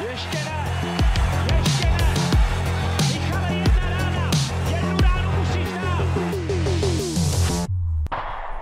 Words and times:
Ještě 0.00 0.36
ne, 0.36 0.76
ještě 1.56 1.86
ne. 1.86 2.14
Michale, 3.12 3.54
jedna 3.54 3.90
rána, 3.90 4.30
jednu 4.70 4.96
ránu 5.02 5.38
musíš 5.38 5.72
dát. 5.72 6.04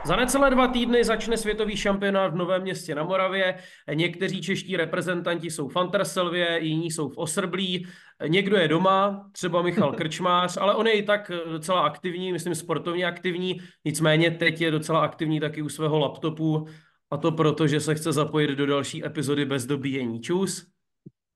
Za 0.04 0.16
necelé 0.16 0.50
dva 0.50 0.68
týdny 0.68 1.04
začne 1.04 1.36
světový 1.36 1.76
šampionát 1.76 2.32
v 2.32 2.36
Novém 2.36 2.62
městě 2.62 2.94
na 2.94 3.02
Moravě. 3.02 3.54
Někteří 3.94 4.42
čeští 4.42 4.76
reprezentanti 4.76 5.50
jsou 5.50 5.68
v 5.68 5.76
Anterselvě, 5.76 6.58
jiní 6.62 6.90
jsou 6.90 7.08
v 7.08 7.18
Osrblí. 7.18 7.86
Někdo 8.26 8.56
je 8.56 8.68
doma, 8.68 9.28
třeba 9.32 9.62
Michal 9.62 9.92
Krčmář, 9.96 10.56
ale 10.56 10.74
on 10.74 10.86
je 10.86 10.92
i 10.92 11.02
tak 11.02 11.30
docela 11.50 11.80
aktivní, 11.80 12.32
myslím 12.32 12.54
sportovně 12.54 13.06
aktivní. 13.06 13.60
Nicméně 13.84 14.30
teď 14.30 14.60
je 14.60 14.70
docela 14.70 15.00
aktivní 15.00 15.40
taky 15.40 15.62
u 15.62 15.68
svého 15.68 15.98
laptopu 15.98 16.66
a 17.10 17.16
to 17.16 17.32
proto, 17.32 17.66
že 17.66 17.80
se 17.80 17.94
chce 17.94 18.12
zapojit 18.12 18.50
do 18.50 18.66
další 18.66 19.06
epizody 19.06 19.44
bez 19.44 19.66
dobíjení. 19.66 20.20
Čus. 20.20 20.72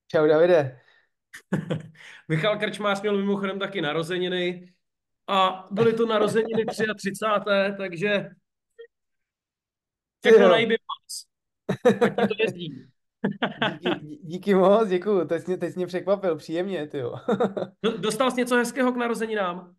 Čau 0.09 0.27
Davide. 0.27 0.81
Michal 2.29 2.59
Krčmář 2.59 3.01
měl 3.01 3.17
mimochodem 3.17 3.59
taky 3.59 3.81
narozeniny 3.81 4.73
a 5.27 5.69
byly 5.71 5.93
to 5.93 6.07
narozeniny 6.07 6.65
33. 6.67 7.11
takže 7.77 8.29
všechno 10.25 10.49
najby 10.49 10.75
moc. 10.75 11.27
Ať 12.03 12.29
to 12.29 12.35
jezdí. 12.39 12.87
Díky, 13.81 14.19
díky 14.23 14.55
moc, 14.55 14.89
děkuju. 14.89 15.25
Teď 15.27 15.43
jsi, 15.43 15.51
mě- 15.51 15.57
teď 15.59 15.73
jsi 15.73 15.79
mě 15.79 15.87
překvapil, 15.87 16.37
příjemně, 16.37 16.87
ty 16.87 16.99
jo. 16.99 17.15
Do- 17.83 17.99
Dostal 17.99 18.31
jsi 18.31 18.37
něco 18.41 18.57
hezkého 18.57 18.93
k 18.93 18.97
narozeninám? 18.97 19.75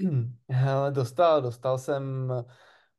Hele, 0.50 0.92
dostal, 0.92 1.42
dostal 1.42 1.78
jsem 1.78 2.32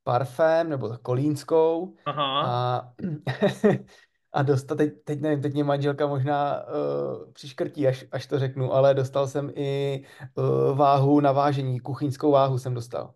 parfém, 0.03 0.69
nebo 0.69 0.97
kolínskou 1.01 1.95
Aha. 2.05 2.43
a, 2.45 2.93
a 4.33 4.43
dostal, 4.43 4.77
teď, 4.77 4.93
teď 5.03 5.21
nevím, 5.21 5.41
teď 5.41 5.53
mě 5.53 5.63
manželka 5.63 6.07
možná 6.07 6.63
uh, 6.63 7.31
přiškrtí, 7.33 7.87
až, 7.87 8.05
až 8.11 8.27
to 8.27 8.39
řeknu, 8.39 8.73
ale 8.73 8.93
dostal 8.93 9.27
jsem 9.27 9.51
i 9.55 10.03
uh, 10.35 10.77
váhu 10.77 11.19
na 11.19 11.31
vážení, 11.31 11.79
kuchyňskou 11.79 12.31
váhu 12.31 12.57
jsem 12.57 12.73
dostal. 12.73 13.13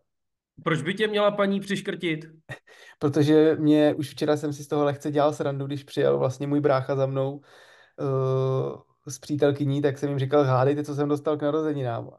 Proč 0.63 0.81
by 0.81 0.93
tě 0.93 1.07
měla 1.07 1.31
paní 1.31 1.59
přiškrtit? 1.59 2.25
Protože 2.99 3.55
mě 3.59 3.93
už 3.93 4.09
včera 4.09 4.37
jsem 4.37 4.53
si 4.53 4.63
z 4.63 4.67
toho 4.67 4.83
lehce 4.83 5.11
dělal 5.11 5.33
srandu, 5.33 5.65
když 5.65 5.83
přijel 5.83 6.17
vlastně 6.17 6.47
můj 6.47 6.61
brácha 6.61 6.95
za 6.95 7.05
mnou 7.05 7.41
uh, 7.99 8.81
s 9.07 9.19
přítelkyní, 9.19 9.81
tak 9.81 9.97
jsem 9.97 10.09
jim 10.09 10.19
říkal, 10.19 10.43
hádejte, 10.43 10.83
co 10.83 10.95
jsem 10.95 11.09
dostal 11.09 11.37
k 11.37 11.41
narozeninám. 11.41 12.09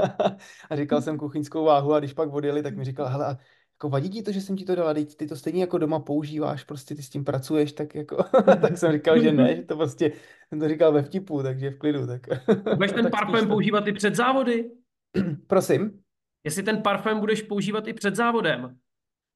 a 0.70 0.76
říkal 0.76 1.02
jsem 1.02 1.18
kuchyňskou 1.18 1.64
váhu 1.64 1.94
a 1.94 1.98
když 1.98 2.12
pak 2.12 2.32
odjeli, 2.32 2.62
tak 2.62 2.76
mi 2.76 2.84
říkal, 2.84 3.06
hele, 3.06 3.36
jako 3.82 3.88
vadí 3.88 4.10
ti 4.10 4.22
to, 4.22 4.32
že 4.32 4.40
jsem 4.40 4.56
ti 4.56 4.64
to 4.64 4.74
dala, 4.74 4.94
teď 4.94 5.16
ty 5.16 5.26
to 5.26 5.36
stejně 5.36 5.60
jako 5.60 5.78
doma 5.78 5.98
používáš, 5.98 6.64
prostě 6.64 6.94
ty 6.94 7.02
s 7.02 7.10
tím 7.10 7.24
pracuješ, 7.24 7.72
tak 7.72 7.94
jako, 7.94 8.16
tak 8.60 8.78
jsem 8.78 8.92
říkal, 8.92 9.18
že 9.18 9.32
ne, 9.32 9.56
že 9.56 9.62
to 9.62 9.76
prostě, 9.76 10.12
jsem 10.48 10.60
to 10.60 10.68
říkal 10.68 10.92
ve 10.92 11.02
vtipu, 11.02 11.42
takže 11.42 11.70
v 11.70 11.78
klidu, 11.78 12.06
tak. 12.06 12.20
Budeš 12.74 12.92
ten 12.92 13.02
tak 13.10 13.12
parfém 13.12 13.48
používat 13.48 13.86
i 13.86 13.92
před 13.92 14.14
závody? 14.14 14.70
Prosím? 15.46 16.00
Jestli 16.44 16.62
ten 16.62 16.82
parfém 16.82 17.20
budeš 17.20 17.42
používat 17.42 17.88
i 17.88 17.92
před 17.92 18.16
závodem? 18.16 18.76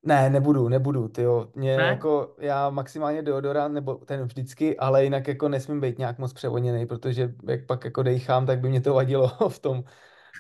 Ne, 0.03 0.31
nebudu, 0.31 0.69
nebudu, 0.69 1.09
tyjo. 1.09 1.51
Mě 1.55 1.77
Ne? 1.77 1.83
jako, 1.83 2.37
já 2.41 2.71
maximálně 2.71 3.23
deodorant, 3.23 3.75
nebo 3.75 3.95
ten 3.95 4.23
vždycky, 4.23 4.79
ale 4.79 5.05
jinak 5.05 5.29
jako 5.29 5.49
nesmím 5.49 5.81
být 5.81 5.99
nějak 5.99 6.19
moc 6.19 6.33
převoněný, 6.33 6.87
protože 6.87 7.35
jak 7.49 7.67
pak 7.67 7.85
jako 7.85 8.03
dejchám, 8.03 8.47
tak 8.47 8.61
by 8.61 8.69
mě 8.69 8.81
to 8.81 8.95
vadilo 8.95 9.29
v 9.49 9.59
tom 9.59 9.85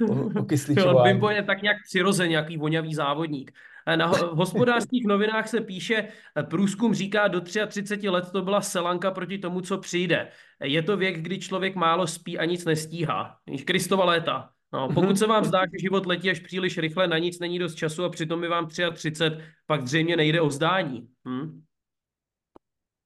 Jo, 0.00 0.30
okysličování. 0.40 1.12
Bimbo 1.12 1.30
je 1.30 1.42
tak 1.42 1.62
nějak 1.62 1.76
přirozeně 1.88 2.30
nějaký 2.30 2.56
voňavý 2.56 2.94
závodník. 2.94 3.52
Na 3.94 4.06
hospodářských 4.32 5.06
novinách 5.06 5.48
se 5.48 5.60
píše, 5.60 6.08
průzkum 6.50 6.94
říká, 6.94 7.28
do 7.28 7.40
33 7.40 8.08
let 8.08 8.30
to 8.32 8.42
byla 8.42 8.60
selanka 8.60 9.10
proti 9.10 9.38
tomu, 9.38 9.60
co 9.60 9.78
přijde. 9.78 10.28
Je 10.62 10.82
to 10.82 10.96
věk, 10.96 11.18
kdy 11.22 11.38
člověk 11.38 11.74
málo 11.74 12.06
spí 12.06 12.38
a 12.38 12.44
nic 12.44 12.64
nestíhá. 12.64 13.36
Kristova 13.64 14.04
léta. 14.04 14.50
No, 14.72 14.88
pokud 14.94 15.18
se 15.18 15.26
vám 15.26 15.44
zdá, 15.44 15.60
že 15.66 15.78
život 15.78 16.06
letí 16.06 16.30
až 16.30 16.40
příliš 16.40 16.78
rychle, 16.78 17.08
na 17.08 17.18
nic 17.18 17.38
není 17.38 17.58
dost 17.58 17.74
času 17.74 18.04
a 18.04 18.08
přitom 18.08 18.42
je 18.42 18.48
vám 18.48 18.66
33, 18.66 19.38
pak 19.66 19.86
zřejmě 19.86 20.16
nejde 20.16 20.40
o 20.40 20.50
zdání. 20.50 21.08
Hm? 21.28 21.62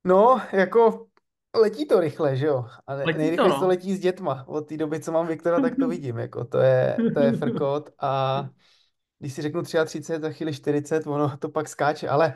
No, 0.05 0.41
jako 0.53 1.07
letí 1.57 1.87
to 1.87 2.01
rychle, 2.01 2.37
že 2.37 2.47
jo? 2.47 2.65
A 2.87 2.95
ne- 2.95 3.05
Letí 3.05 3.13
to, 3.13 3.19
nejrychleji 3.19 3.53
to 3.53 3.61
no. 3.61 3.69
letí 3.69 3.95
s 3.95 4.01
dětma. 4.01 4.45
Od 4.49 4.69
té 4.69 4.77
doby, 4.77 5.01
co 5.01 5.13
mám 5.13 5.27
Viktora, 5.27 5.61
tak 5.61 5.77
to 5.77 5.89
vidím, 5.89 6.19
jako 6.19 6.45
to 6.45 6.59
je, 6.59 6.97
to 7.15 7.21
je 7.21 7.33
frkot 7.33 7.91
a 8.01 8.49
když 9.21 9.33
si 9.33 9.43
řeknu 9.43 9.63
33, 9.63 10.03
za 10.21 10.31
chvíli 10.31 10.55
40, 10.55 11.07
ono 11.07 11.37
to 11.37 11.49
pak 11.49 11.69
skáče, 11.69 12.09
ale 12.09 12.35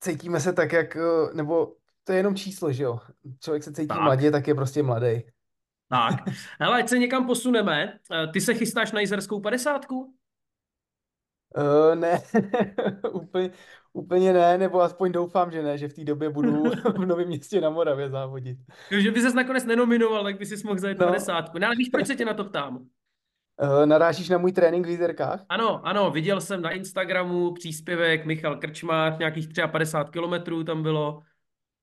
cítíme 0.00 0.40
se 0.40 0.52
tak, 0.52 0.72
jak, 0.72 0.96
eh, 0.96 1.34
nebo 1.34 1.76
to 2.04 2.12
je 2.12 2.18
jenom 2.18 2.34
číslo, 2.34 2.72
že 2.72 2.82
jo? 2.82 2.98
Člověk 3.40 3.62
se 3.62 3.72
cítí 3.72 3.88
Tak. 3.88 4.00
mladě, 4.00 4.30
tak 4.30 4.48
je 4.48 4.54
prostě 4.54 4.82
mladý. 4.82 5.22
Tak, 5.88 6.14
hele, 6.60 6.78
ať 6.82 6.88
se 6.88 6.98
někam 6.98 7.26
posuneme. 7.26 7.98
Eh, 8.12 8.26
Ty 8.32 8.40
se 8.40 8.54
chystáš 8.54 8.92
na 8.92 9.00
jizerskou 9.00 9.40
padesátku? 9.40 10.14
Uh, 11.56 11.94
ne, 11.94 12.22
úplně, 13.12 13.50
úplně 13.92 14.32
ne, 14.32 14.58
nebo 14.58 14.80
aspoň 14.80 15.12
doufám, 15.12 15.50
že 15.50 15.62
ne, 15.62 15.78
že 15.78 15.88
v 15.88 15.94
té 15.94 16.04
době 16.04 16.30
budu 16.30 16.62
v 16.98 17.06
Novém 17.06 17.28
městě 17.28 17.60
na 17.60 17.70
Moravě 17.70 18.10
závodit. 18.10 18.58
Jo, 18.90 19.00
že 19.00 19.10
by 19.10 19.20
ses 19.22 19.34
nakonec 19.34 19.64
nenominoval, 19.64 20.24
tak 20.24 20.38
by 20.38 20.46
si 20.46 20.66
mohl 20.66 20.78
zajet 20.78 20.98
No. 20.98 21.06
padesátku. 21.06 21.58
No, 21.58 21.66
ale 21.66 21.76
víš, 21.76 21.88
proč 21.88 22.06
se 22.06 22.16
tě 22.16 22.24
na 22.24 22.34
to 22.34 22.44
ptám? 22.44 22.86
Uh, 23.62 23.86
narážíš 23.86 24.28
na 24.28 24.38
můj 24.38 24.52
trénink 24.52 24.86
v 24.86 24.90
Jízerkách? 24.90 25.44
Ano, 25.48 25.86
ano, 25.86 26.10
viděl 26.10 26.40
jsem 26.40 26.62
na 26.62 26.70
Instagramu 26.70 27.52
příspěvek 27.52 28.26
Michal 28.26 28.56
Krčmář, 28.56 29.18
nějakých 29.18 29.48
53 29.72 30.12
kilometrů 30.12 30.64
tam 30.64 30.82
bylo. 30.82 31.22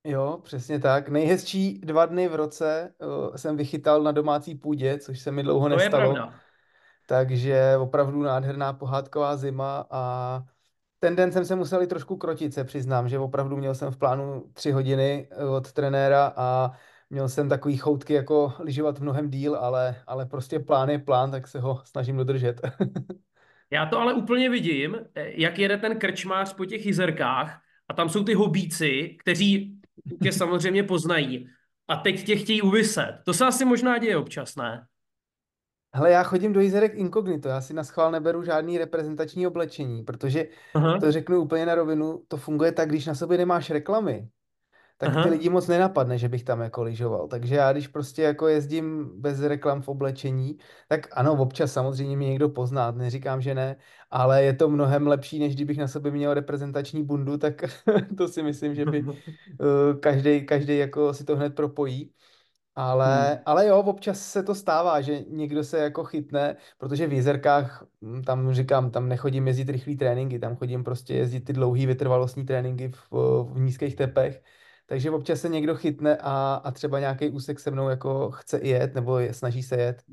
Jo, 0.04 0.40
přesně 0.44 0.80
tak. 0.80 1.10
Nejhezčí 1.10 1.80
dva 1.80 2.06
dny 2.06 2.28
v 2.28 2.36
roce 2.36 2.94
uh, 3.02 3.36
jsem 3.36 3.58
vychytal 3.58 4.04
na 4.04 4.12
domácí 4.12 4.56
půdě, 4.56 4.98
což 4.98 5.20
se 5.20 5.32
mi 5.32 5.44
dlouho 5.44 5.68
To 5.70 5.74
je 5.74 5.78
nestalo. 5.78 6.14
pravda. 6.14 6.34
Takže 7.08 7.78
opravdu 7.80 8.22
nádherná 8.22 8.74
pohádková 8.74 9.38
zima 9.38 9.86
a 9.92 10.44
ten 11.00 11.16
den 11.16 11.32
jsem 11.32 11.46
se 11.46 11.56
musel 11.56 11.82
i 11.82 11.88
trošku 11.88 12.18
krotit, 12.18 12.54
se 12.54 12.64
přiznám, 12.64 13.10
že 13.10 13.20
opravdu 13.20 13.58
měl 13.58 13.76
jsem 13.76 13.92
v 13.92 13.98
plánu 13.98 14.44
tři 14.54 14.72
hodiny 14.72 15.28
eh, 15.32 15.46
od 15.46 15.72
trenéra 15.72 16.34
a 16.36 16.72
měl 17.10 17.30
jsem 17.30 17.50
takový 17.50 17.78
choutky 17.78 18.14
jako 18.14 18.54
lyžovat 18.60 19.00
mnohem 19.00 19.30
díl, 19.30 19.56
ale, 19.56 19.96
ale 20.08 20.26
prostě 20.26 20.60
plán 20.60 20.90
je 20.90 21.00
plán, 21.00 21.32
tak 21.32 21.48
se 21.48 21.60
ho 21.60 21.82
snažím 21.86 22.18
dodržet. 22.18 22.62
Já 23.72 23.86
to 23.86 24.00
ale 24.00 24.14
úplně 24.14 24.50
vidím, 24.50 24.96
eh, 25.16 25.32
jak 25.42 25.60
jede 25.60 25.78
ten 25.78 26.00
krčmář 26.00 26.54
po 26.54 26.66
těch 26.66 26.86
jizerkách 26.86 27.62
a 27.88 27.94
tam 27.94 28.10
jsou 28.10 28.24
ty 28.24 28.34
hobíci, 28.34 29.18
kteří 29.20 29.80
tě 30.24 30.32
samozřejmě 30.32 30.84
poznají 30.84 31.50
a 31.88 31.96
teď 31.96 32.26
tě 32.26 32.36
chtějí 32.36 32.62
uvyset. 32.62 33.22
To 33.26 33.34
se 33.34 33.46
asi 33.46 33.66
možná 33.66 33.98
děje 33.98 34.18
občas, 34.18 34.56
ne? 34.56 34.86
Hele, 35.96 36.12
já 36.12 36.24
chodím 36.24 36.54
do 36.54 36.60
Jizerek 36.60 36.94
inkognito, 36.96 37.50
já 37.50 37.62
si 37.62 37.74
na 37.74 37.84
schvál 37.84 38.12
neberu 38.12 38.44
žádný 38.44 38.78
reprezentační 38.78 39.48
oblečení, 39.48 40.04
protože 40.04 40.48
Aha. 40.74 41.00
to 41.00 41.12
řeknu 41.12 41.40
úplně 41.40 41.66
na 41.66 41.76
rovinu, 41.76 42.24
to 42.28 42.38
funguje 42.38 42.72
tak, 42.72 42.90
když 42.90 43.06
na 43.06 43.16
sobě 43.16 43.38
nemáš 43.38 43.70
reklamy, 43.70 44.30
tak 45.00 45.10
Aha. 45.10 45.24
ty 45.24 45.30
lidi 45.30 45.50
moc 45.50 45.68
nenapadne, 45.68 46.18
že 46.18 46.30
bych 46.30 46.44
tam 46.44 46.62
jako 46.62 46.84
lyžoval. 46.84 47.28
Takže 47.28 47.56
já 47.56 47.72
když 47.74 47.88
prostě 47.88 48.22
jako 48.24 48.48
jezdím 48.48 49.10
bez 49.22 49.42
reklam 49.42 49.82
v 49.82 49.90
oblečení, 49.90 50.58
tak 50.88 51.08
ano, 51.14 51.34
občas 51.34 51.74
samozřejmě 51.74 52.18
mě 52.18 52.30
někdo 52.30 52.50
pozná, 52.50 52.92
neříkám, 52.92 53.42
že 53.42 53.56
ne, 53.56 53.76
ale 54.12 54.44
je 54.44 54.54
to 54.54 54.70
mnohem 54.70 55.08
lepší, 55.08 55.40
než 55.40 55.56
kdybych 55.56 55.78
na 55.78 55.88
sobě 55.88 56.12
měl 56.12 56.34
reprezentační 56.34 57.04
bundu, 57.04 57.38
tak 57.38 57.62
to 58.18 58.28
si 58.28 58.44
myslím, 58.44 58.76
že 58.76 58.86
by 58.86 59.06
každý, 60.00 60.46
každý 60.46 60.78
jako 60.78 61.14
si 61.14 61.24
to 61.26 61.36
hned 61.38 61.56
propojí. 61.56 62.14
Ale, 62.76 63.30
Hmm. 63.32 63.44
ale 63.46 63.68
jo, 63.68 63.80
občas 63.80 64.32
se 64.32 64.44
to 64.44 64.56
stává, 64.56 65.02
že 65.02 65.22
někdo 65.30 65.64
se 65.64 65.80
jako 65.80 66.04
chytne, 66.04 66.58
protože 66.78 67.08
v 67.08 67.14
jezerkách, 67.14 67.86
mm, 68.02 68.24
tam 68.24 68.54
říkám, 68.54 68.92
tam 68.92 69.10
nechodím 69.10 69.48
jezdit 69.48 69.70
rychlý 69.70 69.98
tréninky, 69.98 70.40
tam 70.40 70.56
chodím 70.56 70.84
prostě 70.84 71.14
jezdit 71.14 71.42
ty 71.42 71.54
dlouhý 71.54 71.86
vytrvalostní 71.86 72.46
tréninky 72.46 72.92
v, 73.12 73.12
v 73.54 73.60
nízkých 73.60 73.96
tepech, 73.96 74.44
takže 74.90 75.12
občas 75.12 75.42
se 75.42 75.50
někdo 75.50 75.76
chytne 75.76 76.18
a, 76.22 76.62
a 76.64 76.72
třeba 76.72 77.00
nějaký 77.00 77.30
úsek 77.30 77.60
se 77.60 77.72
mnou 77.72 77.90
jako 77.90 78.32
chce 78.32 78.58
i 78.58 78.70
jet, 78.70 78.96
nebo 78.96 79.20
je, 79.20 79.34
snaží 79.34 79.64
se 79.64 79.76
jet. 79.82 80.04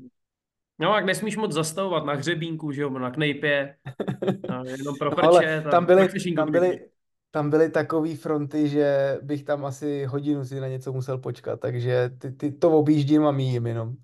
No, 0.79 0.95
jak 0.95 1.05
nesmíš 1.05 1.37
moc 1.37 1.51
zastavovat 1.51 2.05
na 2.05 2.13
hřebínku, 2.13 2.71
že 2.71 2.81
jo, 2.81 2.89
na 2.89 3.11
knejpě, 3.11 3.75
a 4.49 4.63
jenom 4.65 4.95
pro 4.99 5.09
No, 5.09 5.23
ale 5.23 5.63
tam 5.71 5.85
byly, 5.85 6.07
tam 6.35 6.51
byly, 6.51 6.89
tam 7.31 7.49
byly 7.49 7.69
takové 7.69 8.15
fronty, 8.15 8.69
že 8.69 9.17
bych 9.21 9.43
tam 9.43 9.65
asi 9.65 10.05
hodinu 10.05 10.45
si 10.45 10.59
na 10.59 10.67
něco 10.67 10.93
musel 10.93 11.17
počkat, 11.17 11.59
takže 11.59 12.11
ty, 12.17 12.31
ty 12.31 12.51
to 12.51 12.71
objíždím 12.71 13.25
a 13.25 13.31
míjím 13.31 13.67
jenom. 13.67 13.95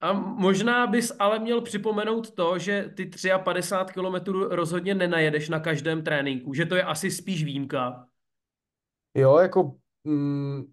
A 0.00 0.12
možná 0.12 0.86
bys 0.86 1.12
ale 1.18 1.38
měl 1.38 1.60
připomenout 1.60 2.30
to, 2.30 2.58
že 2.58 2.90
ty 2.96 3.10
53 3.44 3.94
kilometrů 3.94 4.48
rozhodně 4.48 4.94
nenajedeš 4.94 5.48
na 5.48 5.60
každém 5.60 6.02
tréninku, 6.02 6.54
že 6.54 6.66
to 6.66 6.76
je 6.76 6.82
asi 6.82 7.10
spíš 7.10 7.44
výjimka. 7.44 8.06
Jo, 9.14 9.38
jako 9.38 9.76
mm, 10.04 10.64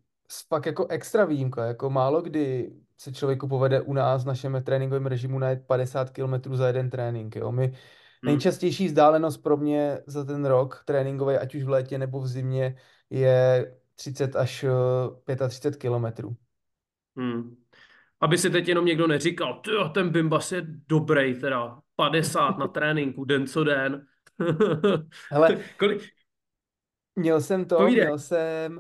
fakt 0.49 0.65
jako 0.65 0.87
extra 0.87 1.25
výjimka, 1.25 1.65
jako 1.65 1.89
málo 1.89 2.21
kdy 2.21 2.71
se 2.97 3.13
člověku 3.13 3.47
povede 3.47 3.81
u 3.81 3.93
nás 3.93 4.23
v 4.23 4.27
našem 4.27 4.61
tréninkovém 4.63 5.05
režimu 5.05 5.39
najet 5.39 5.67
50 5.67 6.09
km 6.09 6.55
za 6.55 6.67
jeden 6.67 6.89
trénink, 6.89 7.35
jo. 7.35 7.51
My, 7.51 7.67
Hm. 7.67 8.27
nejčastější 8.27 8.87
vzdálenost 8.87 9.37
pro 9.37 9.57
mě 9.57 9.99
za 10.07 10.23
ten 10.23 10.45
rok 10.45 10.83
tréninkový, 10.85 11.35
ať 11.35 11.55
už 11.55 11.63
v 11.63 11.69
létě 11.69 11.97
nebo 11.97 12.19
v 12.19 12.27
zimě, 12.27 12.75
je 13.09 13.71
30 13.95 14.35
až 14.35 14.65
eh, 15.33 15.47
35 15.47 15.79
kilometrů. 15.79 16.35
Hmm. 17.17 17.55
Aby 18.21 18.37
si 18.37 18.49
teď 18.49 18.67
jenom 18.67 18.85
někdo 18.85 19.07
neříkal, 19.07 19.61
ten 19.93 20.09
Bimbas 20.09 20.51
je 20.51 20.61
dobrý, 20.87 21.39
teda 21.39 21.79
50 21.95 22.57
na 22.57 22.67
tréninku, 22.67 23.25
den 23.25 23.47
co 23.47 23.63
den. 23.63 24.05
Hele, 25.31 25.59
Kolik, 25.77 26.01
Měl 27.15 27.41
jsem 27.41 27.65
to, 27.65 27.77
Povídej. 27.77 28.05
měl 28.05 28.19
jsem, 28.19 28.79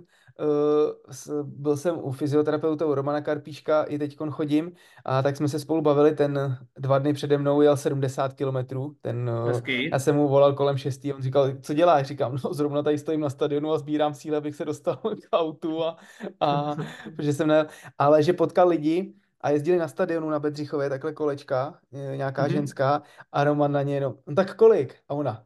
byl 1.43 1.77
jsem 1.77 1.95
u 1.97 2.11
fyzioterapeuta 2.11 2.85
u 2.85 2.93
Romana 2.95 3.21
Karpíška, 3.21 3.83
i 3.83 3.97
teď 3.99 4.17
chodím, 4.31 4.71
a 5.05 5.21
tak 5.21 5.37
jsme 5.37 5.47
se 5.49 5.59
spolu 5.59 5.81
bavili, 5.81 6.15
ten 6.15 6.57
dva 6.77 6.99
dny 6.99 7.13
přede 7.13 7.37
mnou 7.37 7.61
jel 7.61 7.77
70 7.77 8.33
kilometrů, 8.33 8.95
ten, 9.01 9.29
uh, 9.29 9.47
Hezký. 9.47 9.89
já 9.89 9.99
jsem 9.99 10.15
mu 10.15 10.27
volal 10.27 10.53
kolem 10.53 10.77
6, 10.77 11.01
on 11.15 11.21
říkal, 11.21 11.51
co 11.61 11.73
děláš? 11.73 12.07
Říkám, 12.07 12.37
no 12.43 12.53
zrovna 12.53 12.83
tady 12.83 12.97
stojím 12.97 13.21
na 13.21 13.29
stadionu 13.29 13.71
a 13.73 13.77
sbírám 13.77 14.13
síly, 14.13 14.37
abych 14.37 14.55
se 14.55 14.65
dostal 14.65 14.95
k 15.03 15.27
autu 15.37 15.83
a, 15.83 15.97
a 16.39 16.75
protože 17.15 17.33
jsem 17.33 17.47
ne, 17.47 17.67
ale 17.97 18.23
že 18.23 18.33
potkal 18.33 18.67
lidi, 18.67 19.13
a 19.41 19.49
jezdili 19.49 19.77
na 19.77 19.87
stadionu 19.87 20.29
na 20.29 20.39
Bedřichově, 20.39 20.89
takhle 20.89 21.13
kolečka, 21.13 21.79
eh, 21.93 22.17
nějaká 22.17 22.41
Mhm. 22.41 22.51
ženská, 22.51 23.01
a 23.31 23.43
Roman 23.43 23.71
na 23.71 23.81
ně 23.81 23.93
jenom, 23.95 24.15
no 24.27 24.35
tak 24.35 24.55
kolik? 24.55 24.95
A 25.09 25.13
ona, 25.13 25.43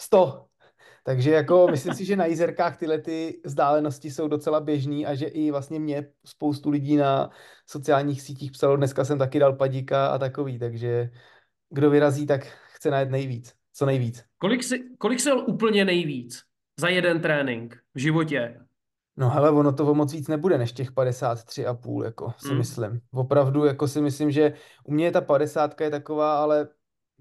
100. 0.00 0.47
Takže 1.08 1.30
jako 1.30 1.66
myslím 1.70 1.94
si, 1.94 2.04
že 2.04 2.16
na 2.16 2.26
jízerkách 2.26 2.76
tyhle 2.76 2.98
ty 2.98 3.40
vzdálenosti 3.44 4.10
jsou 4.10 4.28
docela 4.28 4.60
běžný 4.60 5.06
a 5.06 5.14
že 5.14 5.26
i 5.26 5.50
vlastně 5.50 5.80
mě 5.80 6.06
spoustu 6.26 6.70
lidí 6.70 6.96
na 6.96 7.30
sociálních 7.66 8.22
sítích 8.22 8.52
psalo, 8.52 8.76
dneska 8.76 9.04
jsem 9.04 9.18
taky 9.18 9.38
dal 9.38 9.52
padíka 9.52 10.06
a 10.06 10.18
takový, 10.18 10.58
takže 10.58 11.10
kdo 11.70 11.90
vyrazí, 11.90 12.26
tak 12.26 12.46
chce 12.72 12.90
najet 12.90 13.10
nejvíc, 13.10 13.54
co 13.72 13.86
nejvíc. 13.86 14.24
Kolik 14.38 14.64
si, 14.64 14.84
kolik 14.98 15.20
si 15.20 15.28
jel 15.28 15.44
úplně 15.48 15.84
nejvíc 15.84 16.42
za 16.80 16.88
jeden 16.88 17.20
trénink 17.20 17.76
v 17.94 17.98
životě? 17.98 18.60
No 19.16 19.30
hele, 19.30 19.50
ono 19.50 19.72
to 19.72 19.86
o 19.86 19.94
moc 19.94 20.12
víc 20.12 20.28
nebude 20.28 20.58
než 20.58 20.72
těch 20.72 20.92
53,5, 20.92 22.04
jako 22.04 22.32
si 22.38 22.48
Hmm. 22.48 22.58
myslím. 22.58 23.00
Opravdu, 23.12 23.64
jako 23.64 23.88
si 23.88 24.00
myslím, 24.00 24.30
že 24.30 24.52
u 24.84 24.92
mě 24.92 25.12
ta 25.12 25.20
50 25.20 25.80
je 25.80 25.90
taková, 25.90 26.42
ale 26.42 26.68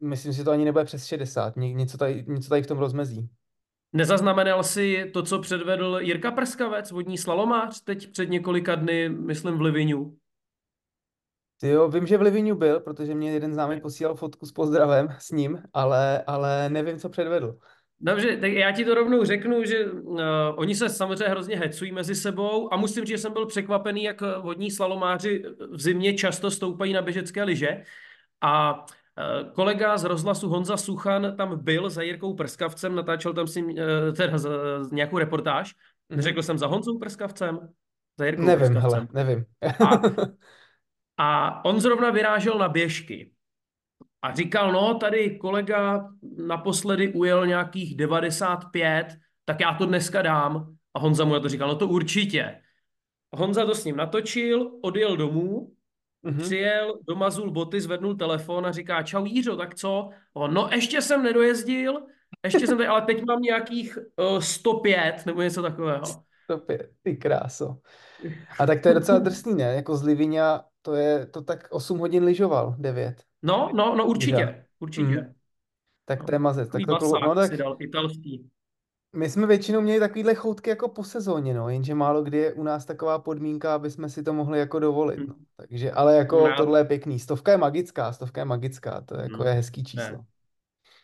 myslím 0.02 0.34
si, 0.34 0.38
že 0.38 0.44
to 0.44 0.52
ani 0.52 0.66
nebude 0.66 0.86
přes 0.86 1.06
60, 1.06 1.56
Ně- 1.56 1.74
něco 1.74 1.98
tady, 1.98 2.26
něco 2.28 2.50
tady 2.50 2.62
v 2.62 2.68
tom 2.68 2.78
rozmezí. 2.78 3.30
Nezaznamenal 3.98 4.64
si 4.64 5.12
to, 5.14 5.24
co 5.24 5.40
předvedl 5.40 6.00
Jirka 6.02 6.32
Prskavec, 6.32 6.92
vodní 6.92 7.18
slalomář, 7.18 7.82
teď 7.84 8.12
před 8.12 8.30
několika 8.30 8.76
dny, 8.76 9.10
myslím 9.10 9.58
v 9.58 9.62
Livinu? 9.62 10.18
Ty 11.60 11.68
jo, 11.68 11.90
vím, 11.90 12.08
že 12.08 12.18
v 12.18 12.22
Livinu 12.22 12.56
byl, 12.56 12.80
protože 12.80 13.16
mě 13.16 13.32
jeden 13.32 13.54
známý 13.54 13.82
posílal 13.82 14.16
fotku 14.16 14.46
s 14.46 14.52
pozdravem 14.52 15.08
s 15.20 15.32
ním, 15.32 15.62
ale, 15.74 16.24
ale 16.28 16.70
nevím, 16.70 17.00
co 17.00 17.10
předvedl. 17.10 17.58
Dobře, 18.00 18.38
tak 18.38 18.52
já 18.52 18.72
ti 18.72 18.86
to 18.86 18.96
rovnou 18.96 19.26
řeknu, 19.26 19.64
že 19.64 19.86
uh, 19.86 20.20
oni 20.56 20.76
se 20.76 20.90
samozřejmě 20.90 21.28
hrozně 21.28 21.58
hecují 21.58 21.92
mezi 21.92 22.16
sebou 22.16 22.74
a 22.74 22.78
musím 22.78 23.06
říct, 23.06 23.18
že 23.18 23.18
jsem 23.18 23.34
byl 23.34 23.46
překvapený, 23.46 24.04
jak 24.04 24.22
vodní 24.42 24.72
slalomáři 24.72 25.44
v 25.72 25.82
zimě 25.82 26.14
často 26.14 26.52
stoupají 26.52 26.94
na 26.94 27.02
běžecké 27.02 27.44
lyže. 27.44 27.84
A 28.42 28.74
uh, 28.74 28.86
kolega 29.54 29.98
z 29.98 30.04
rozhlasu 30.04 30.50
Honza 30.50 30.78
Suchan 30.78 31.36
tam 31.38 31.64
byl 31.64 31.90
za 31.90 32.02
Jirkou 32.02 32.34
Prskavcem, 32.34 32.96
natáčel 32.96 33.34
tam 33.34 33.48
si 33.48 33.64
uh, 33.64 33.74
teda 34.18 34.38
za, 34.38 34.50
za 34.84 34.96
nějakou 34.96 35.18
reportáž. 35.18 35.76
Mhm. 36.10 36.22
Řekl 36.22 36.44
jsem 36.44 36.58
za 36.58 36.68
Honzou 36.68 37.00
Prskavcem? 37.00 37.60
Za 38.20 38.26
Jirkou 38.26 38.44
Nevím, 38.44 38.66
Prskavcem. 38.68 38.92
hele, 38.92 39.08
nevím. 39.14 39.46
A, 39.86 40.02
a 41.18 41.66
on 41.66 41.80
zrovna 41.80 42.12
vyrážel 42.12 42.58
na 42.58 42.70
běžky. 42.70 43.32
A 44.22 44.36
říkal, 44.36 44.72
no 44.72 44.94
tady 44.94 45.38
kolega 45.38 46.10
naposledy 46.48 47.14
ujel 47.14 47.48
nějakých 47.48 47.98
95, 47.98 49.08
tak 49.46 49.60
já 49.60 49.74
to 49.74 49.86
dneska 49.86 50.22
dám. 50.22 50.76
A 50.94 51.00
Honza 51.00 51.26
mu 51.26 51.34
na 51.34 51.40
to 51.40 51.50
říkal, 51.50 51.68
no 51.68 51.76
to 51.76 51.88
určitě. 51.88 52.62
Honza 53.32 53.66
to 53.66 53.76
s 53.76 53.86
ním 53.86 53.96
natočil, 53.96 54.72
odjel 54.82 55.18
domů, 55.18 55.72
Mhm. 56.24 56.42
přijel, 56.42 57.00
domazul 57.08 57.52
boty, 57.52 57.82
zvednul 57.82 58.16
telefon 58.16 58.66
a 58.66 58.72
říká, 58.72 59.04
čau 59.04 59.26
Jířo, 59.26 59.58
tak 59.58 59.76
co? 59.76 60.10
On, 60.34 60.54
no 60.54 60.70
ještě 60.72 61.02
jsem 61.02 61.24
nedojezdil, 61.24 62.02
ještě 62.44 62.68
jsem 62.68 62.78
tady, 62.78 62.88
ale 62.88 63.02
teď 63.02 63.24
mám 63.24 63.42
nějakých 63.42 63.98
uh, 64.16 64.40
105 64.40 65.26
nebo 65.26 65.42
něco 65.42 65.62
takového. 65.62 66.02
Stopě, 66.44 66.90
ty 67.04 67.18
kráso. 67.18 67.78
A 68.60 68.66
tak 68.66 68.82
to 68.82 68.88
je 68.88 68.94
docela 68.94 69.20
drsný, 69.20 69.56
ne? 69.56 69.64
Jako 69.76 69.98
z 69.98 70.04
Livinia 70.04 70.64
to 70.82 70.96
je, 70.96 71.26
to 71.26 71.42
tak 71.42 71.68
8 71.70 72.00
hodin 72.00 72.24
lyžoval, 72.24 72.76
9. 72.78 73.24
No, 73.44 73.72
no, 73.74 73.96
no 73.96 74.06
určitě, 74.06 74.66
určitě. 74.80 75.22
Mhm. 75.22 75.34
Tak 76.06 76.20
No, 76.20 76.26
to 76.26 76.36
je 76.36 76.40
mazec. 76.40 76.70
Tak 76.70 76.82
to, 77.00 77.20
no 77.24 77.36
tak 77.36 77.52
si 77.52 77.58
dal, 77.58 77.76
italský. 77.80 78.50
My 79.18 79.30
jsme 79.30 79.48
většinou 79.48 79.82
měli 79.82 80.00
takovýhle 80.00 80.36
choutky 80.36 80.70
jako 80.70 80.90
po 80.90 81.04
sezóně, 81.04 81.54
no, 81.54 81.70
jenže 81.70 81.96
málo 81.96 82.24
kdy 82.24 82.38
je 82.38 82.54
u 82.54 82.64
nás 82.64 82.86
taková 82.86 83.20
podmínka, 83.20 83.76
aby 83.76 83.92
jsme 83.92 84.10
si 84.10 84.24
to 84.24 84.34
mohli 84.34 84.60
jako 84.60 84.80
dovolit, 84.80 85.20
no. 85.20 85.34
Hm. 85.34 85.44
Takže, 85.56 85.92
ale 85.92 86.18
jako 86.18 86.48
Já- 86.48 86.56
tohle 86.56 86.80
je 86.80 86.86
pěkný. 86.86 87.20
Stovka 87.20 87.52
je 87.52 87.58
magická, 87.58 88.14
stovka 88.14 88.42
je 88.42 88.46
magická, 88.46 89.02
to 89.02 89.16
je 89.16 89.22
jako 89.24 89.44
Hm. 89.44 89.48
je 89.48 89.54
hezký 89.54 89.84
číslo. 89.84 90.20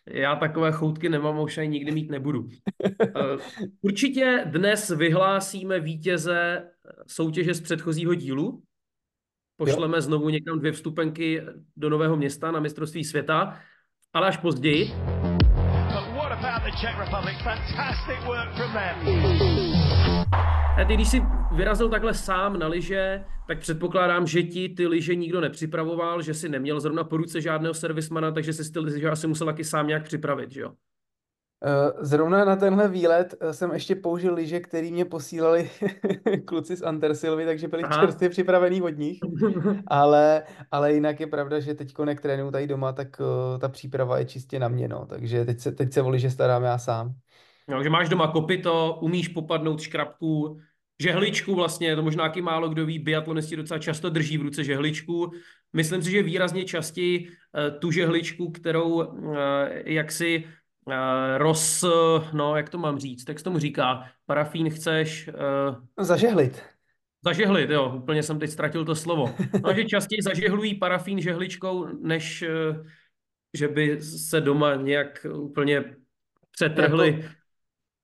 Já 0.06 0.36
takové 0.36 0.72
choutky 0.72 1.10
nemám 1.10 1.38
a 1.38 1.42
už 1.42 1.58
ani 1.58 1.68
nikdy 1.68 1.92
mít 1.92 2.12
nebudu. 2.12 2.48
Eh, 3.02 3.38
Určitě 3.82 4.44
dnes 4.46 4.90
vyhlásíme 4.90 5.80
vítěze 5.80 6.68
soutěže 7.08 7.54
z 7.54 7.62
předchozího 7.62 8.14
dílu. 8.14 8.62
Pošleme 9.58 10.02
znovu 10.02 10.30
někam 10.30 10.60
dvě 10.60 10.72
vstupenky 10.72 11.42
do 11.78 11.90
Nového 11.90 12.18
města 12.18 12.52
na 12.52 12.60
mistrovství 12.60 13.04
světa, 13.04 13.60
ale 14.14 14.28
až 14.28 14.38
později. 14.38 14.92
Czech 16.82 17.00
Republic? 17.00 17.36
Fantastic 17.44 18.26
work 18.26 18.56
from 18.56 18.72
them. 18.72 18.96
A 20.82 20.86
ty, 20.88 20.94
když 20.94 21.08
jsi 21.08 21.22
vyrazil 21.52 21.90
takhle 21.90 22.14
sám 22.14 22.60
na 22.60 22.68
lyže, 22.68 23.24
tak 23.48 23.60
předpokládám, 23.60 24.28
že 24.28 24.44
ti 24.44 24.70
ty 24.70 24.88
lyže 24.88 25.16
nikdo 25.16 25.42
nepřipravoval, 25.42 26.22
že 26.22 26.34
si 26.34 26.50
neměl 26.50 26.80
zrovna 26.80 27.04
po 27.04 27.18
ruce 27.18 27.42
žádného 27.42 27.74
servismana, 27.74 28.32
takže 28.32 28.54
jsi 28.54 28.72
ty 28.72 28.80
lyže 28.80 29.10
asi 29.10 29.28
musel 29.28 29.48
taky 29.48 29.64
sám 29.64 29.88
nějak 29.88 30.04
připravit, 30.04 30.52
že 30.52 30.62
jo? 30.62 30.72
Eh, 31.66 32.06
Zrovna 32.06 32.46
na 32.46 32.56
tenhle 32.56 32.88
výlet 32.88 33.36
eh, 33.40 33.54
jsem 33.54 33.72
ještě 33.72 33.96
použil 33.96 34.34
lyže, 34.34 34.60
který 34.60 34.92
mě 34.92 35.06
posílali 35.06 35.70
kluci 36.46 36.76
z 36.76 36.82
Antersilvy, 36.82 37.46
takže 37.46 37.68
byli 37.68 37.84
Aha. 37.84 38.02
čerstvě 38.02 38.30
připravený 38.30 38.82
od 38.82 38.98
nich. 38.98 39.20
Ale, 39.88 40.44
ale 40.72 40.94
jinak 40.94 41.20
je 41.20 41.28
pravda, 41.28 41.60
že 41.60 41.74
teď 41.74 41.94
jak 42.08 42.22
trénuju 42.22 42.52
tady 42.52 42.68
doma, 42.68 42.94
tak 42.94 43.08
uh, 43.20 43.60
ta 43.60 43.70
příprava 43.70 44.20
je 44.20 44.26
čistě 44.26 44.60
na 44.60 44.68
mě, 44.68 44.88
no. 44.88 45.06
Takže 45.06 45.46
teď 45.46 45.60
se, 45.60 45.72
teď 45.72 45.94
se 45.94 46.02
o 46.02 46.10
lyže 46.10 46.30
starám 46.30 46.64
já 46.64 46.78
sám. 46.78 47.14
No, 47.68 47.84
že 47.84 47.90
máš 47.90 48.10
doma 48.10 48.28
kopito, 48.28 49.00
umíš 49.02 49.28
popadnout 49.28 49.82
škrabku, 49.82 50.60
žehličku 51.00 51.56
vlastně, 51.56 51.96
to 51.96 52.04
možná 52.04 52.24
taky 52.24 52.42
málo 52.42 52.70
kdo 52.70 52.86
ví, 52.86 53.00
biatlonisti 53.00 53.56
docela 53.56 53.80
často 53.80 54.10
drží 54.10 54.38
v 54.38 54.42
ruce 54.42 54.64
žehličku. 54.64 55.32
Myslím 55.74 56.04
si, 56.04 56.12
že 56.12 56.24
výrazně 56.24 56.66
častěji 56.66 57.28
eh, 57.28 57.72
tu 57.72 57.92
žehličku, 57.92 58.52
kterou 58.52 59.02
eh, 59.02 59.84
jaksi 59.86 60.44
roz, 61.38 61.84
no 62.34 62.56
jak 62.58 62.70
to 62.70 62.78
mám 62.78 63.00
říct, 63.00 63.24
tak 63.24 63.38
se 63.38 63.44
tomu 63.44 63.60
říká, 63.60 64.04
parafín 64.26 64.70
chceš 64.70 65.28
eh, 65.28 66.04
Zažehlit. 66.04 66.62
zažehlit, 67.26 67.70
jo, 67.70 67.94
úplně 67.96 68.24
jsem 68.24 68.40
teď 68.40 68.50
ztratil 68.50 68.86
to 68.86 68.96
slovo. 68.96 69.36
No, 69.64 69.74
že 69.74 69.86
častěji 69.86 70.22
zažehlují 70.24 70.76
parafín 70.76 71.22
žehličkou, 71.22 71.86
než 72.02 72.42
eh, 72.42 72.84
že 73.54 73.68
by 73.68 74.02
se 74.02 74.42
doma 74.42 74.76
nějak 74.76 75.26
úplně 75.36 75.96
přetrhli. 76.52 77.08
Jako- 77.22 77.34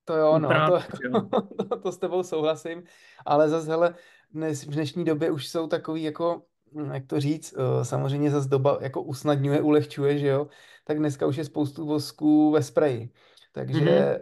To 0.04 0.16
jo, 0.16 0.38
no, 0.38 0.48
Uprát, 0.48 0.68
to, 0.68 0.96
jo. 1.04 1.28
to, 1.70 1.76
to 1.82 1.92
s 1.92 1.98
tebou 1.98 2.22
souhlasím, 2.22 2.82
ale 3.26 3.48
zase, 3.48 3.66
hele, 3.68 3.94
dnes, 4.30 4.64
v 4.66 4.70
dnešní 4.70 5.04
době 5.04 5.30
už 5.30 5.48
jsou 5.48 5.66
takový 5.66 6.02
jako, 6.02 6.42
jak 6.92 7.06
to 7.06 7.20
říct, 7.20 7.54
eh, 7.58 7.84
samozřejmě 7.84 8.30
zase 8.30 8.48
doba 8.48 8.78
jako 8.80 9.02
usnadňuje, 9.02 9.60
ulehčuje, 9.60 10.18
že 10.18 10.26
jo, 10.26 10.48
tak 10.90 10.98
dneska 10.98 11.26
už 11.26 11.36
je 11.36 11.44
spoustu 11.44 11.86
vosků 11.86 12.50
ve 12.50 12.62
spreji. 12.62 13.10
Takže 13.52 13.80
Mhm. 13.80 13.88
eh, 13.88 14.18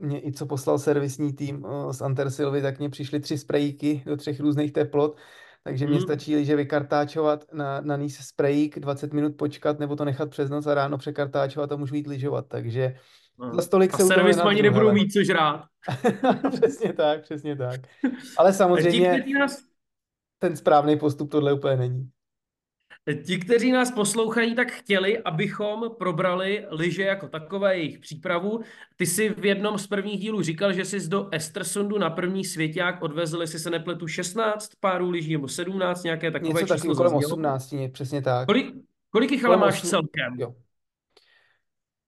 mě 0.00 0.26
i 0.26 0.32
co 0.32 0.46
poslal 0.46 0.78
servisní 0.78 1.32
tým 1.32 1.66
eh, 1.66 1.92
z 1.94 2.02
Antersilvy, 2.02 2.62
tak 2.62 2.78
mně 2.78 2.90
přišly 2.90 3.20
tři 3.20 3.38
sprejky 3.38 4.02
do 4.06 4.16
třech 4.16 4.40
různých 4.40 4.72
teplot, 4.72 5.16
takže 5.64 5.86
mně 5.86 5.94
Mhm. 5.96 6.02
stačí, 6.02 6.44
že 6.44 6.56
vykartáčovat 6.56 7.44
na, 7.52 7.80
na 7.80 7.96
níz 7.96 8.16
sprejík, 8.16 8.78
20 8.78 9.12
minut 9.12 9.36
počkat, 9.36 9.78
nebo 9.78 9.96
to 9.96 10.04
nechat 10.04 10.30
přes 10.30 10.50
noc 10.50 10.66
a 10.66 10.74
ráno 10.74 10.98
překartáčovat 10.98 11.72
a 11.72 11.76
můžu 11.76 11.94
jít 11.94 12.06
lyžovat, 12.06 12.46
takže 12.48 12.94
No. 13.38 13.54
Zas 13.54 13.68
tolik 13.68 13.94
A 13.94 13.96
se 13.96 14.04
servismani 14.04 14.62
nenadřu, 14.62 14.78
nebudou 14.78 14.92
mít 14.94 15.12
co 15.12 15.24
žrát. 15.24 15.64
Přesně 16.52 16.92
tak, 16.92 17.22
přesně 17.22 17.56
tak. 17.56 17.80
Ale 18.38 18.52
samozřejmě 18.52 19.24
ten 20.38 20.56
správný 20.56 20.98
postup 20.98 21.30
tohle 21.30 21.52
úplně 21.52 21.76
není. 21.76 22.08
Ti, 23.26 23.38
kteří 23.38 23.72
nás 23.72 23.90
poslouchají, 23.90 24.54
tak 24.54 24.70
chtěli, 24.70 25.18
abychom 25.18 25.90
probrali 25.98 26.66
lyže 26.70 27.02
jako 27.02 27.28
takové, 27.28 27.76
jejich 27.76 27.98
přípravu. 27.98 28.60
Ty 28.96 29.06
jsi 29.06 29.28
v 29.28 29.44
jednom 29.44 29.78
z 29.78 29.86
prvních 29.86 30.20
dílů 30.20 30.42
říkal, 30.42 30.72
že 30.72 30.84
jsi 30.84 31.08
do 31.08 31.28
Estersundu 31.32 31.98
na 31.98 32.10
první 32.10 32.44
svěťák 32.44 33.02
odvezl, 33.02 33.40
jestli 33.40 33.58
se 33.58 33.70
nepletu, 33.70 34.06
16 34.06 34.70
párů 34.80 35.10
lyží 35.10 35.32
nebo 35.32 35.48
17, 35.48 36.02
nějaké 36.02 36.30
takové 36.30 36.48
Něco 36.48 36.60
číslo 36.60 36.76
takového 36.76 36.96
kolem 36.96 37.12
zaznělo. 37.12 37.28
18, 37.28 37.70
ně- 37.72 37.88
přesně 37.88 38.22
tak. 38.22 38.46
Kolik, 38.46 38.74
kolik 39.10 39.32
jich 39.32 39.44
ale 39.44 39.56
máš 39.56 39.82
osm- 39.84 39.88
celkem? 39.88 40.34
Jo. 40.38 40.54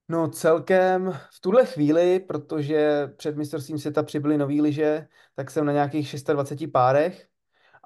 No 0.09 0.27
celkem 0.27 1.11
v 1.31 1.41
tuhle 1.41 1.65
chvíli, 1.65 2.19
protože 2.19 3.09
před 3.17 3.37
mistrovstvím 3.37 3.79
světa 3.79 4.03
přibyly 4.03 4.37
nový 4.37 4.61
lyže, 4.61 5.07
tak 5.35 5.51
jsem 5.51 5.65
na 5.65 5.71
nějakých 5.71 6.15
26 6.33 6.71
párech 6.71 7.27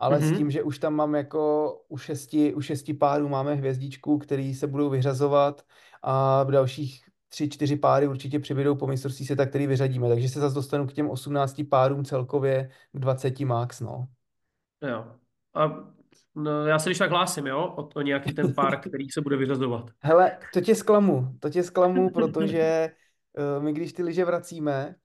ale 0.02 0.20
s 0.20 0.24
Mhm. 0.30 0.38
tím, 0.38 0.52
že 0.52 0.64
už 0.64 0.80
tam 0.80 0.94
mám 0.94 1.16
jako 1.16 1.74
u 1.90 1.98
šesti, 1.98 2.54
u 2.54 2.62
šesti 2.62 2.94
párů 2.94 3.30
máme 3.30 3.54
hvězdičku, 3.56 4.18
který 4.18 4.56
se 4.56 4.68
budou 4.68 4.90
vyřazovat 4.90 5.62
a 6.02 6.44
v 6.44 6.52
dalších 6.52 7.02
tři, 7.30 7.50
čtyři 7.50 7.76
páry 7.76 8.08
určitě 8.08 8.40
přibydou 8.40 8.76
po 8.76 8.88
mistrovství 8.88 9.26
světa, 9.26 9.46
který 9.46 9.68
vyřadíme. 9.68 10.10
Takže 10.10 10.30
se 10.30 10.40
zase 10.40 10.56
dostanu 10.56 10.88
k 10.88 10.94
těm 10.94 11.10
18 11.10 11.62
párům 11.70 12.06
celkově 12.06 12.70
k 12.92 13.00
20 13.00 13.40
max, 13.40 13.80
no. 13.80 14.08
Jo. 14.82 15.06
A 15.54 15.68
no, 16.36 16.66
já 16.66 16.80
se 16.80 16.90
když 16.90 16.98
tak 16.98 17.10
hlásím, 17.10 17.48
jo, 17.48 17.74
o, 17.78 17.90
o 17.96 18.02
nějaký 18.02 18.34
ten 18.34 18.54
pár, 18.54 18.80
který 18.90 19.10
se 19.10 19.22
bude 19.22 19.38
vyřazovat. 19.38 19.90
Hele, 20.00 20.38
to 20.54 20.62
tě 20.62 20.76
zklamu, 20.76 21.36
to 21.40 21.50
tě 21.50 21.64
zklamu, 21.64 22.10
protože 22.14 22.92
uh, 23.58 23.64
my 23.64 23.74
když 23.74 23.94
ty 23.94 24.04
lyže 24.04 24.26
vracíme, 24.26 24.96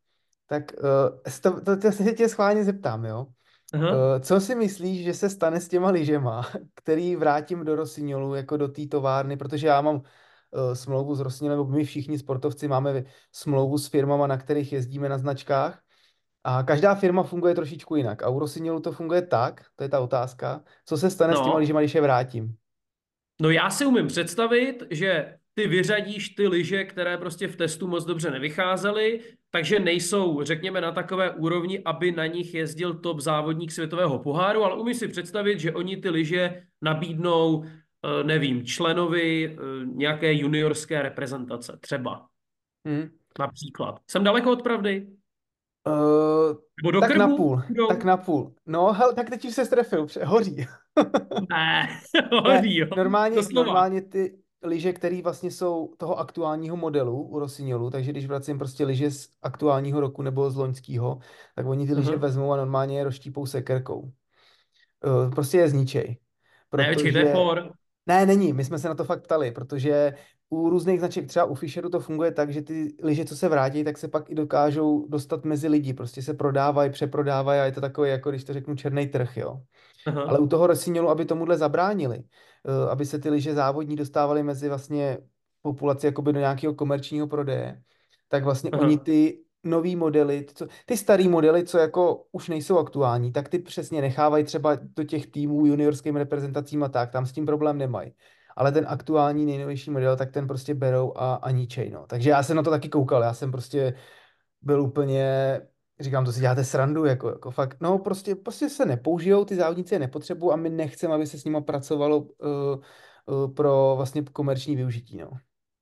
tak 0.47 0.73
uh, 0.73 1.33
to, 1.43 1.61
to, 1.61 1.77
to 1.77 1.93
se 1.93 2.13
tě 2.13 2.29
schválně 2.29 2.65
zeptám, 2.65 3.05
jo. 3.05 3.27
Aha. 3.75 3.91
Uh, 3.91 4.21
co 4.21 4.41
si 4.41 4.55
myslíš, 4.55 5.05
že 5.05 5.15
se 5.15 5.31
stane 5.31 5.61
s 5.61 5.69
těma 5.69 5.91
lyžema, 5.91 6.49
který 6.75 7.17
vrátím 7.17 7.65
do 7.65 7.77
Rossignolu, 7.77 8.35
jako 8.35 8.57
do 8.57 8.69
té 8.69 8.87
továrny, 8.87 9.37
protože 9.37 9.67
já 9.67 9.81
mám 9.81 9.97
uh, 9.97 10.03
smlouvu 10.75 11.15
s 11.15 11.21
Rossignolem, 11.21 11.59
nebo 11.59 11.71
my 11.71 11.85
všichni 11.85 12.19
sportovci 12.19 12.69
máme 12.69 13.05
smlouvu 13.33 13.79
s 13.79 13.89
firmama, 13.89 14.27
na 14.27 14.37
kterých 14.37 14.73
jezdíme 14.73 15.09
na 15.09 15.19
značkách 15.19 15.83
a 16.45 16.63
každá 16.63 16.95
firma 16.95 17.23
funguje 17.23 17.55
trošičku 17.55 17.97
jinak. 17.97 18.23
A 18.23 18.29
u 18.29 18.39
Rossignolu 18.39 18.81
to 18.81 18.93
funguje 18.93 19.23
tak, 19.23 19.65
to 19.77 19.83
je 19.85 19.89
ta 19.89 20.01
otázka, 20.01 20.65
co 20.85 20.97
se 20.99 21.11
stane 21.11 21.33
s 21.33 21.41
těma 21.41 21.55
No. 21.55 21.59
lyžema, 21.59 21.81
když 21.81 21.95
je 21.95 22.01
vrátím. 22.01 22.57
No 23.41 23.51
já 23.51 23.71
si 23.71 23.87
umím 23.87 24.07
představit, 24.07 24.83
že 24.91 25.39
ty 25.59 25.67
vyřadíš 25.67 26.29
ty 26.29 26.49
lyže, 26.49 26.85
které 26.85 27.19
prostě 27.19 27.49
v 27.49 27.57
testu 27.57 27.89
moc 27.89 28.05
dobře 28.05 28.31
nevycházely, 28.31 29.21
takže 29.51 29.81
nejsou, 29.81 30.43
řekněme, 30.43 30.81
na 30.81 30.93
takové 30.93 31.31
úrovni, 31.31 31.83
aby 31.85 32.13
na 32.13 32.27
nich 32.27 32.55
jezdil 32.55 32.95
top 32.95 33.21
závodník 33.21 33.73
světového 33.73 34.19
poháru, 34.19 34.65
ale 34.65 34.77
umím 34.77 34.95
si 34.95 35.09
představit, 35.09 35.61
že 35.61 35.73
oni 35.73 35.97
ty 35.97 36.11
lyže 36.11 36.63
nabídnou, 36.83 37.65
eh, 37.65 38.25
nevím, 38.25 38.65
členovi 38.65 39.57
eh, 39.57 39.87
nějaké 39.87 40.33
juniorské 40.35 41.03
reprezentace, 41.03 41.79
třeba, 41.81 42.27
Hm. 42.89 43.09
například. 43.39 44.01
Jsem 44.11 44.25
daleko 44.25 44.53
od 44.53 44.63
pravdy? 44.63 45.07
Uh, 45.89 46.57
Nebo 46.83 46.91
do 46.91 47.01
tak 47.01 47.11
krbu? 47.11 47.19
na 47.31 47.37
půl, 47.37 47.63
Jdou? 47.71 47.87
tak 47.87 48.05
na 48.05 48.17
půl. 48.17 48.55
No, 48.67 48.93
hel, 48.93 49.15
tak 49.15 49.31
teď 49.31 49.45
už 49.45 49.55
se 49.55 49.65
strefil, 49.65 50.07
hoří. 50.25 50.57
Ne, 51.51 51.89
Ne, 52.15 52.29
hoří, 52.41 52.77
jo. 52.79 52.87
normálně, 52.97 53.37
normálně 53.55 54.03
ty 54.03 54.39
lyže, 54.67 54.93
které 54.93 55.23
vlastně 55.23 55.51
jsou 55.51 55.95
toho 55.97 56.19
aktuálního 56.19 56.77
modelu 56.77 57.23
u 57.23 57.39
Rossignolu, 57.39 57.91
takže 57.91 58.11
když 58.11 58.27
vracím 58.27 58.59
prostě 58.59 58.85
lyže 58.85 59.11
z 59.11 59.29
aktuálního 59.43 60.01
roku 60.01 60.23
nebo 60.23 60.51
z 60.51 60.57
loňského, 60.57 61.19
tak 61.55 61.67
oni 61.67 61.87
ty 61.87 61.95
lyže 61.95 62.11
Aha. 62.11 62.19
vezmou 62.19 62.53
a 62.53 62.57
normálně 62.57 62.99
je 62.99 63.05
rozštípou 63.05 63.47
sekerkou. 63.47 64.13
Uh, 65.07 65.31
prostě 65.31 65.59
je 65.59 65.69
zničej. 65.69 66.19
Ne, 66.77 66.95
počkej, 66.95 67.13
to 67.13 67.19
je 67.19 67.25
Protože... 67.25 67.35
for. 67.35 67.73
Ne, 68.07 68.27
není, 68.27 68.53
my 68.53 68.65
jsme 68.65 68.79
se 68.79 68.89
na 68.89 68.95
to 68.95 69.05
fakt 69.05 69.23
ptali, 69.23 69.51
protože 69.51 70.15
u 70.49 70.71
různých 70.71 70.99
značek, 70.99 71.27
třeba 71.27 71.45
u 71.45 71.55
Fisheru 71.55 71.89
to 71.89 72.01
funguje 72.01 72.33
tak, 72.33 72.53
že 72.53 72.63
ty 72.63 72.97
lyže, 73.03 73.25
co 73.25 73.37
se 73.37 73.49
vrátí, 73.49 73.85
tak 73.85 73.99
se 73.99 74.09
pak 74.09 74.31
i 74.31 74.35
dokážou 74.35 75.07
dostat 75.09 75.45
mezi 75.45 75.69
lidi, 75.69 75.93
prostě 75.93 76.23
se 76.23 76.35
prodávají, 76.35 76.91
přeprodávají 76.91 77.61
a 77.61 77.65
je 77.65 77.73
to 77.73 77.81
takový, 77.81 78.11
jako 78.11 78.31
když 78.31 78.45
to 78.45 78.53
řeknu, 78.53 78.77
černý 78.77 79.07
trh, 79.07 79.37
jo. 79.37 79.61
Aha. 80.07 80.23
Ale 80.23 80.39
u 80.39 80.47
toho 80.47 80.67
Rossignolu, 80.67 81.09
aby 81.09 81.25
tomuhle 81.25 81.59
zabránili, 81.59 82.25
eh, 82.65 82.91
aby 82.91 83.07
se 83.07 83.19
ty 83.19 83.31
lyže 83.31 83.55
závodní 83.55 83.97
dostávaly 83.97 84.43
mezi 84.43 84.69
vlastně 84.69 85.19
populaci 85.63 86.07
jakoby 86.07 86.33
do 86.33 86.41
nějakého 86.41 86.75
komerčního 86.75 87.27
prodeje, 87.27 87.83
tak 88.29 88.45
vlastně 88.45 88.71
Aha. 88.71 88.83
oni 88.83 88.99
ty 88.99 89.39
nový 89.65 89.97
modely, 89.97 90.43
ty, 90.43 90.55
co, 90.55 90.67
ty 90.87 90.97
starý 90.97 91.29
modely, 91.29 91.65
co 91.65 91.79
jako 91.79 92.25
už 92.33 92.49
nejsou 92.49 92.79
aktuální, 92.79 93.33
tak 93.33 93.49
ty 93.49 93.59
přesně 93.59 94.01
nechávají 94.01 94.45
třeba 94.45 94.79
do 94.97 95.05
těch 95.05 95.27
týmů 95.27 95.67
juniorským 95.67 96.17
reprezentacím 96.17 96.83
a 96.83 96.89
tak, 96.89 97.11
tam 97.11 97.27
s 97.27 97.33
tím 97.33 97.47
problém 97.47 97.79
nemají. 97.79 98.13
Ale 98.57 98.73
ten 98.73 98.87
aktuální 98.89 99.47
nejnovější 99.47 99.91
model, 99.91 100.17
tak 100.17 100.31
ten 100.31 100.47
prostě 100.47 100.75
berou 100.75 101.13
a, 101.17 101.35
a 101.35 101.51
ničej, 101.51 101.91
no. 101.91 102.07
Takže 102.07 102.31
já 102.31 102.43
jsem 102.43 102.57
na 102.57 102.63
to 102.63 102.71
taky 102.71 102.89
koukal, 102.89 103.23
já 103.23 103.35
jsem 103.35 103.51
prostě 103.51 103.95
byl 104.63 104.83
úplně, 104.83 105.61
říkám, 106.01 106.25
to 106.25 106.33
si 106.33 106.41
děláte 106.41 106.65
srandu, 106.65 107.05
jako, 107.05 107.29
jako 107.29 107.51
fakt, 107.51 107.77
no 107.81 107.99
prostě, 107.99 108.35
prostě 108.35 108.69
se 108.69 108.87
nepoužijou, 108.87 109.45
ty 109.45 109.57
závodníci 109.57 109.95
je 109.95 109.99
nepotřebují 109.99 110.53
a 110.53 110.57
my 110.57 110.71
nechceme, 110.71 111.15
aby 111.15 111.27
se 111.27 111.39
s 111.39 111.45
nima 111.45 111.61
pracovalo 111.61 112.19
uh, 112.19 112.29
uh, 113.27 113.55
pro 113.55 113.95
vlastně 113.97 114.23
komerční 114.33 114.77
využití, 114.77 115.17
no. 115.17 115.31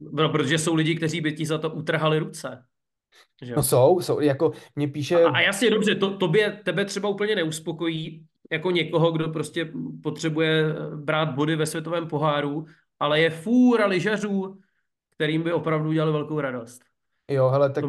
No, 0.01 0.29
protože 0.29 0.59
jsou 0.59 0.75
lidi, 0.75 0.95
kteří 0.95 1.21
by 1.21 1.33
ti 1.33 1.47
za 1.47 1.59
to 1.59 1.71
utrhali 1.71 2.19
ruce. 2.19 2.65
Že? 3.43 3.55
No 3.57 3.63
jsou, 3.63 4.01
jsou, 4.01 4.21
jako 4.21 4.53
mě 4.77 4.89
píše, 4.89 5.25
A, 5.25 5.31
a 5.31 5.41
jasně, 5.41 5.71
dobře, 5.71 5.95
to, 5.95 6.17
tobě, 6.17 6.61
tebe 6.65 6.85
třeba 6.85 7.09
úplně 7.09 7.37
neuspokojí 7.37 8.27
jako 8.51 8.71
někoho, 8.71 9.13
kdo 9.13 9.29
prostě 9.29 9.73
potřebuje 10.03 10.65
brát 10.97 11.35
body 11.35 11.57
ve 11.57 11.67
světovém 11.67 12.09
poháru, 12.09 12.67
ale 13.01 13.21
je 13.21 13.31
fůra 13.31 13.87
lyžařů, 13.87 14.59
kterým 15.11 15.43
by 15.43 15.53
opravdu 15.53 15.89
udělali 15.89 16.13
velkou 16.13 16.41
radost. 16.41 16.83
jo, 17.31 17.49
hele, 17.49 17.71
tak 17.71 17.85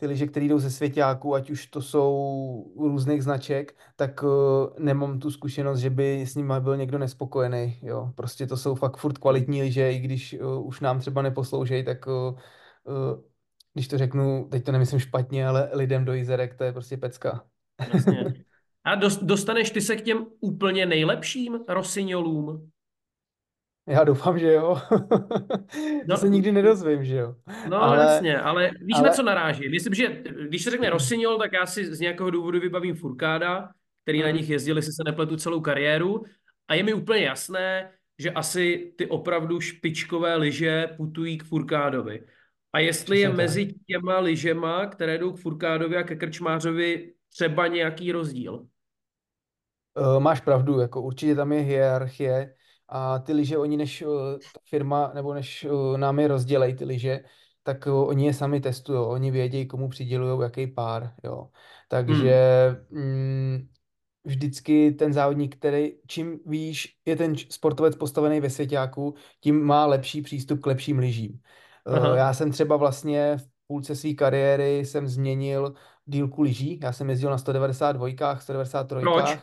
Ty 0.00 0.06
lyže, 0.06 0.26
které 0.26 0.46
jdou 0.46 0.58
ze 0.58 0.70
svěťáků, 0.70 1.34
ať 1.34 1.50
už 1.50 1.66
to 1.66 1.82
jsou 1.82 2.72
různých 2.78 3.22
značek, 3.22 3.76
tak 3.96 4.22
uh, 4.22 4.30
nemám 4.78 5.18
tu 5.18 5.30
zkušenost, 5.30 5.78
že 5.78 5.90
by 5.90 6.22
s 6.22 6.34
nimi 6.34 6.54
byl 6.60 6.76
někdo 6.76 6.98
nespokojený, 6.98 7.78
jo. 7.82 8.12
Prostě 8.14 8.46
to 8.46 8.56
jsou 8.56 8.74
fakt 8.74 8.96
furt 8.96 9.18
kvalitní 9.18 9.62
lyže, 9.62 9.92
i 9.92 9.98
když 9.98 10.36
uh, 10.40 10.66
už 10.66 10.80
nám 10.80 10.98
třeba 10.98 11.22
neposloužejí, 11.22 11.84
tak 11.84 12.06
uh, 12.06 12.12
uh, 12.14 13.22
když 13.74 13.88
to 13.88 13.98
řeknu, 13.98 14.48
teď 14.50 14.64
to 14.64 14.72
nemyslím 14.72 15.00
špatně, 15.00 15.48
ale 15.48 15.70
lidem 15.72 16.04
do 16.04 16.12
jízerek, 16.12 16.54
to 16.54 16.64
je 16.64 16.72
prostě 16.72 16.96
pecka. 16.96 17.44
Jasně. 17.94 18.24
A 18.84 18.94
dost, 18.94 19.22
dostaneš 19.22 19.70
ty 19.70 19.80
se 19.80 19.96
k 19.96 20.02
těm 20.02 20.26
úplně 20.40 20.86
nejlepším 20.86 21.60
Rossignolům? 21.68 22.70
Já 23.88 24.04
doufám, 24.04 24.38
že 24.38 24.52
jo. 24.52 24.76
To 24.90 25.58
No, 26.06 26.16
se 26.16 26.28
nikdy 26.28 26.52
nedozvím, 26.52 27.04
že 27.04 27.16
jo. 27.16 27.34
No 27.68 27.82
Ale- 27.82 27.98
jasně, 28.04 28.38
ale 28.40 28.70
víš, 28.80 28.96
ale- 28.96 29.08
na 29.08 29.14
co 29.14 29.22
naráží? 29.22 29.68
Myslím, 29.68 29.94
že 29.94 30.22
když 30.48 30.62
se 30.64 30.70
řekne 30.70 30.90
Rossignol, 30.90 31.38
tak 31.38 31.52
já 31.52 31.66
si 31.66 31.94
z 31.94 32.00
nějakého 32.00 32.30
důvodu 32.30 32.60
vybavím 32.60 32.94
Furkáda, 32.94 33.68
který 34.04 34.20
na 34.22 34.28
Mhm. 34.28 34.36
nich 34.36 34.50
jezdil, 34.50 34.76
jestli 34.76 34.92
se 34.92 35.02
nepletu, 35.06 35.36
celou 35.36 35.60
kariéru. 35.60 36.22
A 36.68 36.74
je 36.74 36.82
mi 36.82 36.92
úplně 36.94 37.20
jasné, 37.24 37.90
že 38.18 38.30
asi 38.30 38.92
ty 38.98 39.06
opravdu 39.06 39.60
špičkové 39.60 40.36
lyže 40.36 40.86
putují 40.96 41.38
k 41.38 41.44
Furkádovi. 41.44 42.22
A 42.72 42.78
jestli 42.78 43.20
je 43.20 43.28
tak. 43.28 43.36
mezi 43.36 43.74
těma 43.86 44.18
lyžema, 44.18 44.86
které 44.86 45.18
jdou 45.18 45.32
k 45.32 45.40
Furkádovi 45.40 45.96
a 45.96 46.02
ke 46.02 46.16
Krčmářovi, 46.16 47.12
třeba 47.36 47.66
nějaký 47.66 48.12
rozdíl. 48.12 48.54
Uh, 48.54 50.18
máš 50.20 50.40
pravdu, 50.40 50.80
jako 50.80 51.02
určitě 51.02 51.34
tam 51.34 51.52
je 51.52 51.60
hierarchie 51.60 52.54
a 52.88 53.18
ty 53.18 53.32
lyže, 53.32 53.58
oni 53.58 53.76
než 53.76 54.02
uh, 54.02 54.12
ta 54.54 54.60
firma, 54.64 55.10
nebo 55.14 55.34
než 55.34 55.64
uh, 55.64 55.98
nám 55.98 56.18
je 56.18 56.28
rozdělej 56.28 56.74
ty 56.74 56.84
lyže, 56.84 57.20
tak 57.62 57.86
uh, 57.86 58.08
oni 58.08 58.26
je 58.26 58.34
sami 58.34 58.60
testují, 58.60 58.98
oni 58.98 59.30
vědějí, 59.30 59.66
komu 59.66 59.88
přidělují 59.88 60.42
jaký 60.42 60.66
pár, 60.66 61.14
jo. 61.24 61.48
Takže 61.88 62.36
mm, 62.90 63.68
vždycky 64.24 64.92
ten 64.92 65.12
závodník, 65.12 65.56
který, 65.56 65.92
čím 66.06 66.40
víš, 66.46 66.96
je 67.04 67.16
ten 67.16 67.36
sportovec 67.36 67.96
postavený 67.96 68.40
ve 68.40 68.50
svěťáku, 68.50 69.14
tím 69.40 69.64
má 69.64 69.86
lepší 69.86 70.22
přístup 70.22 70.60
k 70.60 70.66
lepším 70.66 70.98
lyžím. 70.98 71.40
Aha. 71.86 72.16
já 72.16 72.34
jsem 72.34 72.50
třeba 72.50 72.76
vlastně 72.76 73.36
v 73.36 73.46
půlce 73.66 73.96
své 73.96 74.12
kariéry 74.12 74.78
jsem 74.78 75.08
změnil 75.08 75.74
dílku 76.04 76.42
lyží, 76.42 76.80
já 76.82 76.92
jsem 76.92 77.10
jezdil 77.10 77.30
na 77.30 77.38
192, 77.38 78.38
193. 78.38 79.02
Proč? 79.02 79.38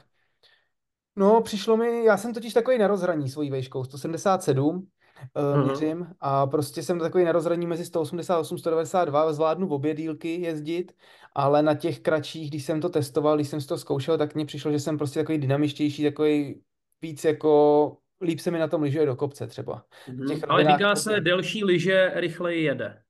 No, 1.15 1.41
přišlo 1.41 1.77
mi, 1.77 2.03
já 2.03 2.17
jsem 2.17 2.33
totiž 2.33 2.53
takový 2.53 2.77
na 2.77 2.87
rozhraní 2.87 3.29
svojí 3.29 3.49
vejškou, 3.51 3.83
177 3.83 4.75
uh, 4.75 5.55
Mhm. 5.57 5.65
měřím 5.65 6.07
a 6.19 6.47
prostě 6.47 6.83
jsem 6.83 6.99
takový 6.99 7.23
na 7.23 7.31
rozhraní 7.31 7.67
mezi 7.67 7.85
188 7.85 8.57
192, 8.57 9.33
zvládnu 9.33 9.67
v 9.67 9.73
obě 9.73 9.93
dílky 9.95 10.41
jezdit, 10.41 10.91
ale 11.35 11.63
na 11.63 11.73
těch 11.75 11.99
kratších, 11.99 12.49
když 12.49 12.65
jsem 12.65 12.81
to 12.81 12.89
testoval, 12.89 13.35
když 13.35 13.47
jsem 13.47 13.61
si 13.61 13.67
to 13.67 13.77
zkoušel, 13.77 14.17
tak 14.17 14.35
mně 14.35 14.45
přišlo, 14.45 14.71
že 14.71 14.79
jsem 14.79 14.97
prostě 14.97 15.19
takový 15.19 15.37
dynamičtější, 15.37 16.03
takový 16.03 16.61
víc 17.01 17.23
jako, 17.23 17.97
líp 18.21 18.39
se 18.39 18.51
mi 18.51 18.59
na 18.59 18.67
tom 18.67 18.81
lyžuje 18.81 19.05
do 19.05 19.15
kopce 19.15 19.47
třeba. 19.47 19.85
Mhm. 20.09 20.27
těch 20.27 20.43
Ale 20.49 20.63
říká 20.63 20.93
to- 20.93 21.01
se, 21.01 21.19
delší 21.19 21.63
lyže 21.63 22.11
rychleji 22.15 22.63
jede. 22.63 23.01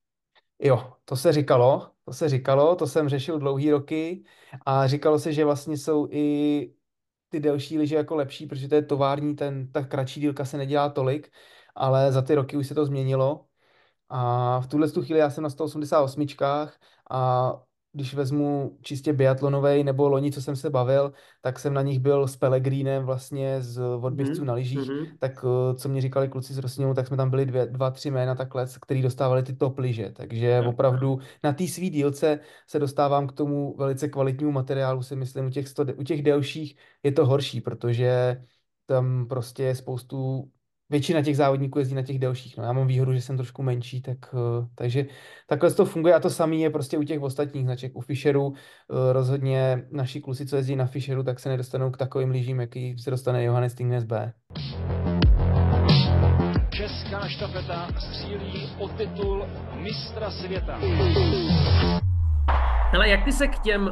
Jo, 0.60 0.94
to 1.06 1.16
se 1.16 1.34
říkalo, 1.34 1.88
to 2.06 2.14
se 2.14 2.30
říkalo, 2.30 2.76
to 2.76 2.88
jsem 2.88 3.10
řešil 3.10 3.40
dlouhý 3.40 3.72
roky 3.72 4.24
a 4.66 4.88
říkalo 4.88 5.20
se, 5.20 5.34
že 5.34 5.46
vlastně 5.46 5.78
jsou 5.78 6.08
i 6.12 6.72
ty 7.36 7.40
delší 7.40 7.78
lyže 7.78 7.96
jako 7.96 8.16
lepší, 8.16 8.48
protože 8.48 8.68
to 8.68 8.76
je 8.76 8.82
tovární, 8.82 9.36
ten, 9.36 9.72
ta 9.72 9.84
kratší 9.84 10.20
dílka 10.22 10.46
se 10.46 10.58
nedělá 10.58 10.90
tolik, 10.90 11.32
ale 11.76 12.12
za 12.12 12.22
ty 12.22 12.36
roky 12.36 12.58
už 12.58 12.68
se 12.68 12.76
to 12.76 12.86
změnilo. 12.86 13.46
A 14.10 14.60
v 14.60 14.68
tuhle 14.68 14.90
tu 14.92 15.02
chvíli 15.04 15.20
já 15.20 15.30
jsem 15.30 15.44
na 15.44 15.50
188 15.50 16.26
a 17.12 17.52
když 17.96 18.14
vezmu 18.14 18.78
čistě 18.82 19.14
biatlonovej 19.14 19.84
nebo 19.84 20.10
loni, 20.10 20.32
co 20.32 20.42
jsem 20.42 20.56
se 20.56 20.70
bavil, 20.70 21.14
tak 21.42 21.60
jsem 21.60 21.74
na 21.74 21.82
nich 21.82 22.00
byl 22.00 22.28
s 22.28 22.38
Pelegrínem 22.38 23.06
vlastně 23.06 23.62
z 23.62 23.82
odběžců 24.02 24.44
Mhm, 24.44 24.46
na 24.46 24.54
lyžích, 24.54 24.94
mhm. 24.94 25.18
tak 25.20 25.46
eh, 25.72 25.76
co 25.76 25.90
mě 25.90 26.02
říkali 26.02 26.28
kluci 26.30 26.54
z 26.54 26.58
Rosiniolu, 26.58 26.94
tak 26.96 27.08
jsme 27.08 27.18
tam 27.18 27.30
byli 27.30 27.46
dvě, 27.46 27.66
dva, 27.66 27.92
tři 27.92 28.12
jména 28.12 28.36
takhle, 28.36 28.68
který 28.82 29.02
dostávali 29.02 29.44
ty 29.44 29.54
top 29.54 29.78
lyže, 29.80 30.12
takže 30.12 30.62
Jo. 30.62 30.66
opravdu 30.66 31.20
na 31.44 31.54
té 31.54 31.68
svý 31.68 31.90
dílce 31.90 32.40
se 32.68 32.80
dostávám 32.80 33.28
k 33.28 33.32
tomu 33.32 33.76
velice 33.78 34.08
kvalitnímu 34.10 34.52
materiálu, 34.52 35.04
si 35.04 35.16
myslím, 35.16 35.46
u 35.46 35.50
těch, 35.50 35.68
100, 35.68 35.84
u 35.98 36.04
těch 36.04 36.22
delších 36.24 36.78
je 37.04 37.12
to 37.12 37.26
horší, 37.26 37.62
protože 37.62 38.42
tam 38.86 39.26
prostě 39.28 39.64
je 39.64 39.76
spoustu 39.76 40.52
většina 40.90 41.22
těch 41.22 41.38
závodníků 41.38 41.80
jezdí 41.80 41.96
na 41.96 42.02
těch 42.02 42.20
delších. 42.20 42.58
No, 42.58 42.64
já 42.64 42.74
mám 42.74 42.88
výhodu, 42.88 43.14
že 43.14 43.22
jsem 43.22 43.38
trošku 43.38 43.64
menší, 43.64 44.02
tak, 44.02 44.18
eh, 44.34 44.68
takže 44.76 45.06
takhle 45.48 45.72
to 45.72 45.86
funguje 45.86 46.14
a 46.14 46.20
to 46.20 46.30
samé 46.30 46.56
je 46.56 46.70
prostě 46.70 46.98
u 46.98 47.04
těch 47.04 47.22
ostatních 47.22 47.64
značek. 47.64 47.92
U 47.96 48.02
Fisheru 48.02 48.54
eh, 48.54 49.14
rozhodně 49.14 49.86
naši 49.92 50.22
kluci, 50.22 50.46
co 50.46 50.56
jezdí 50.56 50.76
na 50.76 50.86
Fisheru, 50.86 51.24
tak 51.24 51.40
se 51.40 51.50
nedostanou 51.50 51.92
k 51.92 51.98
takovým 51.98 52.30
lyžím, 52.30 52.60
jaký 52.60 53.00
se 53.00 53.12
dostane 53.12 53.44
Johannes 53.44 53.76
Tingnes 53.76 54.04
B. 54.04 54.34
Česká 56.70 57.28
štafeta 57.28 57.88
střílí 58.00 58.70
o 58.80 58.88
titul 58.88 59.46
mistra 59.76 60.32
světa. 60.32 60.80
Hele, 62.92 63.10
jak 63.10 63.26
ty 63.26 63.32
se 63.32 63.48
k 63.48 63.60
těm 63.60 63.82
uh, 63.84 63.92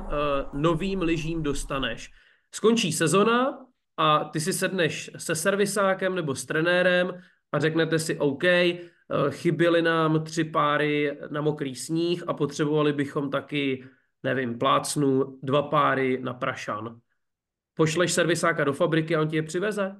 novým 0.62 1.02
lyžím 1.02 1.44
dostaneš? 1.44 2.12
Skončí 2.52 2.92
sezona 2.92 3.58
a 3.98 4.24
ty 4.24 4.40
si 4.40 4.54
sedneš 4.54 5.12
se 5.18 5.36
servisákem 5.36 6.16
nebo 6.16 6.36
s 6.36 6.46
trenérem 6.46 7.22
a 7.52 7.60
řeknete 7.60 8.00
si 8.00 8.20
OK, 8.20 8.44
uh, 8.44 9.30
chyběly 9.30 9.82
nám 9.82 10.24
tři 10.24 10.44
páry 10.44 11.18
na 11.30 11.42
mokrý 11.42 11.76
sníh 11.76 12.24
a 12.28 12.34
potřebovali 12.34 12.94
bychom 12.94 13.30
taky, 13.30 13.84
nevím, 14.24 14.58
plácnu, 14.60 15.40
dva 15.44 15.62
páry 15.62 16.20
na 16.24 16.34
prašan. 16.34 17.00
Pošleš 17.74 18.14
servisáka 18.14 18.64
do 18.64 18.74
fabriky 18.74 19.16
a 19.16 19.22
on 19.22 19.28
ti 19.28 19.36
je 19.36 19.44
přiveze? 19.44 19.96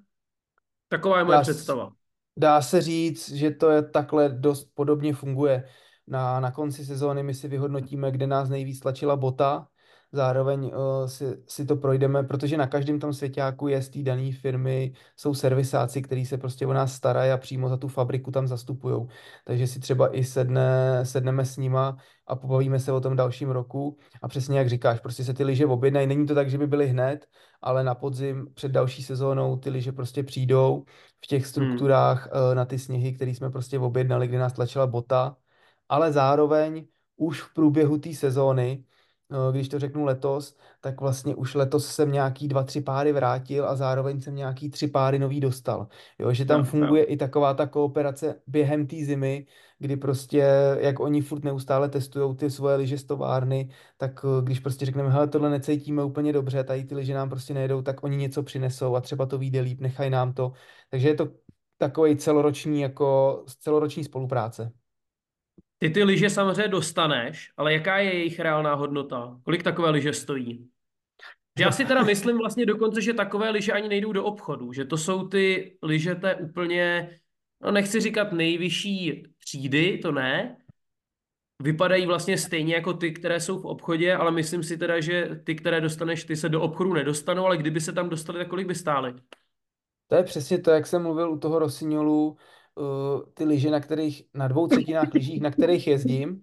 Taková 0.88 1.18
je 1.18 1.24
moje 1.24 1.38
Dá, 1.38 1.42
představa. 1.42 1.94
dá 2.38 2.62
se 2.62 2.82
říct, 2.82 3.32
že 3.32 3.52
to 3.52 3.70
je 3.70 3.82
takhle 3.82 4.30
dost 4.30 4.70
podobně 4.74 5.14
funguje. 5.14 5.64
Na, 6.08 6.40
na 6.40 6.52
konci 6.52 6.86
sezóny 6.86 7.24
my 7.24 7.34
si 7.34 7.48
vyhodnotíme, 7.48 8.12
kde 8.12 8.28
nás 8.28 8.50
nejvíc 8.50 8.80
tlačila 8.80 9.16
bota, 9.16 9.68
zároveň 10.14 10.66
uh, 10.66 11.08
si, 11.08 11.38
si 11.48 11.66
to 11.66 11.76
projdeme, 11.76 12.24
protože 12.24 12.58
na 12.58 12.68
každém 12.68 13.00
tom 13.00 13.14
svěťáku 13.14 13.68
je 13.68 13.82
z 13.82 13.90
té 13.90 14.00
dané 14.04 14.32
firmy, 14.32 14.94
jsou 15.18 15.34
servisáci, 15.34 16.02
kteří 16.02 16.26
se 16.26 16.38
prostě 16.38 16.68
o 16.68 16.74
nás 16.74 16.94
starají 16.94 17.32
a 17.32 17.38
přímo 17.38 17.70
za 17.70 17.78
tu 17.78 17.88
fabriku 17.88 18.32
tam 18.32 18.48
zastupují. 18.48 19.08
Takže 19.46 19.68
si 19.68 19.80
třeba 19.80 20.16
i 20.16 20.24
sedne, 20.24 21.00
sedneme 21.04 21.46
s 21.46 21.58
nima 21.58 21.98
a 22.28 22.36
pobavíme 22.36 22.80
se 22.80 22.92
o 22.92 23.02
tom 23.02 23.16
dalším 23.16 23.50
roku. 23.50 23.98
A 24.22 24.28
přesně 24.28 24.58
jak 24.58 24.70
říkáš, 24.70 25.00
prostě 25.00 25.24
se 25.24 25.34
ty 25.34 25.44
lyže 25.44 25.66
objednají. 25.66 26.08
Není 26.08 26.26
to 26.26 26.36
tak, 26.36 26.50
že 26.50 26.58
by 26.58 26.68
byly 26.68 26.88
hned, 26.88 27.26
ale 27.62 27.84
na 27.84 27.96
podzim 27.96 28.48
před 28.54 28.72
další 28.72 29.04
sezónou 29.04 29.58
ty 29.58 29.70
lyže 29.70 29.92
prostě 29.92 30.24
přijdou 30.24 30.84
v 31.24 31.28
těch 31.28 31.46
strukturách 31.46 32.30
hmm. 32.34 32.56
na 32.56 32.66
ty 32.66 32.80
sněhy, 32.80 33.14
které 33.14 33.32
jsme 33.32 33.50
prostě 33.50 33.80
objednali, 33.80 34.28
kdy 34.28 34.38
nás 34.38 34.54
tlačila 34.54 34.88
bota, 34.88 35.38
ale 35.90 36.12
zároveň 36.12 36.86
už 37.16 37.42
v 37.42 37.54
průběhu 37.54 37.98
té 37.98 38.14
sezóny, 38.14 38.84
když 39.52 39.70
to 39.70 39.80
řeknu 39.80 40.06
letos, 40.06 40.58
tak 40.82 41.02
vlastně 41.02 41.36
už 41.36 41.56
letos 41.56 41.88
jsem 41.88 42.12
nějaký 42.12 42.48
dva, 42.48 42.64
tři 42.64 42.82
páry 42.82 43.14
vrátil 43.14 43.68
a 43.70 43.76
zároveň 43.76 44.22
jsem 44.22 44.36
nějaký 44.36 44.70
tři 44.70 44.88
páry 44.88 45.20
nový 45.20 45.40
dostal. 45.40 45.88
Jo, 46.20 46.34
že 46.34 46.46
tam 46.46 46.62
No, 46.62 46.66
funguje 46.66 47.04
i 47.04 47.18
taková 47.18 47.54
ta 47.54 47.68
kooperace 47.68 48.42
během 48.48 48.88
té 48.88 48.96
zimy, 48.96 49.46
kdy 49.80 49.98
prostě, 49.98 50.46
jak 50.80 51.00
oni 51.00 51.22
furt 51.22 51.44
neustále 51.44 51.90
testují 51.90 52.36
ty 52.36 52.50
svoje 52.52 52.76
lyže 52.76 52.98
z 52.98 53.04
továrny, 53.04 53.70
tak 53.98 54.26
když 54.44 54.60
prostě 54.60 54.86
řekneme, 54.86 55.10
hele, 55.10 55.28
tohle 55.28 55.50
necítíme 55.50 56.04
úplně 56.04 56.34
dobře, 56.34 56.64
tady 56.64 56.84
ty 56.84 56.96
lyže 56.96 57.14
nám 57.14 57.30
prostě 57.30 57.54
nejedou, 57.54 57.82
tak 57.82 58.04
oni 58.04 58.18
něco 58.18 58.44
přinesou 58.44 58.96
a 58.96 59.02
třeba 59.02 59.26
to 59.26 59.38
vyjde 59.38 59.60
líp, 59.62 59.80
nechají 59.82 60.10
nám 60.10 60.34
to. 60.34 60.52
Takže 60.90 61.08
je 61.08 61.16
to 61.16 61.28
takový 61.78 62.18
celoroční, 62.18 62.82
jako 62.82 63.44
celoroční 63.60 64.04
spolupráce. 64.04 64.72
Ty 65.84 65.90
ty 65.90 66.04
lyže 66.04 66.30
samozřejmě 66.30 66.68
dostaneš, 66.68 67.52
ale 67.58 67.74
jaká 67.74 67.98
je 67.98 68.14
jejich 68.14 68.40
reálná 68.40 68.74
hodnota? 68.74 69.40
Kolik 69.44 69.64
takové 69.64 69.90
lyže 69.90 70.14
stojí? 70.14 70.70
Já 71.60 71.72
si 71.72 71.86
teda 71.86 72.04
myslím 72.04 72.38
vlastně 72.38 72.66
dokonce, 72.66 73.02
že 73.02 73.14
takové 73.14 73.50
lyže 73.50 73.72
ani 73.72 73.90
nejdou 73.90 74.12
do 74.12 74.24
obchodu, 74.26 74.74
že 74.74 74.86
to 74.86 74.98
jsou 74.98 75.28
ty 75.28 75.78
lyže 75.82 76.16
té 76.16 76.36
úplně, 76.36 77.10
no 77.62 77.72
nechci 77.72 78.00
říkat 78.00 78.32
nejvyšší 78.32 79.24
třídy, 79.40 79.98
to 79.98 80.12
ne, 80.12 80.58
vypadají 81.64 82.06
vlastně 82.06 82.38
stejně 82.38 82.76
jako 82.76 82.94
ty, 82.94 83.12
které 83.12 83.40
jsou 83.40 83.60
v 83.60 83.66
obchodě, 83.66 84.16
ale 84.16 84.32
myslím 84.32 84.64
si 84.64 84.78
teda, 84.78 85.00
že 85.00 85.30
ty, 85.44 85.56
které 85.56 85.82
dostaneš, 85.82 86.24
ty 86.24 86.36
se 86.36 86.50
do 86.50 86.62
obchodu 86.62 86.94
nedostanou, 86.94 87.46
ale 87.46 87.58
kdyby 87.58 87.82
se 87.82 87.94
tam 87.94 88.10
dostali, 88.10 88.40
tak 88.40 88.48
kolik 88.48 88.68
by 88.68 88.76
stály? 88.76 89.14
To 90.08 90.16
je 90.16 90.24
přesně 90.24 90.60
to, 90.60 90.72
jak 90.72 90.88
jsem 90.88 91.04
mluvil 91.04 91.32
u 91.32 91.40
toho 91.40 91.60
Rossignolu, 91.60 92.38
uh, 92.76 93.22
ty 93.34 93.44
lyže, 93.46 93.72
na 93.72 93.80
kterých, 93.80 94.24
na 94.34 94.48
dvou 94.48 94.68
třetinách 94.68 95.14
lyžích, 95.14 95.42
na 95.42 95.52
kterých 95.52 95.88
jezdím, 95.88 96.42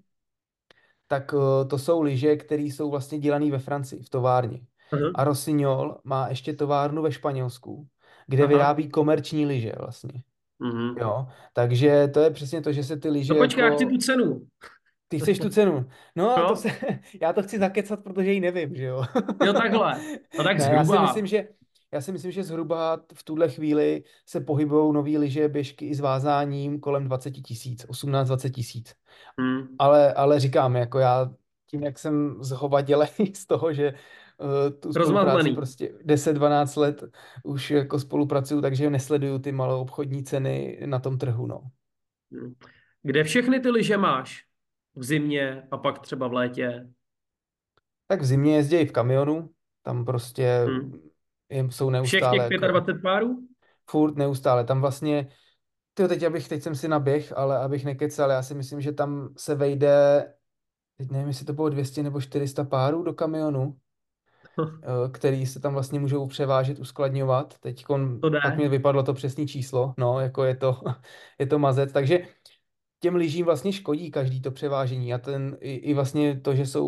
tak 1.09 1.33
uh, 1.33 1.69
to 1.69 1.79
jsou 1.79 2.03
lyže, 2.03 2.37
které 2.37 2.63
jsou 2.63 2.91
vlastně 2.91 3.19
dělané 3.19 3.51
ve 3.51 3.59
Francii, 3.59 4.03
v 4.03 4.11
továrně. 4.11 4.61
Aha. 4.93 5.03
A 5.15 5.25
Rossignol 5.25 6.01
má 6.05 6.29
ještě 6.29 6.53
továrnu 6.53 7.03
ve 7.03 7.13
Španělsku, 7.13 7.87
kde 8.27 8.43
Aha. 8.43 8.49
vyrábí 8.53 8.89
komerční 8.89 9.47
lyže 9.47 9.73
vlastně. 9.79 10.23
Mhm. 10.59 10.95
Jo, 10.99 11.27
takže 11.53 12.09
to 12.15 12.21
je 12.21 12.31
přesně 12.31 12.61
to, 12.63 12.73
že 12.73 12.85
se 12.85 12.97
ty 12.97 13.09
lyže 13.09 13.33
No 13.35 13.39
počkej, 13.39 13.65
jak 13.65 13.73
jako... 13.73 13.77
chci 13.77 13.87
tu 13.87 13.99
cenu? 13.99 14.47
Ty 15.09 15.19
chceš 15.19 15.39
tu 15.39 15.49
cenu. 15.49 15.87
No, 16.17 16.37
a 16.37 16.41
No. 16.41 16.49
to 16.49 16.57
se... 16.57 16.69
já 17.23 17.33
to 17.33 17.43
chci 17.43 17.59
zakecat, 17.59 18.03
protože 18.03 18.33
ji 18.33 18.41
nevím, 18.41 18.75
že 18.75 18.85
jo. 18.85 19.05
Jo, 19.47 19.53
takhle. 19.53 20.01
No 20.39 20.45
tak 20.45 20.59
ne, 20.59 20.71
já 20.73 20.81
si 20.81 20.87
zhruba. 20.87 21.03
myslím, 21.03 21.27
že 21.27 21.49
já 21.93 22.01
si 22.01 22.13
myslím, 22.13 22.33
že 22.33 22.43
zhruba 22.43 23.01
v 23.15 23.23
tuhle 23.23 23.49
chvíli 23.49 24.05
se 24.27 24.41
pohybují 24.41 24.95
nový 24.95 25.19
lyže, 25.19 25.49
běžky 25.49 25.87
i 25.87 25.95
s 25.95 26.01
vázáním 26.01 26.81
kolem 26.81 27.05
20 27.05 27.31
tisíc, 27.31 27.87
18-20 27.87 28.51
tisíc. 28.51 28.95
Hmm. 29.39 29.69
Ale, 29.79 30.15
ale 30.15 30.41
říkám, 30.41 30.77
jako 30.77 30.99
já 30.99 31.31
tím, 31.67 31.83
jak 31.83 31.99
jsem 31.99 32.37
zhovadělej 32.41 33.09
z 33.35 33.47
toho, 33.47 33.73
že 33.73 33.95
uh, 34.39 34.81
tu 34.81 34.93
spolupráci 34.93 35.53
prostě 35.53 35.93
10-12 36.05 36.81
let 36.81 37.05
už 37.45 37.71
jako 37.71 37.99
spolupracuju, 37.99 38.61
takže 38.61 38.91
nesleduju 38.91 39.39
ty 39.39 39.53
malou 39.53 39.81
obchodní 39.81 40.25
ceny 40.25 40.81
na 40.85 40.99
tom 40.99 41.19
trhu, 41.19 41.47
no. 41.47 41.63
Hmm. 42.33 42.55
Kde 43.03 43.25
všechny 43.25 43.61
ty 43.61 43.71
lyže 43.71 43.97
máš? 43.97 44.45
V 44.95 45.05
zimě 45.05 45.63
a 45.71 45.79
pak 45.79 45.99
třeba 45.99 46.29
v 46.29 46.33
létě? 46.33 46.89
Tak 48.07 48.21
v 48.21 48.25
zimě 48.25 48.57
jezdí 48.57 48.85
v 48.85 48.93
kamionu, 48.93 49.51
tam 49.83 50.05
prostě 50.05 50.65
Hmm. 50.67 51.10
Jsou 51.51 51.91
Všech 52.03 52.21
neustále 52.21 52.49
těch 52.49 52.51
jako, 52.51 52.67
25 52.67 53.03
párů? 53.03 53.39
furt 53.91 54.17
neustále, 54.17 54.65
tam 54.65 54.81
vlastně 54.81 55.29
Tyjo, 55.95 56.09
teď 56.09 56.23
abych, 56.23 56.49
teď 56.49 56.63
jsem 56.63 56.75
si 56.75 56.89
naběh, 56.89 57.33
ale 57.37 57.59
abych 57.59 57.85
nekecal, 57.85 58.31
já 58.31 58.43
si 58.43 58.55
myslím, 58.55 58.81
že 58.81 58.93
tam 58.93 59.29
se 59.37 59.55
vejde, 59.55 60.27
teď 60.97 61.11
nevím, 61.11 61.29
jestli 61.29 61.47
to 61.47 61.53
bylo 61.53 61.69
200 61.69 62.03
nebo 62.03 62.21
400 62.21 62.65
párů 62.65 63.03
do 63.03 63.13
kamionu, 63.13 63.77
eh, 64.83 65.09
který 65.13 65.47
se 65.47 65.61
tam 65.61 65.73
vlastně 65.73 66.01
můžou 66.01 66.27
převážet, 66.27 66.79
uskladňovat. 66.79 67.59
Teď 67.59 67.85
tak 68.43 68.57
mi 68.57 68.69
vypadlo 68.69 69.03
to 69.03 69.15
přesné 69.15 69.47
číslo, 69.47 69.95
no, 69.99 70.21
jako 70.21 70.45
je 70.45 70.57
to, 70.57 70.81
je 71.39 71.47
to 71.47 71.59
mazec, 71.59 71.93
takže 71.93 72.19
těm 73.01 73.15
lyžím 73.15 73.45
vlastně 73.45 73.73
škodí 73.73 74.11
každý 74.11 74.43
to 74.43 74.51
převážení 74.51 75.15
a 75.15 75.19
ten, 75.19 75.57
i, 75.61 75.75
i 75.75 75.95
vlastně 75.95 76.41
to, 76.41 76.55
že 76.55 76.67
jsou 76.67 76.87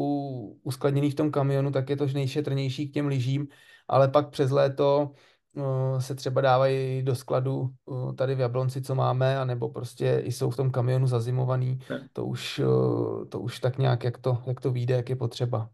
uskladněný 0.63 1.11
v 1.11 1.15
tom 1.15 1.31
kamionu, 1.31 1.71
tak 1.71 1.91
je 1.91 1.97
to 1.97 2.07
nejšetrnější 2.07 2.89
k 2.89 2.93
těm 2.93 3.07
lyžím, 3.07 3.49
ale 3.93 4.09
pak 4.09 4.29
přes 4.29 4.51
léto 4.51 5.11
uh, 5.55 5.99
se 5.99 6.15
třeba 6.15 6.41
dávají 6.41 7.03
do 7.03 7.15
skladu 7.15 7.71
uh, 7.85 8.15
tady 8.15 8.35
v 8.35 8.41
Jablonci, 8.41 8.83
co 8.83 8.95
máme, 8.95 9.39
anebo 9.39 9.69
prostě 9.69 10.23
i 10.25 10.33
jsou 10.33 10.51
v 10.51 10.57
tom 10.57 10.71
kamionu 10.71 11.07
zazimovaný, 11.07 11.79
to 12.13 12.25
už, 12.27 12.59
uh, 12.59 13.25
to 13.29 13.41
už 13.41 13.59
tak 13.61 13.79
nějak, 13.79 14.05
jak 14.05 14.19
to, 14.19 14.39
jak 14.47 14.61
to 14.61 14.71
vyjde, 14.71 14.95
jak 14.95 15.09
je 15.11 15.17
potřeba. 15.17 15.69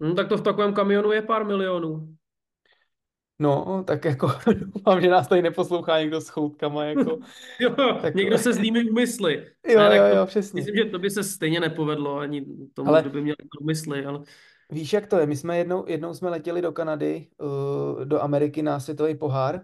No, 0.00 0.14
tak 0.14 0.28
to 0.28 0.36
v 0.36 0.42
takovém 0.42 0.74
kamionu 0.74 1.12
je 1.12 1.22
pár 1.22 1.44
milionů. 1.46 2.14
No, 3.38 3.84
tak 3.86 4.04
jako 4.04 4.26
doufám, 4.74 5.00
že 5.00 5.08
nás 5.10 5.28
tady 5.28 5.42
neposlouchá 5.42 6.00
někdo 6.00 6.20
s 6.20 6.28
choutkama, 6.28 6.84
jako, 6.84 7.18
Jo, 7.60 7.70
Tak- 8.02 8.14
někdo 8.14 8.38
se 8.38 8.52
zlými 8.52 8.90
úmysly. 8.90 9.46
jo, 9.68 9.78
Ne, 9.78 9.96
jo, 9.96 10.02
to- 10.10 10.16
jo, 10.16 10.26
přesně. 10.26 10.58
Myslím, 10.60 10.76
že 10.76 10.84
to 10.84 10.98
by 10.98 11.10
se 11.10 11.22
stejně 11.24 11.60
nepovedlo 11.60 12.18
ani 12.18 12.46
tomu, 12.74 12.88
Ale- 12.88 13.00
kdo 13.02 13.10
by 13.10 13.22
měl 13.22 13.34
úmysly, 13.60 14.04
ale 14.06 14.20
Víš, 14.72 14.92
jak 14.92 15.06
to 15.06 15.18
je? 15.18 15.26
My 15.26 15.36
jsme 15.36 15.58
jednou, 15.58 15.84
jednou 15.88 16.14
jsme 16.14 16.30
letěli 16.30 16.62
do 16.62 16.72
Kanady, 16.72 17.28
uh, 17.38 18.04
do 18.04 18.22
Ameriky 18.22 18.62
na 18.62 18.80
světový 18.80 19.14
pohár 19.14 19.60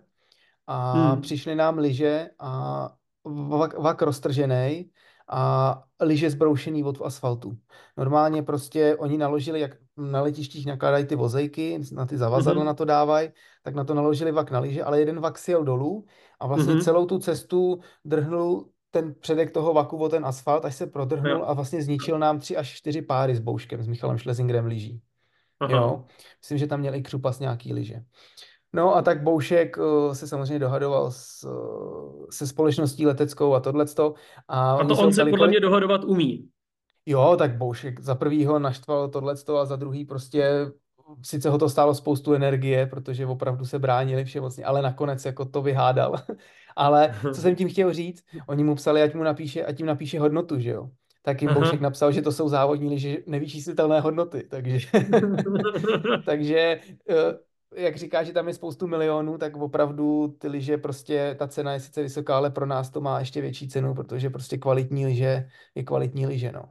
a 0.66 0.92
Hmm. 1.12 1.22
přišly 1.22 1.54
nám 1.54 1.78
lyže 1.78 2.30
a 2.38 2.90
vak, 3.24 3.78
vak 3.78 4.02
roztržený 4.02 4.90
a 5.28 5.84
lyže 6.00 6.30
zbroušený 6.30 6.84
od 6.84 7.02
asfaltu. 7.02 7.58
Normálně 7.96 8.42
prostě 8.42 8.96
oni 8.96 9.18
naložili, 9.18 9.60
jak 9.60 9.70
na 9.96 10.22
letištích 10.22 10.66
nakládají 10.66 11.06
ty 11.06 11.16
vozejky, 11.16 11.80
na 11.92 12.06
ty 12.06 12.18
zavazadlo 12.18 12.60
Mhm. 12.60 12.66
na 12.66 12.74
to 12.74 12.84
dávají, 12.84 13.30
tak 13.62 13.74
na 13.74 13.84
to 13.84 13.94
naložili 13.94 14.32
vak 14.32 14.50
na 14.50 14.58
lyže, 14.60 14.84
ale 14.84 15.00
jeden 15.00 15.20
vak 15.20 15.38
sjel 15.38 15.64
dolů 15.64 16.06
a 16.40 16.46
vlastně 16.46 16.74
Mhm. 16.74 16.82
celou 16.82 17.06
tu 17.06 17.18
cestu 17.18 17.80
drhnul 18.04 18.70
ten 18.90 19.14
předek 19.20 19.50
toho 19.50 19.74
vaku 19.74 19.96
o 19.96 20.08
ten 20.08 20.24
asfalt, 20.26 20.64
až 20.64 20.74
se 20.74 20.86
prodrhnul 20.86 21.30
Jo. 21.38 21.44
a 21.46 21.52
vlastně 21.52 21.82
zničil 21.82 22.18
nám 22.18 22.38
tři 22.38 22.56
až 22.56 22.68
čtyři 22.76 23.02
páry 23.02 23.36
s 23.36 23.40
Bouškem, 23.40 23.82
s 23.82 23.86
Michalem 23.88 24.18
Schlesingerem 24.18 24.66
lyží. 24.66 25.00
Aha. 25.60 25.72
Jo, 25.72 26.04
myslím, 26.42 26.58
že 26.58 26.66
tam 26.66 26.80
měl 26.80 26.94
i 26.94 27.02
Křupas 27.02 27.38
nějaký 27.38 27.72
lyže. 27.72 28.00
No 28.72 28.96
a 28.96 29.02
tak 29.02 29.22
Boušek 29.22 29.76
uh, 29.78 30.12
se 30.12 30.28
samozřejmě 30.28 30.58
dohadoval 30.58 31.10
s, 31.10 31.44
uh, 31.44 32.26
se 32.30 32.46
společností 32.46 33.06
leteckou 33.06 33.54
a 33.54 33.60
tohleto. 33.60 34.14
A, 34.48 34.72
A 34.72 34.84
to 34.84 34.96
on 34.96 35.12
se 35.12 35.22
podle 35.24 35.38
kolik- 35.38 35.50
mě 35.50 35.60
dohadovat 35.60 36.04
umí. 36.04 36.48
Jo, 37.06 37.36
tak 37.38 37.56
Boušek 37.56 38.00
za 38.00 38.14
prvý 38.14 38.44
ho 38.46 38.58
naštval 38.58 39.08
tohleto 39.08 39.56
a 39.58 39.64
za 39.64 39.76
druhý 39.76 40.04
prostě 40.04 40.66
sice 41.22 41.50
ho 41.50 41.58
to 41.58 41.68
stálo 41.68 41.94
spoustu 41.94 42.34
energie, 42.34 42.86
protože 42.86 43.26
opravdu 43.26 43.64
se 43.64 43.78
bránili 43.78 44.24
všemocně, 44.24 44.64
ale 44.64 44.82
nakonec 44.82 45.24
jako 45.24 45.44
to 45.44 45.62
vyhádal. 45.62 46.14
ale 46.76 47.14
co 47.34 47.40
jsem 47.40 47.56
tím 47.56 47.68
chtěl 47.68 47.92
říct, 47.92 48.24
oni 48.46 48.64
mu 48.64 48.74
psali, 48.74 49.02
ať 49.02 49.14
mu 49.14 49.22
napíše, 49.22 49.64
ať 49.64 49.78
jim 49.78 49.86
napíše 49.86 50.20
hodnotu, 50.20 50.60
že 50.60 50.70
jo. 50.70 50.90
Tak 51.22 51.42
jim. 51.42 51.54
Boušek 51.54 51.80
napsal, 51.80 52.12
že 52.12 52.22
to 52.22 52.32
jsou 52.32 52.48
závodní 52.48 52.88
liže 52.88 53.16
nevyčíslitelné 53.26 54.00
hodnoty, 54.00 54.46
takže, 54.50 54.88
takže 56.24 56.80
eh, 57.10 57.38
jak 57.76 57.96
říká, 57.96 58.22
že 58.22 58.32
tam 58.32 58.48
je 58.48 58.54
spoustu 58.54 58.86
milionů, 58.86 59.38
tak 59.38 59.56
opravdu 59.56 60.36
ty 60.38 60.48
liže 60.48 60.78
prostě, 60.78 61.36
ta 61.38 61.48
cena 61.48 61.72
je 61.72 61.80
sice 61.80 62.02
vysoká, 62.02 62.36
ale 62.36 62.50
pro 62.50 62.66
nás 62.66 62.90
to 62.90 63.00
má 63.00 63.18
ještě 63.18 63.40
větší 63.40 63.68
cenu, 63.68 63.94
protože 63.94 64.30
prostě 64.30 64.58
kvalitní 64.58 65.06
liže 65.06 65.48
je 65.74 65.82
kvalitní 65.82 66.26
liže, 66.26 66.52
no. 66.52 66.62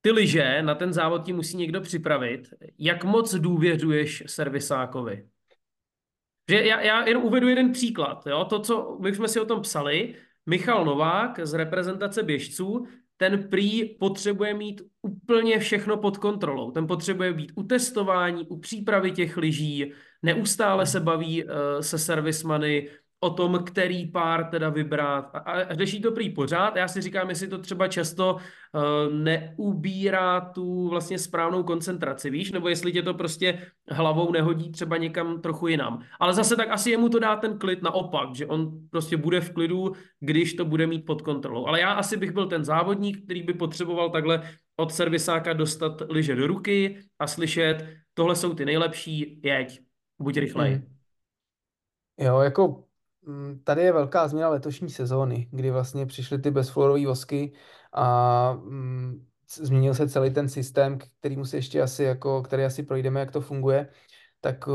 Ty 0.00 0.10
liže 0.10 0.62
na 0.62 0.74
ten 0.74 0.92
závod 0.92 1.24
ti 1.24 1.32
musí 1.32 1.56
někdo 1.56 1.80
připravit. 1.80 2.54
Jak 2.78 3.04
moc 3.04 3.34
důvěřuješ 3.34 4.24
servisákovi? 4.26 5.28
Že 6.50 6.64
já, 6.64 6.80
já 6.80 7.08
jen 7.08 7.16
uvedu 7.16 7.48
jeden 7.48 7.72
příklad. 7.72 8.26
Jo? 8.26 8.44
To, 8.44 8.60
co 8.60 8.98
my 9.00 9.14
jsme 9.14 9.28
si 9.28 9.40
o 9.40 9.44
tom 9.44 9.60
psali, 9.60 10.14
Michal 10.46 10.84
Novák 10.84 11.40
z 11.42 11.54
reprezentace 11.54 12.22
běžců, 12.22 12.86
ten 13.16 13.48
prý 13.48 13.84
potřebuje 13.84 14.54
mít 14.54 14.82
úplně 15.02 15.58
všechno 15.58 15.96
pod 15.96 16.18
kontrolou. 16.18 16.70
Ten 16.70 16.86
potřebuje 16.86 17.32
být 17.32 17.52
u 17.54 17.62
testování, 17.62 18.46
u 18.46 18.58
přípravy 18.58 19.12
těch 19.12 19.36
lyží, 19.36 19.92
neustále 20.22 20.86
se 20.86 21.00
baví 21.00 21.44
uh, 21.44 21.50
se 21.80 21.98
servismany 21.98 22.88
o 23.20 23.30
tom, 23.30 23.64
který 23.64 24.06
pár 24.06 24.44
teda 24.44 24.68
vybrat 24.68 25.30
a, 25.34 25.38
a 25.38 25.74
řeší 25.74 26.00
to 26.02 26.12
prý 26.12 26.30
pořád. 26.30 26.76
Já 26.76 26.88
si 26.88 27.00
říkám, 27.00 27.28
jestli 27.28 27.48
to 27.48 27.58
třeba 27.58 27.88
často 27.88 28.34
uh, 28.34 29.14
neubírá 29.14 30.40
tu 30.40 30.88
vlastně 30.88 31.18
správnou 31.18 31.62
koncentraci, 31.62 32.30
víš, 32.30 32.52
nebo 32.52 32.68
jestli 32.68 32.92
tě 32.92 33.02
to 33.02 33.14
prostě 33.14 33.66
hlavou 33.88 34.32
nehodí 34.32 34.72
třeba 34.72 34.96
někam 34.96 35.40
trochu 35.40 35.68
jinam. 35.68 36.02
Ale 36.20 36.34
zase 36.34 36.56
tak 36.56 36.70
asi 36.70 36.90
jemu 36.90 37.08
to 37.08 37.18
dá 37.18 37.36
ten 37.36 37.58
klid 37.58 37.82
naopak, 37.82 38.34
že 38.34 38.46
on 38.46 38.88
prostě 38.90 39.16
bude 39.16 39.40
v 39.40 39.52
klidu, 39.52 39.92
když 40.20 40.54
to 40.54 40.64
bude 40.64 40.86
mít 40.86 41.06
pod 41.06 41.22
kontrolou. 41.22 41.66
Ale 41.66 41.80
já 41.80 41.92
asi 41.92 42.16
bych 42.16 42.32
byl 42.32 42.46
ten 42.46 42.64
závodník, 42.64 43.24
který 43.24 43.42
by 43.42 43.54
potřeboval 43.54 44.10
takhle 44.10 44.42
od 44.76 44.92
servisáka 44.92 45.52
dostat 45.52 46.02
liže 46.08 46.36
do 46.36 46.46
ruky 46.46 47.00
a 47.18 47.26
slyšet, 47.26 47.86
tohle 48.14 48.36
jsou 48.36 48.54
ty 48.54 48.64
nejlepší, 48.64 49.40
jeď, 49.44 49.80
buď 50.18 50.36
rychlej. 50.36 50.74
Mm. 50.74 50.86
Jo, 52.18 52.38
jako 52.40 52.84
tady 53.64 53.82
je 53.82 53.92
velká 53.92 54.28
změna 54.28 54.48
letošní 54.48 54.90
sezóny, 54.90 55.48
kdy 55.50 55.70
vlastně 55.70 56.06
přišly 56.06 56.38
ty 56.38 56.50
bezfluorové 56.50 57.06
vosky 57.06 57.52
a 57.92 58.52
mm, 58.52 59.26
změnil 59.56 59.94
se 59.94 60.08
celý 60.08 60.30
ten 60.30 60.48
systém, 60.48 60.98
k 60.98 61.04
kterýmu 61.18 61.44
se 61.44 61.56
ještě 61.56 61.82
asi 61.82 62.02
jako, 62.04 62.42
který 62.42 62.64
asi 62.64 62.82
projdeme, 62.82 63.20
jak 63.20 63.30
to 63.30 63.40
funguje, 63.40 63.88
tak 64.40 64.66
uh, 64.66 64.74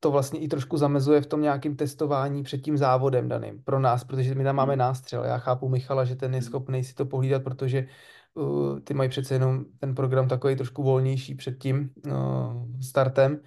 to 0.00 0.10
vlastně 0.10 0.40
i 0.40 0.48
trošku 0.48 0.76
zamezuje 0.76 1.20
v 1.20 1.26
tom 1.26 1.42
nějakém 1.42 1.76
testování 1.76 2.42
před 2.42 2.58
tím 2.58 2.76
závodem 2.76 3.28
daným 3.28 3.62
pro 3.62 3.80
nás, 3.80 4.04
protože 4.04 4.34
my 4.34 4.44
tam 4.44 4.56
máme 4.56 4.76
nástřel. 4.76 5.24
Já 5.24 5.38
chápu 5.38 5.68
Michala, 5.68 6.04
že 6.04 6.16
ten 6.16 6.34
je 6.34 6.42
schopný 6.42 6.84
si 6.84 6.94
to 6.94 7.06
pohlídat, 7.06 7.42
protože 7.44 7.86
uh, 8.34 8.80
ty 8.80 8.94
mají 8.94 9.10
přece 9.10 9.34
jenom 9.34 9.64
ten 9.78 9.94
program 9.94 10.28
takový 10.28 10.56
trošku 10.56 10.82
volnější 10.82 11.34
před 11.34 11.58
tím 11.58 11.90
uh, 12.06 12.12
startem, 12.80 13.40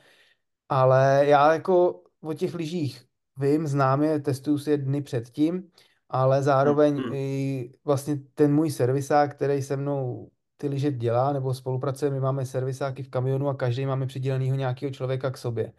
ale 0.69 1.23
já 1.27 1.53
jako 1.53 2.03
o 2.21 2.33
těch 2.33 2.53
lyžích 2.53 3.12
vím, 3.37 3.67
znám 3.67 4.03
je, 4.03 4.19
testuju 4.19 4.57
si 4.57 4.71
je 4.71 4.77
dny 4.77 5.01
předtím, 5.01 5.71
ale 6.09 6.43
zároveň 6.43 6.95
Mhm. 6.97 7.13
i 7.13 7.71
vlastně 7.85 8.17
ten 8.33 8.53
můj 8.53 8.71
servisák, 8.71 9.35
který 9.35 9.61
se 9.61 9.77
mnou 9.77 10.29
ty 10.57 10.67
lyže 10.67 10.91
dělá, 10.91 11.33
nebo 11.33 11.53
spolupracuje, 11.53 12.11
my 12.11 12.19
máme 12.19 12.45
servisáky 12.45 13.03
v 13.03 13.09
kamionu 13.09 13.49
a 13.49 13.53
každý 13.53 13.85
máme 13.85 14.07
přidělenýho 14.07 14.55
nějakého 14.55 14.91
člověka 14.91 15.31
k 15.31 15.37
sobě. 15.37 15.73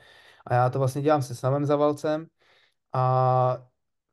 A 0.46 0.54
já 0.54 0.70
to 0.70 0.78
vlastně 0.78 1.02
dělám 1.02 1.22
se 1.22 1.34
samým 1.34 1.64
zavalcem 1.66 2.26
a 2.92 3.58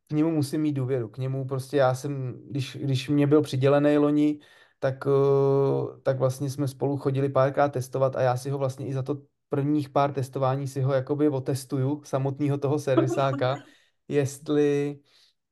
k 0.07 0.13
němu 0.13 0.31
musím 0.31 0.61
mít 0.61 0.73
důvěru. 0.73 1.07
K 1.09 1.17
němu 1.17 1.47
prostě 1.47 1.77
já 1.77 1.95
jsem, 1.95 2.33
když, 2.49 2.77
když 2.81 3.09
mě 3.09 3.27
byl 3.27 3.41
přidělený 3.41 3.97
loni, 3.97 4.39
tak, 4.79 5.03
eh, 5.07 5.99
tak 6.03 6.19
vlastně 6.19 6.49
jsme 6.49 6.67
spolu 6.67 6.97
chodili 6.97 7.29
párkrát 7.29 7.69
testovat 7.69 8.15
a 8.15 8.21
já 8.21 8.37
si 8.37 8.49
ho 8.49 8.57
vlastně 8.57 8.87
i 8.87 8.93
za 8.93 9.03
to 9.03 9.17
prvních 9.51 9.89
pár 9.89 10.13
testování 10.13 10.67
si 10.67 10.81
ho 10.81 10.93
jakoby 10.93 11.29
otestuju, 11.29 12.01
samotného 12.05 12.57
toho 12.57 12.79
servisáka, 12.79 13.57
jestli, 14.07 14.99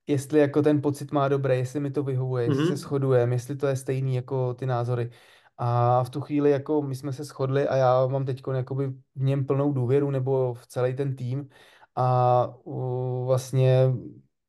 jestli 0.08 0.40
jako 0.40 0.62
ten 0.62 0.82
pocit 0.82 1.12
má 1.12 1.28
dobrý, 1.28 1.58
jestli 1.58 1.80
mi 1.80 1.92
to 1.92 2.04
vyhovuje, 2.04 2.46
jestli 2.46 2.64
se 2.66 2.72
Mhm. 2.74 2.78
shodujeme, 2.78 3.36
jestli 3.36 3.56
to 3.56 3.68
je 3.68 3.76
stejný 3.76 4.16
jako 4.16 4.54
ty 4.54 4.66
názory. 4.66 5.12
A 5.58 6.04
v 6.04 6.10
tu 6.10 6.22
chvíli 6.22 6.52
jako 6.52 6.82
my 6.82 6.96
jsme 6.96 7.14
se 7.14 7.24
shodli 7.24 7.68
a 7.68 7.76
já 7.76 8.08
mám 8.08 8.26
teď 8.26 8.42
jakoby 8.54 8.88
v 9.16 9.22
něm 9.22 9.46
plnou 9.46 9.74
důvěru 9.74 10.12
nebo 10.12 10.54
v 10.54 10.68
celý 10.68 10.96
ten 10.96 11.16
tým 11.16 11.50
a 11.96 12.48
uh, 12.64 13.26
vlastně 13.28 13.88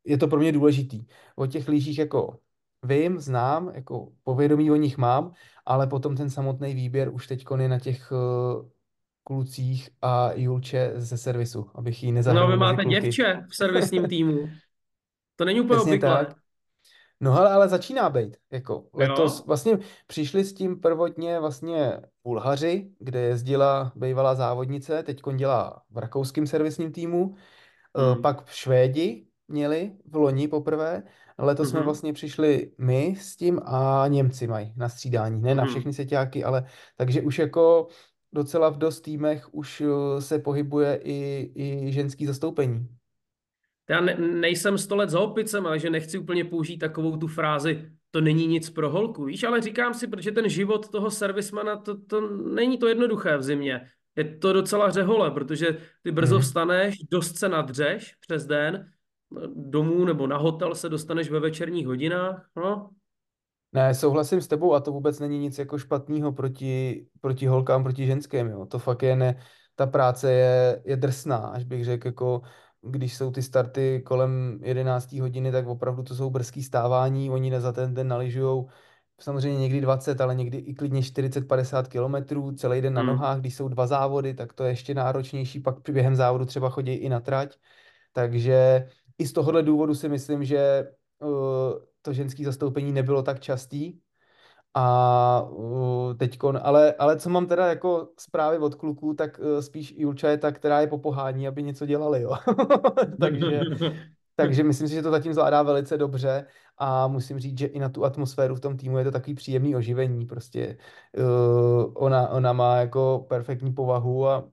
je 0.05 0.19
to 0.19 0.29
pro 0.29 0.39
mě 0.39 0.53
důležitý. 0.53 1.07
O 1.37 1.47
těch 1.47 1.69
lyžích 1.69 1.99
jako 1.99 2.39
vím, 2.83 3.19
znám, 3.19 3.73
jako 3.75 4.13
povědomí 4.25 4.71
o 4.71 4.77
nich 4.77 4.99
mám, 4.99 5.33
ale 5.67 5.87
potom 5.87 6.17
ten 6.17 6.31
samotný 6.31 6.75
výběr 6.75 7.15
už 7.15 7.27
teď 7.27 7.45
je 7.59 7.69
na 7.69 7.79
těch 7.79 8.13
uh, 8.13 8.69
klucích 9.25 9.91
a 10.03 10.33
Julče 10.33 10.93
ze 10.97 11.19
servisu, 11.19 11.71
abych 11.75 12.03
No, 12.03 12.13
nezahrnul 12.13 12.47
vy 12.47 12.51
mezi 12.51 12.59
máte 12.61 12.83
kluky. 12.83 13.01
děvče 13.01 13.45
v 13.49 13.57
servisním 13.57 14.05
týmu. 14.09 14.49
To 15.37 15.45
není 15.45 15.61
úplně 15.61 15.81
obvyklé. 15.81 16.11
tak. 16.27 16.37
No 17.21 17.33
hele, 17.33 17.51
ale 17.53 17.69
začíná 17.69 18.11
být, 18.11 18.37
jako 18.51 18.85
letos 18.95 19.39
Jo? 19.39 19.45
vlastně 19.47 19.79
přišli 20.07 20.45
s 20.45 20.55
tím 20.55 20.81
prvotně 20.81 21.41
vlastně 21.41 21.93
Bulhaři, 22.25 22.91
kde 22.99 23.21
jezdila 23.21 23.93
bývalá 23.97 24.35
závodnice, 24.35 25.03
teď 25.03 25.21
dělá 25.37 25.83
v 25.91 25.99
rakouském 25.99 26.47
servisním 26.47 26.93
týmu, 26.93 27.35
Hmm. 27.97 28.23
pak 28.23 28.47
Švédi 28.49 29.27
měli 29.49 29.93
v 30.11 30.17
loni 30.17 30.49
poprvé, 30.49 31.03
letos 31.39 31.69
jsme 31.71 31.79
Mhm. 31.79 31.85
vlastně 31.85 32.13
přišli 32.13 32.73
my 32.79 33.17
s 33.21 33.37
tím 33.37 33.61
a 33.65 34.05
Němci 34.09 34.47
mají 34.47 34.73
na 34.77 34.89
střídání, 34.89 35.43
ne 35.43 35.55
na 35.55 35.63
Mhm. 35.63 35.71
všechny 35.73 35.93
seťáky, 35.93 36.45
ale 36.45 36.65
takže 36.97 37.23
už 37.23 37.39
jako 37.39 37.87
docela 38.33 38.69
v 38.71 38.79
dost 38.79 39.01
týmech 39.01 39.55
už 39.55 39.81
eh, 39.81 40.21
se 40.21 40.39
pohybuje 40.39 41.01
i, 41.05 41.51
i 41.55 41.93
ženský 41.93 42.27
zastoupení. 42.27 42.89
Já 43.91 44.01
ne, 44.01 44.15
nejsem 44.19 44.79
sto 44.79 44.97
let 44.97 45.11
za 45.11 45.21
opicem, 45.21 45.67
ale 45.67 45.79
že 45.79 45.91
nechci 45.91 46.19
úplně 46.19 46.45
použít 46.45 46.79
takovou 46.79 47.17
tu 47.17 47.27
frázi, 47.27 47.91
to 48.11 48.21
není 48.21 48.47
nic 48.47 48.71
pro 48.71 48.91
holku, 48.91 49.25
víš, 49.25 49.45
ale 49.45 49.61
říkám 49.61 49.95
si, 49.95 50.07
protože 50.07 50.33
ten 50.33 50.49
život 50.49 50.89
toho 50.89 51.11
servismana, 51.11 51.77
to, 51.77 52.01
to 52.01 52.21
není 52.31 52.79
to 52.79 52.89
jednoduché 52.89 53.37
v 53.37 53.43
zimě. 53.43 53.87
Je 54.17 54.25
to 54.39 54.53
docela 54.53 54.91
řehole, 54.91 55.31
protože 55.31 55.79
ty 56.03 56.11
brzo 56.11 56.35
Mhm. 56.35 56.43
vstaneš, 56.43 56.95
dost 57.11 57.37
se 57.37 57.49
nadřeš 57.49 58.15
přes 58.21 58.47
den, 58.47 58.93
domů 59.55 60.05
nebo 60.05 60.27
na 60.27 60.37
hotel 60.37 60.75
se 60.75 60.89
dostaneš 60.89 61.31
ve 61.31 61.41
večerních 61.41 61.87
hodinách, 61.87 62.49
no. 62.57 62.91
Ne, 63.73 63.95
souhlasím 63.95 64.41
s 64.41 64.49
tebou 64.49 64.75
a 64.75 64.81
to 64.81 64.93
vůbec 64.93 65.19
není 65.19 65.39
nic 65.39 65.59
jako 65.59 65.79
špatného 65.79 66.33
proti, 66.33 67.07
proti 67.21 67.47
holkám, 67.47 67.83
proti 67.83 68.07
ženským, 68.07 68.47
jo. 68.47 68.67
To 68.67 68.79
fakt 68.79 69.03
je 69.03 69.17
ne, 69.17 69.43
ta 69.75 69.87
práce 69.87 70.33
je, 70.33 70.83
je 70.85 70.97
drsná, 70.97 71.37
až 71.37 71.65
bych 71.65 71.85
řekl, 71.85 72.09
jako 72.09 72.43
když 72.83 73.17
jsou 73.17 73.31
ty 73.31 73.43
starty 73.43 74.03
kolem 74.07 74.61
11. 74.63 75.13
hodiny, 75.13 75.53
tak 75.53 75.67
opravdu 75.67 76.03
to 76.03 76.15
jsou 76.15 76.31
brzký 76.31 76.63
stávání, 76.63 77.31
oni 77.31 77.61
za 77.61 77.73
ten 77.73 77.95
den 77.95 78.09
naližujou 78.09 78.69
samozřejmě 79.21 79.61
někdy 79.61 79.81
20, 79.81 80.21
ale 80.21 80.35
někdy 80.35 80.59
i 80.59 80.75
klidně 80.75 81.03
40-50 81.03 81.89
kilometrů, 81.89 82.53
celý 82.53 82.81
den 82.81 82.95
na 82.95 83.01
Hmm. 83.01 83.11
nohách, 83.11 83.41
když 83.41 83.55
jsou 83.55 83.69
dva 83.69 83.87
závody, 83.87 84.35
tak 84.35 84.53
to 84.53 84.65
je 84.65 84.71
ještě 84.71 84.95
náročnější, 84.95 85.61
pak 85.61 85.81
při 85.81 85.93
během 85.93 86.17
závodu 86.17 86.45
třeba 86.45 86.71
chodí 86.71 86.93
i 86.93 87.09
na 87.09 87.21
trať, 87.21 87.57
takže 88.13 88.89
i 89.19 89.27
z 89.27 89.33
tohohle 89.33 89.63
důvodu 89.63 89.95
si 89.95 90.09
myslím, 90.09 90.45
že 90.45 90.89
uh, 91.19 91.90
to 92.03 92.13
ženské 92.13 92.45
zastoupení 92.45 92.93
nebylo 92.93 93.23
tak 93.23 93.41
častý. 93.41 93.99
A 94.75 95.49
teďkon, 96.19 96.61
ale, 96.63 96.95
ale 96.95 97.19
co 97.19 97.31
mám 97.31 97.47
teda 97.47 97.67
jako 97.67 98.09
zprávy 98.19 98.59
od 98.59 98.75
kluků, 98.75 99.15
tak 99.15 99.39
uh, 99.39 99.61
spíš 99.61 99.95
Julča 99.99 100.29
je 100.29 100.39
ta, 100.39 100.53
která 100.53 100.81
je 100.81 100.87
po 100.87 100.99
pohání, 100.99 101.49
aby 101.49 101.63
něco 101.63 101.87
dělali, 101.87 102.23
jo. 102.23 102.31
takže, 103.21 103.61
takže 104.37 104.65
myslím 104.65 104.89
si, 104.89 104.95
že 104.95 105.03
to 105.03 105.11
zatím 105.11 105.35
zvládá 105.35 105.63
velice 105.63 105.99
dobře 105.99 106.47
a 106.79 107.09
musím 107.09 107.39
říct, 107.39 107.59
že 107.59 107.67
i 107.67 107.79
na 107.79 107.89
tu 107.89 108.05
atmosféru 108.05 108.55
v 108.55 108.61
tom 108.61 108.77
týmu 108.77 108.99
je 108.99 109.05
to 109.05 109.11
takový 109.11 109.35
příjemný 109.35 109.77
oživení, 109.77 110.27
prostě 110.27 110.79
uh, 111.19 111.93
ona, 111.95 112.29
ona 112.29 112.53
má 112.53 112.77
jako 112.77 113.27
perfektní 113.29 113.73
povahu 113.73 114.29
a 114.29 114.49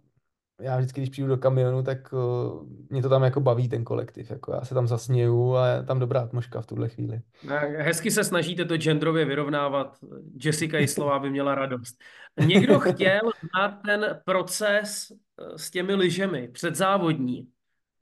já 0.62 0.78
vždycky, 0.78 1.02
když 1.02 1.10
přijdu 1.10 1.28
do 1.30 1.38
kamionu, 1.38 1.84
tak 1.84 2.14
uh, 2.14 2.68
mě 2.90 3.02
to 3.02 3.10
tam 3.10 3.24
jako 3.24 3.40
baví 3.42 3.70
ten 3.70 3.84
kolektiv, 3.84 4.32
jako 4.32 4.54
já 4.54 4.62
se 4.62 4.74
tam 4.74 4.88
zasněju 4.88 5.56
a 5.56 5.68
je 5.68 5.84
tam 5.84 6.00
dobrá 6.00 6.22
atmosféra 6.22 6.62
v 6.62 6.68
tuhle 6.68 6.90
chvíli. 6.90 7.22
Hezky 7.78 8.12
se 8.12 8.24
snažíte 8.24 8.66
to 8.66 8.78
genderově 8.78 9.26
vyrovnávat. 9.26 9.98
Jessica 10.44 10.78
Jislová 10.78 11.20
by 11.20 11.30
měla 11.30 11.56
radost. 11.56 11.96
Někdo 12.46 12.80
chtěl 12.94 13.22
znát 13.54 13.80
ten 13.86 14.20
proces 14.26 15.12
eh, 15.12 15.58
s 15.58 15.72
těmi 15.72 15.96
lyžemi 15.96 16.48
předzávodní. 16.48 17.48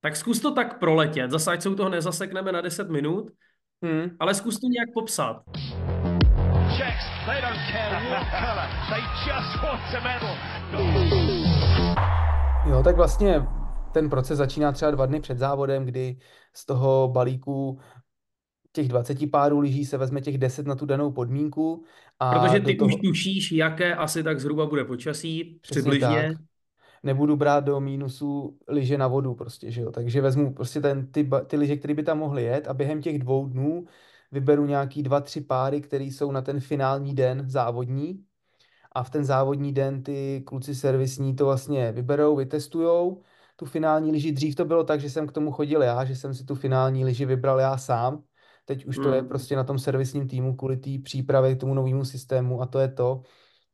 Tak 0.02 0.16
zkus 0.16 0.40
to 0.40 0.54
tak 0.54 0.80
proletět. 0.80 1.32
Zase 1.32 1.52
ať 1.52 1.62
se 1.62 1.70
u 1.70 1.76
toho 1.76 1.90
nezasekneme 1.90 2.52
na 2.52 2.62
10 2.62 2.90
minut, 2.90 3.32
Hmm. 3.84 4.10
ale 4.20 4.34
zkus 4.34 4.60
to 4.60 4.68
nějak 4.68 4.90
popsat. 4.94 5.44
Czechs, 6.78 7.06
they 7.26 7.42
don't 7.42 7.60
care 7.72 8.10
what 8.10 8.28
colour, 8.32 8.68
they 8.90 9.02
just 9.28 9.64
want 9.64 9.82
to 9.92 10.02
medal. 10.02 10.36
Jo, 12.70 12.84
tak 12.84 12.96
vlastně 12.96 13.44
ten 13.94 14.10
proces 14.10 14.38
začíná 14.38 14.72
třeba 14.72 14.92
dva 14.92 15.06
dny 15.06 15.20
před 15.20 15.38
závodem, 15.38 15.86
kdy 15.86 16.18
z 16.54 16.66
toho 16.66 17.08
balíku 17.14 17.80
těch 18.72 18.88
20 18.88 19.32
párů 19.32 19.60
lyží 19.60 19.86
se 19.86 19.98
vezme 19.98 20.22
těch 20.22 20.38
10 20.38 20.68
na 20.68 20.76
tu 20.76 20.86
danou 20.86 21.12
podmínku 21.12 21.84
a 22.20 22.40
Protože 22.40 22.60
ty 22.60 22.76
toho... 22.76 22.88
už 22.88 22.96
tušíš, 22.96 23.52
jaké 23.52 23.96
asi 23.96 24.24
tak 24.24 24.40
zhruba 24.40 24.66
bude 24.66 24.86
počasí, 24.86 25.60
Přesně 25.62 25.82
přibližně. 25.82 26.34
tak. 26.34 26.38
Nebudu 27.04 27.36
brát 27.36 27.60
do 27.60 27.80
mínusu 27.80 28.58
lyže 28.68 28.98
na 28.98 29.08
vodu 29.08 29.36
prostě, 29.36 29.72
že 29.72 29.82
jo. 29.82 29.92
Takže 29.92 30.22
vezmu 30.22 30.54
prostě 30.54 30.82
ten, 30.82 31.08
ty, 31.12 31.30
ty 31.48 31.58
lyže, 31.58 31.76
které 31.78 31.94
by 31.94 32.04
tam 32.04 32.20
mohly 32.20 32.44
jet 32.44 32.68
a 32.68 32.74
během 32.74 33.02
těch 33.02 33.20
dvou 33.20 33.48
dnů 33.48 33.86
vyberu 34.32 34.66
nějaký 34.66 35.04
dva, 35.04 35.22
tři 35.22 35.42
páry, 35.42 35.82
které 35.82 36.04
jsou 36.04 36.32
na 36.32 36.42
ten 36.42 36.60
finální 36.60 37.16
den 37.16 37.50
závodní 37.50 38.26
a 38.96 39.04
v 39.04 39.10
ten 39.10 39.26
závodní 39.26 39.74
den 39.74 40.04
ty 40.04 40.44
kluci 40.48 40.76
servisní 40.76 41.36
to 41.36 41.46
vlastně 41.46 41.92
vyberou, 41.92 42.36
vytestujou 42.36 43.22
tu 43.56 43.66
finální 43.66 44.12
lyži. 44.12 44.32
Dřív 44.32 44.56
to 44.56 44.66
bylo 44.66 44.84
tak, 44.84 45.00
že 45.00 45.10
jsem 45.10 45.28
k 45.28 45.32
tomu 45.32 45.52
chodil 45.52 45.84
já, 45.84 46.06
že 46.06 46.16
jsem 46.16 46.34
si 46.34 46.46
tu 46.46 46.56
finální 46.56 47.06
lyži 47.06 47.26
vybral 47.26 47.60
já 47.60 47.78
sám. 47.78 48.24
Teď 48.66 48.86
už 48.86 49.00
to 49.00 49.12
je 49.14 49.20
Hmm. 49.20 49.30
prostě 49.30 49.56
na 49.56 49.64
tom 49.64 49.80
servisním 49.80 50.28
týmu 50.28 50.56
kvůli 50.56 50.78
té 50.78 50.90
přípravě 51.04 51.56
k 51.56 51.60
tomu 51.60 51.74
novému 51.74 52.06
systému 52.06 52.62
a 52.62 52.66
to 52.66 52.80
je 52.80 52.88
to, 52.88 53.22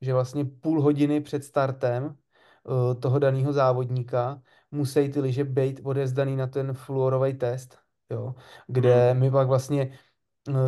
že 0.02 0.14
vlastně 0.14 0.46
půl 0.46 0.82
hodiny 0.82 1.22
před 1.22 1.44
startem 1.44 2.06
uh, 2.06 3.00
toho 3.00 3.20
daného 3.20 3.54
závodníka 3.54 4.42
musí 4.72 5.10
ty 5.10 5.22
lyže 5.22 5.44
být 5.44 5.80
odezdaný 5.84 6.36
na 6.36 6.48
ten 6.48 6.74
fluorový 6.74 7.34
test, 7.34 7.78
jo, 8.10 8.36
kde 8.68 9.12
Hmm. 9.12 9.22
my 9.22 9.32
pak 9.32 9.48
vlastně 9.48 10.00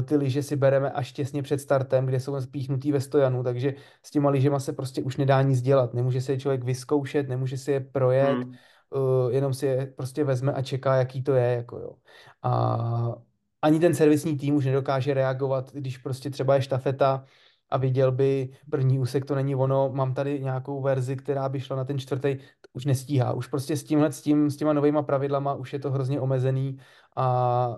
ty 0.06 0.16
lyže 0.18 0.44
si 0.44 0.56
bereme 0.56 0.92
až 0.92 1.12
těsně 1.12 1.44
před 1.44 1.62
startem, 1.62 2.06
kde 2.06 2.20
jsou 2.20 2.42
spíchnutý 2.42 2.92
ve 2.92 3.02
stojanu, 3.02 3.44
takže 3.44 3.74
s 4.04 4.12
těma 4.12 4.30
lyžema 4.30 4.60
se 4.60 4.74
prostě 4.74 5.04
už 5.04 5.18
nedá 5.18 5.42
nic 5.42 5.62
dělat. 5.62 5.94
Nemůže 5.94 6.22
se 6.22 6.32
je 6.32 6.40
člověk 6.40 6.64
vyzkoušet, 6.64 7.30
nemůže 7.30 7.58
si 7.58 7.72
je 7.72 7.80
projet, 7.80 8.38
Hmm. 8.38 8.54
uh, 8.90 9.32
jenom 9.32 9.54
si 9.54 9.66
je 9.66 9.86
prostě 9.86 10.24
vezme 10.24 10.54
a 10.54 10.62
čeká, 10.62 10.96
jaký 10.96 11.24
to 11.24 11.34
je, 11.34 11.56
jako 11.56 11.78
jo. 11.78 11.96
A 12.44 13.16
ani 13.62 13.80
ten 13.80 13.96
servisní 13.96 14.38
tým 14.38 14.56
už 14.56 14.66
nedokáže 14.66 15.14
reagovat, 15.14 15.72
když 15.74 15.98
prostě 15.98 16.30
třeba 16.30 16.56
je 16.56 16.62
štafeta 16.62 17.26
a 17.70 17.78
viděl 17.78 18.12
by 18.12 18.50
první 18.70 19.00
úsek, 19.00 19.26
to 19.26 19.36
není 19.36 19.56
ono, 19.56 19.90
mám 19.94 20.14
tady 20.14 20.40
nějakou 20.40 20.82
verzi, 20.82 21.16
která 21.16 21.50
by 21.50 21.60
šla 21.60 21.76
na 21.76 21.86
ten 21.86 22.00
čtvrtý, 22.00 22.38
už 22.74 22.86
nestíhá. 22.86 23.34
Už 23.34 23.48
prostě 23.48 23.78
s 23.78 23.84
tímhle, 23.84 24.12
s, 24.12 24.22
tím, 24.22 24.50
s 24.50 24.58
těma 24.58 24.74
novýma 24.74 25.04
pravidlama 25.04 25.54
už 25.54 25.74
je 25.74 25.80
to 25.80 25.92
hrozně 25.92 26.20
omezený 26.22 26.78
a 27.16 27.78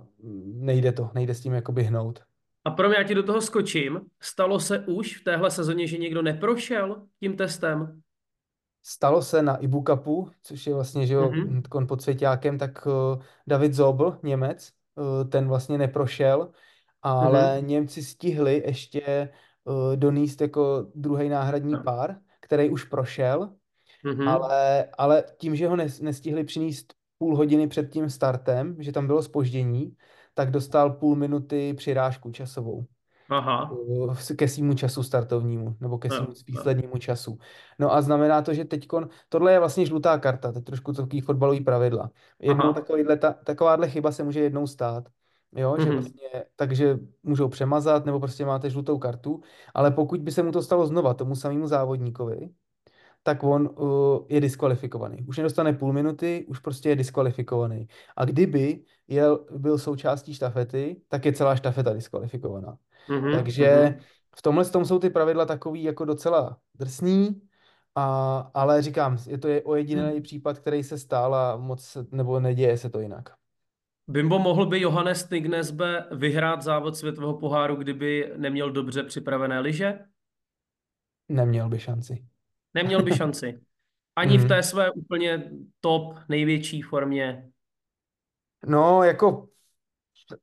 nejde 0.54 0.92
to, 0.92 1.10
nejde 1.14 1.34
s 1.36 1.42
tím 1.42 1.54
jakoby 1.54 1.84
hnout. 1.84 2.20
A 2.66 2.72
pro 2.72 2.88
mě, 2.90 2.98
já 2.98 3.04
ti 3.04 3.16
do 3.16 3.24
toho 3.24 3.42
skočím, 3.42 4.02
stalo 4.22 4.60
se 4.60 4.80
už 4.80 5.18
v 5.18 5.24
téhle 5.24 5.52
sezóně, 5.52 5.88
že 5.88 5.98
někdo 5.98 6.22
neprošel 6.22 7.04
tím 7.20 7.38
testem? 7.38 8.02
Stalo 8.84 9.22
se 9.22 9.42
na 9.42 9.56
Ibu 9.58 9.84
Cupu, 9.88 10.30
což 10.44 10.68
je 10.68 10.74
vlastně, 10.74 11.08
že 11.08 11.14
jo, 11.14 11.30
Mhm. 11.30 11.62
kon 11.70 11.88
pod 11.88 12.02
svěťákem, 12.02 12.58
tak 12.58 12.86
uh, 12.86 13.22
David 13.48 13.74
Zobl, 13.74 14.18
Němec, 14.24 14.72
uh, 14.96 15.30
ten 15.30 15.48
vlastně 15.48 15.78
neprošel, 15.78 16.52
ale 17.02 17.58
Mhm. 17.58 17.68
Němci 17.68 18.04
stihli 18.04 18.64
ještě 18.66 19.30
uh, 19.66 19.96
donést 19.96 20.42
jako 20.42 20.88
druhý 20.96 21.30
náhradní 21.30 21.78
pár, 21.78 22.18
který 22.42 22.70
už 22.70 22.84
prošel, 22.84 23.50
Mhm. 24.04 24.28
ale, 24.28 24.86
ale 24.98 25.24
tím, 25.38 25.56
že 25.56 25.68
ho 25.68 25.76
nes, 25.76 26.02
nestihli 26.02 26.44
přinést 26.44 26.94
půl 27.18 27.38
hodiny 27.38 27.68
před 27.68 27.92
tím 27.92 28.10
startem, 28.10 28.76
že 28.80 28.92
tam 28.92 29.08
bylo 29.08 29.24
spoždění, 29.24 29.98
tak 30.34 30.52
dostal 30.52 30.92
půl 30.94 31.16
minuty 31.16 31.74
přirážku 31.74 32.32
časovou 32.32 32.86
Aha. 33.30 33.72
uh, 33.72 34.16
ke 34.38 34.48
svýmu 34.48 34.74
času 34.74 35.04
startovnímu, 35.04 35.78
nebo 35.80 35.98
ke 35.98 36.08
Jo, 36.08 36.16
svýmu 36.16 36.28
jo. 36.28 36.34
výslednímu 36.48 36.98
času. 36.98 37.38
No 37.80 37.94
a 37.94 38.02
znamená 38.02 38.42
to, 38.42 38.54
že 38.54 38.66
teďkon, 38.66 39.10
tohle 39.30 39.52
je 39.54 39.60
vlastně 39.60 39.86
žlutá 39.86 40.18
karta, 40.20 40.52
teď 40.52 40.64
trošku 40.64 40.94
takový 40.94 41.22
fotbalový 41.22 41.62
pravidla. 41.62 42.12
Jednou 42.40 42.74
takovýhle, 42.74 43.18
ta, 43.18 43.34
takováhle 43.34 43.90
chyba 43.90 44.12
se 44.12 44.24
může 44.24 44.40
jednou 44.40 44.68
stát. 44.68 45.10
Jo, 45.56 45.76
že 45.80 45.86
Mhm. 45.86 45.94
vlastně, 45.94 46.30
takže 46.56 47.00
můžou 47.24 47.48
přemazat, 47.50 48.06
nebo 48.06 48.20
prostě 48.20 48.46
máte 48.46 48.70
žlutou 48.70 48.98
kartu, 48.98 49.42
ale 49.74 49.92
pokud 49.92 50.22
by 50.22 50.32
se 50.32 50.44
mu 50.44 50.52
to 50.52 50.62
stalo 50.62 50.88
znova, 50.88 51.14
tomu 51.14 51.36
samému 51.36 51.68
závodníkovi, 51.68 52.50
tak 53.24 53.44
on 53.44 53.70
uh, 53.78 54.20
je 54.30 54.42
diskvalifikovaný. 54.42 55.26
Už 55.28 55.38
nedostane 55.38 55.74
půl 55.74 55.94
minuty, 55.94 56.46
už 56.50 56.60
prostě 56.60 56.90
je 56.90 56.96
diskvalifikovaný. 56.96 57.88
A 58.18 58.26
kdyby 58.26 58.84
jel, 59.08 59.46
byl 59.58 59.78
součástí 59.78 60.34
štafety, 60.34 61.02
tak 61.08 61.26
je 61.26 61.34
celá 61.34 61.56
štafeta 61.56 61.94
diskvalifikovaná. 61.94 62.78
Mhm. 63.10 63.32
Takže 63.32 63.84
Mhm. 63.92 64.00
v 64.36 64.42
tomhle 64.42 64.66
tom 64.66 64.86
jsou 64.86 65.00
ty 65.00 65.10
pravidla 65.10 65.46
takový 65.46 65.84
jako 65.84 66.06
docela 66.06 66.58
drsný, 66.76 67.42
a, 67.96 68.38
ale 68.54 68.82
říkám, 68.82 69.18
je 69.28 69.38
to 69.38 69.48
je 69.48 69.64
ojedinělý 69.64 70.22
případ, 70.22 70.60
který 70.60 70.84
se 70.84 70.98
stál 70.98 71.36
a 71.36 71.58
moc, 71.58 71.98
nebo 72.12 72.40
neděje 72.40 72.78
se 72.78 72.90
to 72.90 73.00
jinak. 73.00 73.30
Bimbo, 74.08 74.40
mohl 74.40 74.66
by 74.66 74.82
Johannes 74.82 75.24
Tignesbe 75.24 76.06
vyhrát 76.12 76.62
závod 76.62 76.98
světového 76.98 77.38
poháru, 77.38 77.76
kdyby 77.76 78.34
neměl 78.38 78.72
dobře 78.72 79.04
připravené 79.04 79.60
lyže? 79.60 80.00
Neměl 81.30 81.70
by 81.70 81.80
šanci. 81.80 82.26
Neměl 82.74 83.04
by 83.04 83.12
šanci. 83.16 83.62
Ani 84.16 84.38
v 84.38 84.42
Mhm. 84.42 84.48
té 84.48 84.64
své 84.64 84.92
úplně 84.92 85.52
top, 85.80 86.16
největší 86.30 86.82
formě. 86.82 87.50
No, 88.68 89.04
jako, 89.04 89.48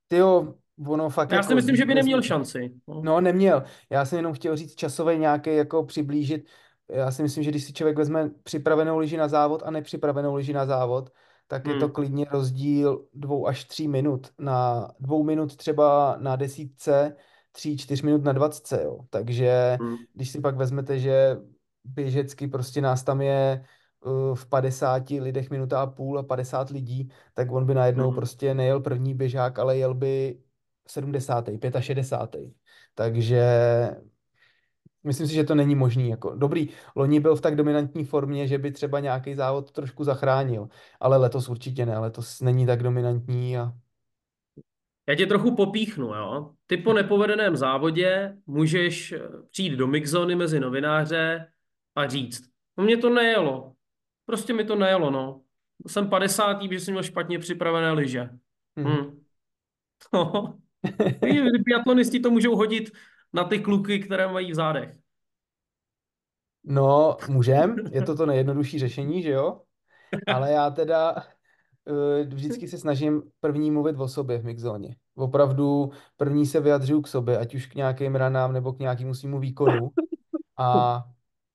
tyjo, 0.08 0.54
ono 0.86 1.10
fakt 1.10 1.30
Já 1.32 1.42
si 1.42 1.46
jako 1.46 1.54
myslím, 1.54 1.76
že 1.76 1.84
by 1.84 1.94
neměl 1.94 2.22
šanci. 2.22 2.74
No. 2.88 3.02
No, 3.04 3.20
neměl. 3.20 3.62
Já 3.90 4.04
jsem 4.04 4.16
jenom 4.16 4.32
chtěl 4.32 4.56
říct 4.56 4.74
časový 4.74 5.18
nějaký 5.18 5.56
jako 5.56 5.84
přiblížit. 5.84 6.48
Já 6.88 7.10
si 7.10 7.22
myslím, 7.22 7.44
že 7.44 7.50
když 7.50 7.64
si 7.64 7.72
člověk 7.72 7.98
vezme 7.98 8.30
připravenou 8.42 8.98
lyži 8.98 9.16
na 9.16 9.28
závod 9.28 9.62
a 9.64 9.70
nepřipravenou 9.70 10.34
lyži 10.34 10.52
na 10.52 10.66
závod, 10.66 11.10
tak 11.46 11.66
je 11.68 11.74
to 11.74 11.84
Hmm. 11.84 11.94
klidně 11.94 12.24
rozdíl 12.32 13.06
dvou 13.14 13.46
až 13.46 13.64
tří 13.64 13.88
minut. 13.88 14.32
Na 14.38 14.88
dvou 15.00 15.24
minut 15.24 15.56
třeba 15.56 16.16
na 16.20 16.36
desítce, 16.36 17.16
tří, 17.52 17.78
čtyř 17.78 18.02
minut 18.02 18.24
na 18.24 18.32
dvacetce, 18.32 18.82
jo. 18.84 18.98
Takže 19.10 19.78
Hmm. 19.80 19.96
když 20.12 20.30
si 20.30 20.40
pak 20.40 20.56
vezmete, 20.56 20.98
že 20.98 21.36
běžecky 21.84 22.48
prostě 22.48 22.80
nás 22.80 23.02
tam 23.02 23.20
je 23.20 23.64
uh, 24.04 24.34
v 24.34 24.46
50 24.46 25.10
lidech 25.10 25.50
minuta 25.50 25.80
a 25.82 25.86
půl 25.86 26.18
a 26.18 26.22
50 26.22 26.70
lidí, 26.70 27.08
tak 27.34 27.52
on 27.52 27.66
by 27.66 27.74
najednou 27.74 28.06
Hmm. 28.06 28.14
prostě 28.14 28.54
nejel 28.54 28.80
první 28.80 29.14
běžák, 29.14 29.58
ale 29.58 29.76
jel 29.78 29.94
by 29.94 30.38
70., 30.86 31.44
65. 31.80 32.52
Takže 32.94 33.40
myslím 35.04 35.26
si, 35.26 35.34
že 35.34 35.44
to 35.44 35.54
není 35.54 35.74
možný. 35.74 36.08
Jako. 36.08 36.34
Dobrý, 36.36 36.68
loni 36.96 37.20
byl 37.20 37.36
v 37.36 37.40
tak 37.40 37.56
dominantní 37.56 38.04
formě, 38.04 38.48
že 38.48 38.58
by 38.58 38.72
třeba 38.72 39.00
nějaký 39.00 39.34
závod 39.34 39.72
trošku 39.72 40.04
zachránil, 40.04 40.68
ale 41.00 41.16
letos 41.16 41.48
určitě 41.48 41.86
ne, 41.86 41.98
letos 41.98 42.40
není 42.40 42.66
tak 42.66 42.82
dominantní 42.82 43.58
a 43.58 43.72
Já 45.08 45.14
tě 45.14 45.26
trochu 45.26 45.56
popíchnu, 45.56 46.06
jo. 46.06 46.54
Ty 46.66 46.76
po 46.76 46.92
nepovedeném 46.92 47.56
závodě 47.56 48.36
můžeš 48.46 49.12
eh, 49.12 49.20
přijít 49.50 49.76
do 49.76 49.86
mixzony 49.86 50.34
mezi 50.36 50.60
novináře 50.60 51.52
a 51.94 52.06
říct, 52.08 52.42
no 52.76 52.84
mě 52.84 52.96
to 52.96 53.10
nejelo. 53.10 53.72
Prostě 54.26 54.52
mi 54.52 54.64
to 54.64 54.76
nejelo, 54.76 55.10
no. 55.10 55.42
Jsem 55.86 56.08
50. 56.08 56.62
že 56.70 56.80
jsem 56.80 56.94
měl 56.94 57.02
špatně 57.02 57.38
připravené 57.38 57.92
lyže. 57.92 58.28
Mhm. 58.76 58.92
Hm. 58.92 59.18
No. 60.12 60.58
Víš, 61.24 61.40
Biatlonisti 61.64 62.20
to 62.20 62.30
můžou 62.30 62.56
hodit 62.56 62.90
na 63.32 63.44
ty 63.44 63.58
kluky, 63.58 63.98
které 63.98 64.28
mají 64.28 64.52
v 64.52 64.54
zádech. 64.54 64.96
No, 66.64 67.16
můžem, 67.28 67.76
je 67.90 68.02
to 68.02 68.16
to 68.16 68.26
nejjednodušší 68.26 68.78
řešení, 68.78 69.22
že 69.22 69.30
jo? 69.30 69.60
Ale 70.34 70.52
já 70.52 70.70
teda 70.70 71.14
eh, 71.88 72.24
vždycky 72.24 72.68
se 72.68 72.78
snažím 72.78 73.22
první 73.40 73.70
mluvit 73.70 73.96
o 73.98 74.08
sobě 74.08 74.38
v 74.38 74.44
mixzóně. 74.44 74.96
Opravdu 75.14 75.90
první 76.16 76.46
se 76.46 76.60
vyjadřuju 76.60 77.00
k 77.00 77.08
sobě, 77.08 77.38
ať 77.38 77.54
už 77.54 77.66
k 77.66 77.74
nějakým 77.74 78.14
ranám 78.14 78.52
nebo 78.52 78.72
k 78.72 78.78
nějakému 78.78 79.14
svýmu 79.14 79.38
výkonu. 79.38 79.90
A 80.58 81.02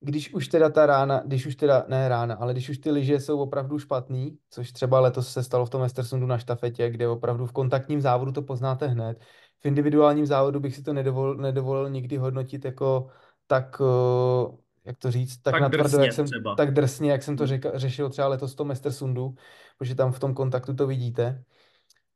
když 0.00 0.34
už 0.34 0.48
teda 0.48 0.70
ta 0.70 0.86
rána, 0.86 1.22
když 1.26 1.46
už 1.46 1.56
teda, 1.56 1.84
ne 1.88 2.08
rána, 2.08 2.34
ale 2.34 2.52
když 2.52 2.68
už 2.68 2.78
ty 2.78 2.90
lyže 2.90 3.20
jsou 3.20 3.40
opravdu 3.40 3.78
špatný, 3.78 4.38
což 4.50 4.72
třeba 4.72 5.00
letos 5.00 5.32
se 5.32 5.42
stalo 5.42 5.66
v 5.66 5.70
tom 5.70 5.80
Westersundu 5.80 6.26
na 6.26 6.38
štafetě, 6.38 6.90
kde 6.90 7.08
opravdu 7.08 7.46
v 7.46 7.52
kontaktním 7.52 8.00
závodu 8.00 8.32
to 8.32 8.42
poznáte 8.42 8.86
hned. 8.86 9.20
V 9.60 9.66
individuálním 9.66 10.26
závodu 10.26 10.60
bych 10.60 10.74
si 10.74 10.82
to 10.82 10.92
nedovolil, 10.92 11.34
nedovolil 11.34 11.90
nikdy 11.90 12.16
hodnotit 12.16 12.64
jako 12.64 13.08
tak, 13.46 13.76
eh, 13.80 14.56
jak 14.84 14.98
to 14.98 15.10
říct, 15.10 15.38
tak, 15.38 15.52
Tak 15.54 15.62
natvrdo, 15.62 15.82
jak 15.82 15.90
drsně 15.92 16.12
jsem, 16.12 16.26
třeba. 16.26 16.54
tak 16.54 16.74
drsně, 16.74 17.10
jak 17.10 17.22
jsem 17.22 17.36
to 17.36 17.42
Hmm. 17.42 17.48
řeka, 17.48 17.70
řešil 17.74 18.10
třeba 18.10 18.28
letos 18.28 18.54
to 18.54 18.66
Sundu, 18.90 19.34
protože 19.78 19.94
tam 19.94 20.12
v 20.12 20.18
tom 20.18 20.34
kontaktu 20.34 20.74
to 20.74 20.86
vidíte. 20.86 21.44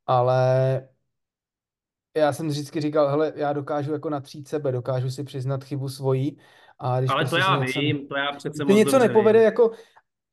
Ale 0.06 0.88
já 2.16 2.32
jsem 2.32 2.48
vždycky 2.48 2.80
říkal, 2.80 3.08
hele, 3.08 3.32
já 3.36 3.52
dokážu 3.52 3.92
jako 3.92 4.10
natřít 4.10 4.48
sebe, 4.48 4.72
dokážu 4.72 5.10
si 5.10 5.24
přiznat 5.24 5.64
chybu 5.64 5.88
svojí 5.88 6.38
a 6.78 7.00
když 7.00 7.10
Ale 7.10 7.24
to 7.24 7.30
prostě 7.30 7.44
se 7.44 7.50
já 7.50 7.56
něco, 7.64 7.80
vím, 7.80 8.08
to 8.08 8.16
já 8.16 8.32
přece 8.32 8.64
moc 8.64 8.76
něco 8.76 8.90
dobře 8.90 9.08
nepovede, 9.08 9.38
vím. 9.38 9.44
jako 9.44 9.70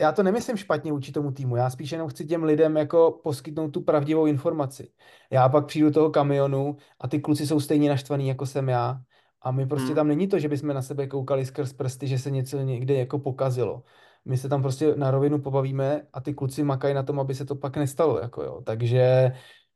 já 0.02 0.12
to 0.12 0.24
nemyslím 0.24 0.58
špatně 0.58 0.92
vůči 0.92 1.12
tomu 1.12 1.32
týmu, 1.32 1.56
já 1.56 1.70
spíš 1.70 1.92
jenom 1.92 2.10
chci 2.10 2.26
těm 2.26 2.44
lidem 2.44 2.78
jako 2.78 3.20
poskytnout 3.24 3.70
tu 3.70 3.82
pravdivou 3.82 4.26
informaci. 4.26 4.92
Já 5.32 5.50
pak 5.50 5.66
přijdu 5.66 5.88
do 5.88 5.94
toho 5.94 6.10
kamionu 6.10 6.78
a 7.00 7.08
ty 7.08 7.20
kluci 7.20 7.48
jsou 7.48 7.60
stejně 7.60 7.90
naštvaný, 7.90 8.28
jako 8.28 8.46
jsem 8.46 8.70
já. 8.70 9.02
A 9.42 9.52
my 9.52 9.66
prostě 9.68 9.88
Hmm. 9.88 9.96
tam 9.96 10.08
není 10.08 10.28
to, 10.28 10.40
že 10.40 10.50
bychom 10.50 10.74
na 10.74 10.82
sebe 10.82 11.08
koukali 11.08 11.46
skrz 11.46 11.74
prsty, 11.74 12.08
že 12.08 12.20
se 12.20 12.32
něco 12.32 12.58
někde 12.58 12.94
jako 12.94 13.20
pokazilo. 13.20 13.84
My 14.26 14.38
se 14.38 14.50
tam 14.50 14.62
prostě 14.62 14.96
na 14.96 15.12
rovinu 15.12 15.40
pobavíme 15.42 16.08
a 16.14 16.22
ty 16.22 16.34
kluci 16.34 16.64
makají 16.64 16.94
na 16.94 17.04
tom, 17.04 17.20
aby 17.20 17.36
se 17.36 17.46
to 17.46 17.56
pak 17.56 17.78
nestalo. 17.78 18.20
Jako 18.20 18.44
jo. 18.44 18.62
Takže 18.66 19.32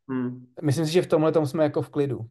Hmm. 0.09 0.45
myslím 0.61 0.85
si, 0.85 0.91
že 0.91 1.01
v 1.01 1.07
tomhle 1.07 1.31
tom 1.31 1.47
jsme 1.47 1.63
jako 1.63 1.81
v 1.81 1.89
klidu. 1.89 2.29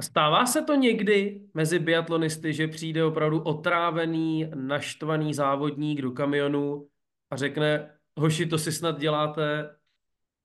Stává 0.00 0.46
se 0.46 0.62
to 0.62 0.74
někdy 0.74 1.40
mezi 1.54 1.78
biatlonisty, 1.78 2.52
že 2.52 2.68
přijde 2.68 3.04
opravdu 3.04 3.42
otrávený, 3.42 4.50
naštvaný 4.54 5.34
závodník 5.34 6.02
do 6.02 6.10
kamionu 6.10 6.88
a 7.30 7.36
řekne, 7.36 7.90
hoši, 8.16 8.46
to 8.46 8.58
si 8.58 8.72
snad 8.72 8.98
děláte 8.98 9.76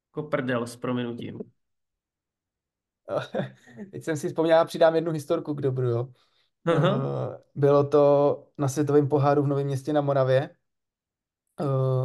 jako 0.09 0.23
prdel 0.23 0.67
s 0.67 0.75
prominutím. 0.75 1.39
Teď 3.91 4.03
jsem 4.03 4.17
si 4.17 4.27
vzpomněl, 4.27 4.65
přidám 4.65 4.95
jednu 4.95 5.11
historku 5.11 5.53
k 5.53 5.61
dobru. 5.61 5.89
Jo. 5.89 6.07
Aha. 6.65 7.01
Eh, 7.35 7.37
Bylo 7.55 7.83
to 7.83 8.43
na 8.57 8.67
světovém 8.67 9.07
poháru 9.07 9.43
v 9.43 9.47
Novém 9.47 9.65
městě 9.65 9.93
na 9.93 10.01
Moravě, 10.01 10.49
eh, 11.59 11.63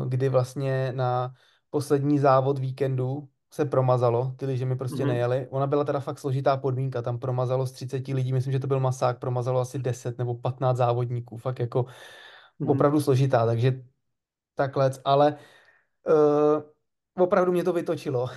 kdy 0.09 0.29
vlastně 0.29 0.93
na 0.93 1.35
poslední 1.71 2.19
závod 2.19 2.59
víkendu 2.59 3.29
se 3.53 3.65
promazalo, 3.65 4.35
ty 4.37 4.47
lyže 4.47 4.67
mi 4.67 4.77
prostě 4.77 5.03
Mhm. 5.03 5.09
nejeli. 5.09 5.47
Ona 5.51 5.67
byla 5.67 5.85
teda 5.85 6.01
fakt 6.01 6.19
složitá 6.19 6.57
podmínka, 6.57 7.03
tam 7.03 7.19
promazalo 7.19 7.67
z 7.67 7.73
30 7.73 8.15
lidí, 8.15 8.33
myslím, 8.33 8.53
že 8.53 8.59
to 8.61 8.67
byl 8.67 8.81
masák, 8.81 9.19
promazalo 9.19 9.61
asi 9.61 9.79
10 9.79 10.19
nebo 10.19 10.35
15 10.35 10.77
závodníků, 10.77 11.37
fakt 11.37 11.59
jako 11.59 11.85
Mhm. 12.59 12.71
opravdu 12.71 13.01
složitá, 13.01 13.47
takže 13.47 13.83
takhle, 14.57 14.93
ale 15.07 15.39
uh, 16.09 16.63
opravdu 17.25 17.53
mě 17.53 17.65
to 17.65 17.73
vytočilo. 17.73 18.29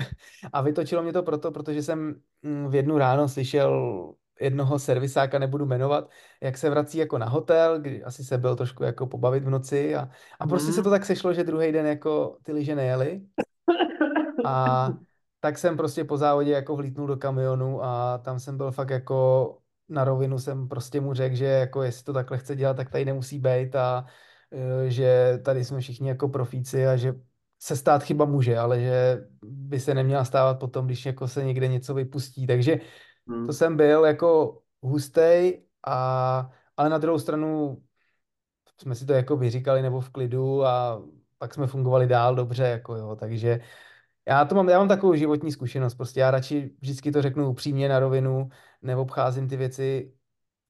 A 0.52 0.60
vytočilo 0.62 1.02
mě 1.02 1.12
to 1.12 1.22
proto, 1.22 1.52
protože 1.52 1.82
jsem 1.82 2.22
mm, 2.42 2.68
v 2.70 2.74
jednu 2.74 2.98
ráno 2.98 3.28
slyšel 3.28 4.14
jednoho 4.40 4.78
servisáka, 4.78 5.38
nebudu 5.38 5.66
jmenovat, 5.66 6.10
jak 6.42 6.58
se 6.58 6.70
vrací 6.70 6.98
jako 6.98 7.18
na 7.18 7.26
hotel, 7.28 7.80
kdy 7.80 8.04
asi 8.04 8.24
se 8.24 8.38
byl 8.38 8.56
trošku 8.56 8.84
jako 8.84 9.06
pobavit 9.06 9.44
v 9.44 9.50
noci 9.50 9.96
a, 9.96 10.10
a 10.40 10.46
prostě 10.46 10.72
se 10.72 10.82
to 10.82 10.90
Mhm. 10.90 10.98
tak 10.98 11.06
sešlo, 11.06 11.34
že 11.34 11.44
druhý 11.44 11.72
den 11.72 11.86
jako 11.86 12.38
ty 12.44 12.52
lyže 12.52 12.76
nejeli 12.76 13.22
a 14.44 14.90
tak 15.40 15.58
jsem 15.58 15.76
prostě 15.76 16.04
po 16.04 16.16
závodě 16.16 16.52
jako 16.52 16.76
vlítnul 16.76 17.06
do 17.06 17.16
kamionu 17.16 17.84
a 17.84 18.18
tam 18.18 18.40
jsem 18.40 18.56
byl 18.56 18.72
fakt 18.72 18.90
jako 18.90 19.58
na 19.88 20.04
rovinu 20.04 20.38
jsem 20.38 20.68
prostě 20.68 21.00
mu 21.00 21.14
řekl, 21.14 21.36
že 21.36 21.44
jako 21.46 21.82
jestli 21.82 22.04
to 22.04 22.12
takhle 22.12 22.38
chce 22.38 22.56
dělat, 22.56 22.76
tak 22.76 22.90
tady 22.90 23.04
nemusí 23.04 23.38
být 23.38 23.76
a 23.76 24.06
že 24.88 25.38
tady 25.44 25.64
jsme 25.64 25.80
všichni 25.80 26.08
jako 26.08 26.28
profíci 26.28 26.86
a 26.86 26.96
že 26.96 27.14
se 27.58 27.76
stát 27.76 28.02
chyba 28.02 28.24
může, 28.24 28.58
ale 28.58 28.80
že 28.80 29.24
by 29.42 29.80
se 29.80 29.94
neměla 29.94 30.24
stávat 30.24 30.58
potom, 30.58 30.86
když 30.86 31.06
jako 31.06 31.28
se 31.28 31.44
někde 31.44 31.68
něco 31.68 31.94
vypustí. 31.94 32.46
Takže 32.46 32.76
to 32.76 32.82
Hmm. 33.32 33.52
jsem 33.52 33.76
byl 33.76 34.04
jako 34.04 34.62
hustej, 34.82 35.66
a, 35.86 36.50
ale 36.76 36.88
na 36.88 36.98
druhou 36.98 37.18
stranu 37.18 37.82
jsme 38.80 38.94
si 38.94 39.06
to 39.06 39.12
jako 39.12 39.36
vyříkali 39.36 39.82
nebo 39.82 40.00
v 40.00 40.10
klidu 40.10 40.64
a 40.64 41.02
pak 41.38 41.54
jsme 41.54 41.66
fungovali 41.66 42.06
dál 42.06 42.34
dobře, 42.34 42.62
jako 42.62 42.96
jo, 42.96 43.16
takže 43.20 43.60
já 44.28 44.44
to 44.44 44.54
mám, 44.54 44.68
já 44.68 44.78
mám 44.78 44.88
takovou 44.88 45.14
životní 45.14 45.52
zkušenost, 45.52 45.94
prostě 45.94 46.20
já 46.20 46.30
radši 46.30 46.70
vždycky 46.80 47.12
to 47.12 47.22
řeknu 47.22 47.50
upřímně 47.50 47.88
na 47.88 47.98
rovinu, 47.98 48.48
neobcházím 48.82 49.48
ty 49.48 49.56
věci 49.56 50.12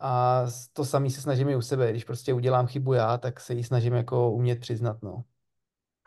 a 0.00 0.42
to 0.72 0.84
samý 0.84 1.10
se 1.10 1.20
snažím 1.20 1.48
i 1.48 1.56
u 1.56 1.60
sebe, 1.60 1.90
když 1.90 2.04
prostě 2.04 2.34
udělám 2.34 2.66
chybu 2.66 2.92
já, 2.92 3.18
tak 3.18 3.40
se 3.40 3.54
ji 3.54 3.64
snažím 3.64 3.94
jako 3.94 4.30
umět 4.30 4.60
přiznat, 4.60 4.96
no. 5.02 5.24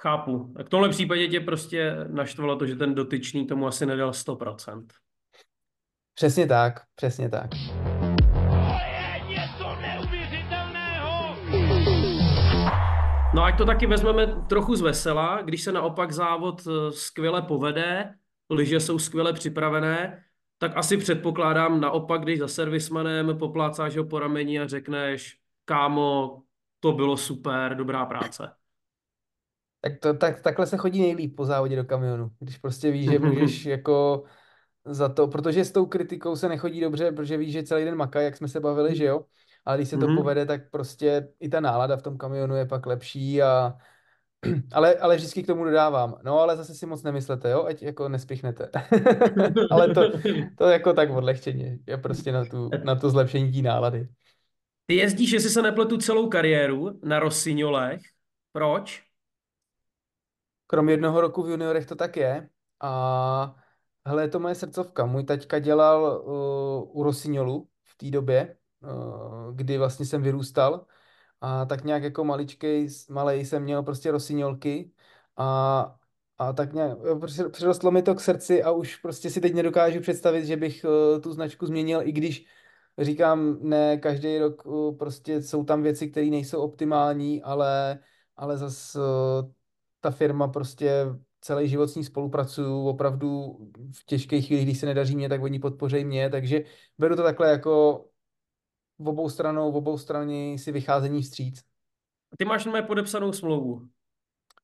Chápu. 0.01 0.53
V 0.65 0.69
tomhle 0.69 0.89
případě 0.89 1.27
tě 1.27 1.39
prostě 1.39 1.95
naštvalo 2.07 2.55
to, 2.55 2.65
že 2.65 2.75
ten 2.75 2.95
dotyčný 2.95 3.47
tomu 3.47 3.67
asi 3.67 3.85
nedal 3.85 4.11
100%. 4.11 4.85
Přesně 6.13 6.47
tak, 6.47 6.81
přesně 6.95 7.29
tak. 7.29 7.49
No 13.33 13.43
ať 13.43 13.57
to 13.57 13.65
taky 13.65 13.87
vezmeme 13.87 14.27
trochu 14.27 14.75
z 14.75 14.81
vesela, 14.81 15.41
když 15.41 15.63
se 15.63 15.71
naopak 15.71 16.11
závod 16.11 16.61
eh, 16.67 16.91
skvěle 16.91 17.41
povede, 17.41 18.13
lyže 18.49 18.79
jsou 18.79 18.99
skvěle 18.99 19.33
připravené, 19.33 20.23
tak 20.59 20.77
asi 20.77 20.97
předpokládám 20.97 21.81
naopak, 21.81 22.21
když 22.23 22.39
za 22.39 22.49
servismanem 22.49 23.37
poplácáš 23.39 23.97
ho 23.97 24.05
po 24.05 24.19
rameni 24.19 24.61
a 24.61 24.67
řekneš, 24.67 25.39
kámo, 25.65 26.41
to 26.81 26.93
bylo 26.93 27.17
super, 27.17 27.75
dobrá 27.77 28.05
práce. 28.05 28.51
Tak, 29.81 29.99
to, 29.99 30.13
tak 30.13 30.41
takhle 30.41 30.67
se 30.67 30.77
chodí 30.77 31.01
nejlíp 31.01 31.35
po 31.35 31.45
závodě 31.45 31.75
do 31.75 31.83
kamionu, 31.85 32.31
když 32.39 32.57
prostě 32.57 32.91
víš, 32.91 33.05
že 33.09 33.19
můžeš 33.19 33.65
jako 33.65 34.23
za 34.85 35.09
to, 35.09 35.29
protože 35.29 35.65
s 35.65 35.71
tou 35.73 35.87
kritikou 35.87 36.37
se 36.37 36.49
nechodí 36.49 36.81
dobře, 36.81 37.13
protože 37.13 37.37
víš, 37.37 37.53
že 37.53 37.63
celý 37.63 37.85
den 37.85 37.95
makají, 37.95 38.25
jak 38.25 38.37
jsme 38.37 38.49
se 38.49 38.61
bavili, 38.61 38.97
že 38.97 39.05
jo, 39.05 39.25
ale 39.65 39.77
když 39.77 39.89
se 39.89 39.99
to 39.99 40.07
Mhm. 40.07 40.15
povede, 40.15 40.47
tak 40.47 40.71
prostě 40.71 41.29
i 41.41 41.49
ta 41.49 41.61
nálada 41.61 41.97
v 41.97 42.03
tom 42.03 42.17
kamionu 42.19 42.55
je 42.57 42.67
pak 42.67 42.87
lepší 42.87 43.43
a 43.43 43.77
ale, 44.73 44.95
ale 44.95 45.15
vždycky 45.15 45.43
k 45.43 45.47
tomu 45.47 45.63
dodávám, 45.63 46.15
no 46.23 46.39
ale 46.39 46.57
zase 46.57 46.75
si 46.75 46.85
moc 46.85 47.03
nemyslete, 47.03 47.49
jo, 47.49 47.65
ať 47.65 47.81
jako 47.83 48.09
nespěchnete. 48.09 48.71
ale 49.71 49.93
to, 49.93 50.01
to 50.57 50.69
jako 50.69 50.93
tak 50.93 51.09
odlehčeně, 51.09 51.79
je 51.87 51.97
prostě 51.97 52.31
na 52.31 52.45
tu, 52.45 52.69
na 52.83 52.95
to 52.95 53.09
zlepšení 53.09 53.51
té 53.51 53.61
nálady. 53.61 54.09
Ty 54.85 54.95
jezdíš, 54.95 55.31
jestli 55.31 55.49
se 55.49 55.61
nepletu, 55.61 55.97
celou 55.97 56.29
kariéru 56.29 56.99
na 57.03 57.19
Rossignolech. 57.19 58.01
Proč? 58.51 59.03
Krom 60.67 60.89
jednoho 60.89 61.21
roku 61.21 61.43
v 61.43 61.49
juniorech 61.49 61.85
to 61.85 61.95
tak 61.95 62.17
je. 62.17 62.49
A 62.81 63.55
hele, 64.05 64.23
je 64.23 64.27
to 64.27 64.39
moje 64.39 64.55
srdcovka. 64.55 65.05
Můj 65.05 65.23
taťka 65.23 65.59
dělal 65.59 66.23
uh, 66.25 66.99
u 66.99 67.03
Rossignolu 67.03 67.67
v 67.83 67.97
té 67.97 68.11
době, 68.11 68.55
uh, 68.81 69.55
kdy 69.55 69.77
vlastně 69.77 70.05
jsem 70.05 70.21
vyrůstal. 70.21 70.85
A 71.41 71.65
tak 71.65 71.83
nějak 71.83 72.03
jako 72.03 72.23
maličkej, 72.23 72.89
malej 73.09 73.45
jsem 73.45 73.63
měl 73.63 73.83
prostě 73.83 74.11
Rossignolky 74.11 74.91
a, 75.37 75.95
a 76.37 76.53
tak 76.53 76.73
nějak 76.73 76.97
prostě 77.19 77.43
přirostlo 77.43 77.91
mi 77.91 78.01
to 78.01 78.15
k 78.15 78.21
srdci 78.21 78.63
a 78.63 78.71
už 78.71 78.95
prostě 78.95 79.29
si 79.29 79.41
teď 79.41 79.53
nedokážu 79.53 79.99
představit, 79.99 80.45
že 80.45 80.57
bych 80.57 80.85
uh, 80.85 81.21
tu 81.21 81.33
značku 81.33 81.65
změnil, 81.65 82.01
i 82.03 82.11
když 82.11 82.45
říkám, 82.97 83.57
ne, 83.61 83.97
každý 83.97 84.37
rok 84.37 84.65
uh, 84.65 84.97
prostě 84.97 85.41
jsou 85.41 85.63
tam 85.63 85.83
věci, 85.83 86.07
které 86.07 86.27
nejsou 86.27 86.61
optimální, 86.61 87.43
ale, 87.43 87.99
ale 88.35 88.57
zas 88.57 88.95
uh, 88.95 89.01
ta 89.99 90.11
firma 90.11 90.47
prostě 90.47 91.05
celý 91.41 91.69
život 91.69 91.87
s 91.87 91.95
ní 91.95 92.03
spolupracuju, 92.03 92.87
opravdu 92.87 93.57
v 93.91 94.05
těžké 94.05 94.41
chvíli, 94.41 94.63
když 94.63 94.79
se 94.79 94.85
nedaří 94.85 95.15
mě, 95.15 95.29
tak 95.29 95.41
oni 95.41 95.59
podpořejí 95.59 96.05
mě, 96.05 96.29
takže 96.29 96.63
beru 96.97 97.15
to 97.15 97.23
takhle 97.23 97.49
jako 97.49 98.05
v 98.99 99.07
obou 99.07 99.29
stranou, 99.29 99.71
v 99.71 99.75
obou 99.75 99.97
straně 99.97 100.57
si 100.59 100.71
vycházení 100.71 101.21
vstříc. 101.21 101.61
Ty 102.37 102.45
máš 102.45 102.65
na 102.65 102.71
mé 102.71 102.81
podepsanou 102.81 103.33
smlouvu. 103.33 103.87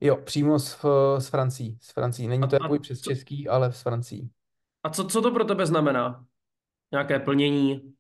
Jo, 0.01 0.15
přímo 0.17 0.59
s, 0.59 0.77
s 1.17 1.27
Francií, 1.27 1.77
s 1.81 1.91
Francií. 1.91 2.27
Není 2.27 2.43
A- 2.43 2.47
to 2.47 2.55
jako 2.55 2.79
přes 2.79 2.99
co- 3.01 3.09
český, 3.09 3.47
ale 3.47 3.71
s 3.71 3.81
Francií. 3.81 4.29
A 4.83 4.89
co, 4.89 5.05
co 5.07 5.21
to 5.21 5.31
pro 5.31 5.43
tebe 5.45 5.65
znamená? 5.65 6.25
Nějaké 6.91 7.19
plnění? 7.19 7.93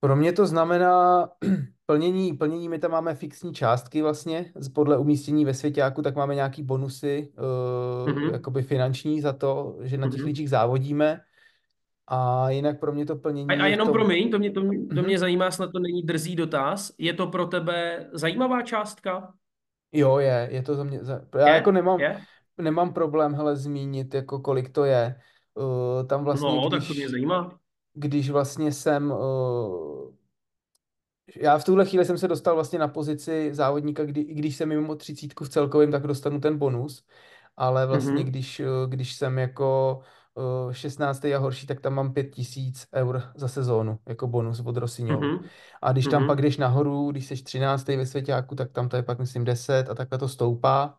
Pro 0.00 0.16
mě 0.16 0.32
to 0.32 0.46
znamená 0.46 1.28
plnění, 1.86 2.32
plnění, 2.36 2.68
my 2.68 2.78
tam 2.78 2.90
máme 2.90 3.14
fixní 3.14 3.54
částky 3.54 4.02
vlastně, 4.02 4.52
z- 4.56 4.68
podle 4.68 4.98
umístění 4.98 5.44
ve 5.44 5.54
svěťáku, 5.54 6.02
tak 6.02 6.16
máme 6.16 6.34
nějaký 6.34 6.62
bonusy, 6.62 7.32
uh, 8.04 8.08
Mhm. 8.12 8.30
jakoby 8.30 8.62
finanční 8.62 9.20
za 9.20 9.32
to, 9.32 9.76
že 9.82 9.98
na 9.98 10.10
těch 10.10 10.20
Mhm. 10.20 10.26
líčích 10.26 10.50
závodíme. 10.50 11.20
A 12.12 12.50
jinak 12.50 12.80
pro 12.80 12.92
mě 12.92 13.06
to 13.06 13.16
plnění 13.16 13.48
A, 13.50 13.62
a 13.62 13.66
jenom 13.66 13.86
tom... 13.86 13.92
promiň, 13.94 14.30
to 14.30 14.38
mě, 14.38 14.50
to, 14.50 14.60
mě, 14.60 14.78
to 14.78 14.94
Mhm. 14.94 15.04
mě 15.04 15.18
zajímá, 15.18 15.50
snad 15.50 15.72
to 15.72 15.78
není 15.78 16.02
drzý 16.02 16.36
dotaz. 16.36 16.92
Je 16.98 17.12
to 17.14 17.26
pro 17.26 17.46
tebe 17.46 18.06
zajímavá 18.12 18.62
částka? 18.62 19.34
Jo, 19.92 20.18
je, 20.18 20.48
je 20.52 20.62
to 20.62 20.74
za 20.74 20.84
mě... 20.84 21.04
Za... 21.04 21.20
Já 21.38 21.48
Je? 21.48 21.54
jako 21.54 21.72
nemám, 21.72 22.00
Je? 22.00 22.20
nemám 22.58 22.92
problém, 22.92 23.34
hele, 23.34 23.56
zmínit, 23.56 24.14
jako 24.14 24.38
kolik 24.38 24.68
to 24.72 24.84
je. 24.84 25.20
Uh, 25.54 26.06
tam 26.06 26.24
vlastně, 26.24 26.48
No, 26.48 26.68
když... 26.68 26.78
tak 26.80 26.88
to 26.88 26.94
mě 26.94 27.08
zajímá. 27.08 27.58
když 27.94 28.30
vlastně 28.30 28.72
jsem, 28.72 29.10
uh, 29.10 30.14
já 31.36 31.58
v 31.58 31.64
tuhle 31.64 31.86
chvíli 31.86 32.04
jsem 32.04 32.18
se 32.18 32.28
dostal 32.28 32.54
vlastně 32.54 32.78
na 32.78 32.88
pozici 32.88 33.54
závodníka, 33.54 34.04
kdy, 34.04 34.20
i 34.20 34.34
když 34.34 34.56
jsem 34.56 34.68
mimo 34.68 34.94
třicítku 34.96 35.44
v 35.44 35.48
celkovém, 35.48 35.90
tak 35.90 36.06
dostanu 36.06 36.40
ten 36.40 36.58
bonus, 36.58 37.04
ale 37.56 37.86
vlastně 37.86 38.12
Mhm. 38.12 38.24
když, 38.24 38.60
uh, 38.60 38.66
když 38.90 39.14
jsem 39.16 39.38
jako 39.38 40.00
16. 40.72 41.34
a 41.34 41.38
horší, 41.38 41.66
tak 41.66 41.80
tam 41.80 41.94
mám 41.94 42.12
5000 42.12 42.86
eur 42.94 43.22
za 43.36 43.48
sezónu 43.48 43.98
jako 44.08 44.26
bonus 44.26 44.60
od 44.60 44.76
Rossignolu. 44.76 45.20
Mhm. 45.20 45.44
A 45.82 45.92
když 45.92 46.06
tam 46.06 46.22
Mhm. 46.22 46.26
pak 46.28 46.42
jdeš 46.42 46.56
nahoru, 46.56 47.10
když 47.10 47.26
jsi 47.26 47.42
13. 47.44 47.96
ve 47.96 48.06
svěťáku, 48.06 48.54
tak 48.54 48.72
tam 48.72 48.88
to 48.88 48.96
je 48.96 49.02
pak 49.02 49.18
myslím 49.18 49.44
10 49.44 49.90
a 49.90 49.94
takhle 49.94 50.18
to 50.18 50.28
stoupá. 50.28 50.94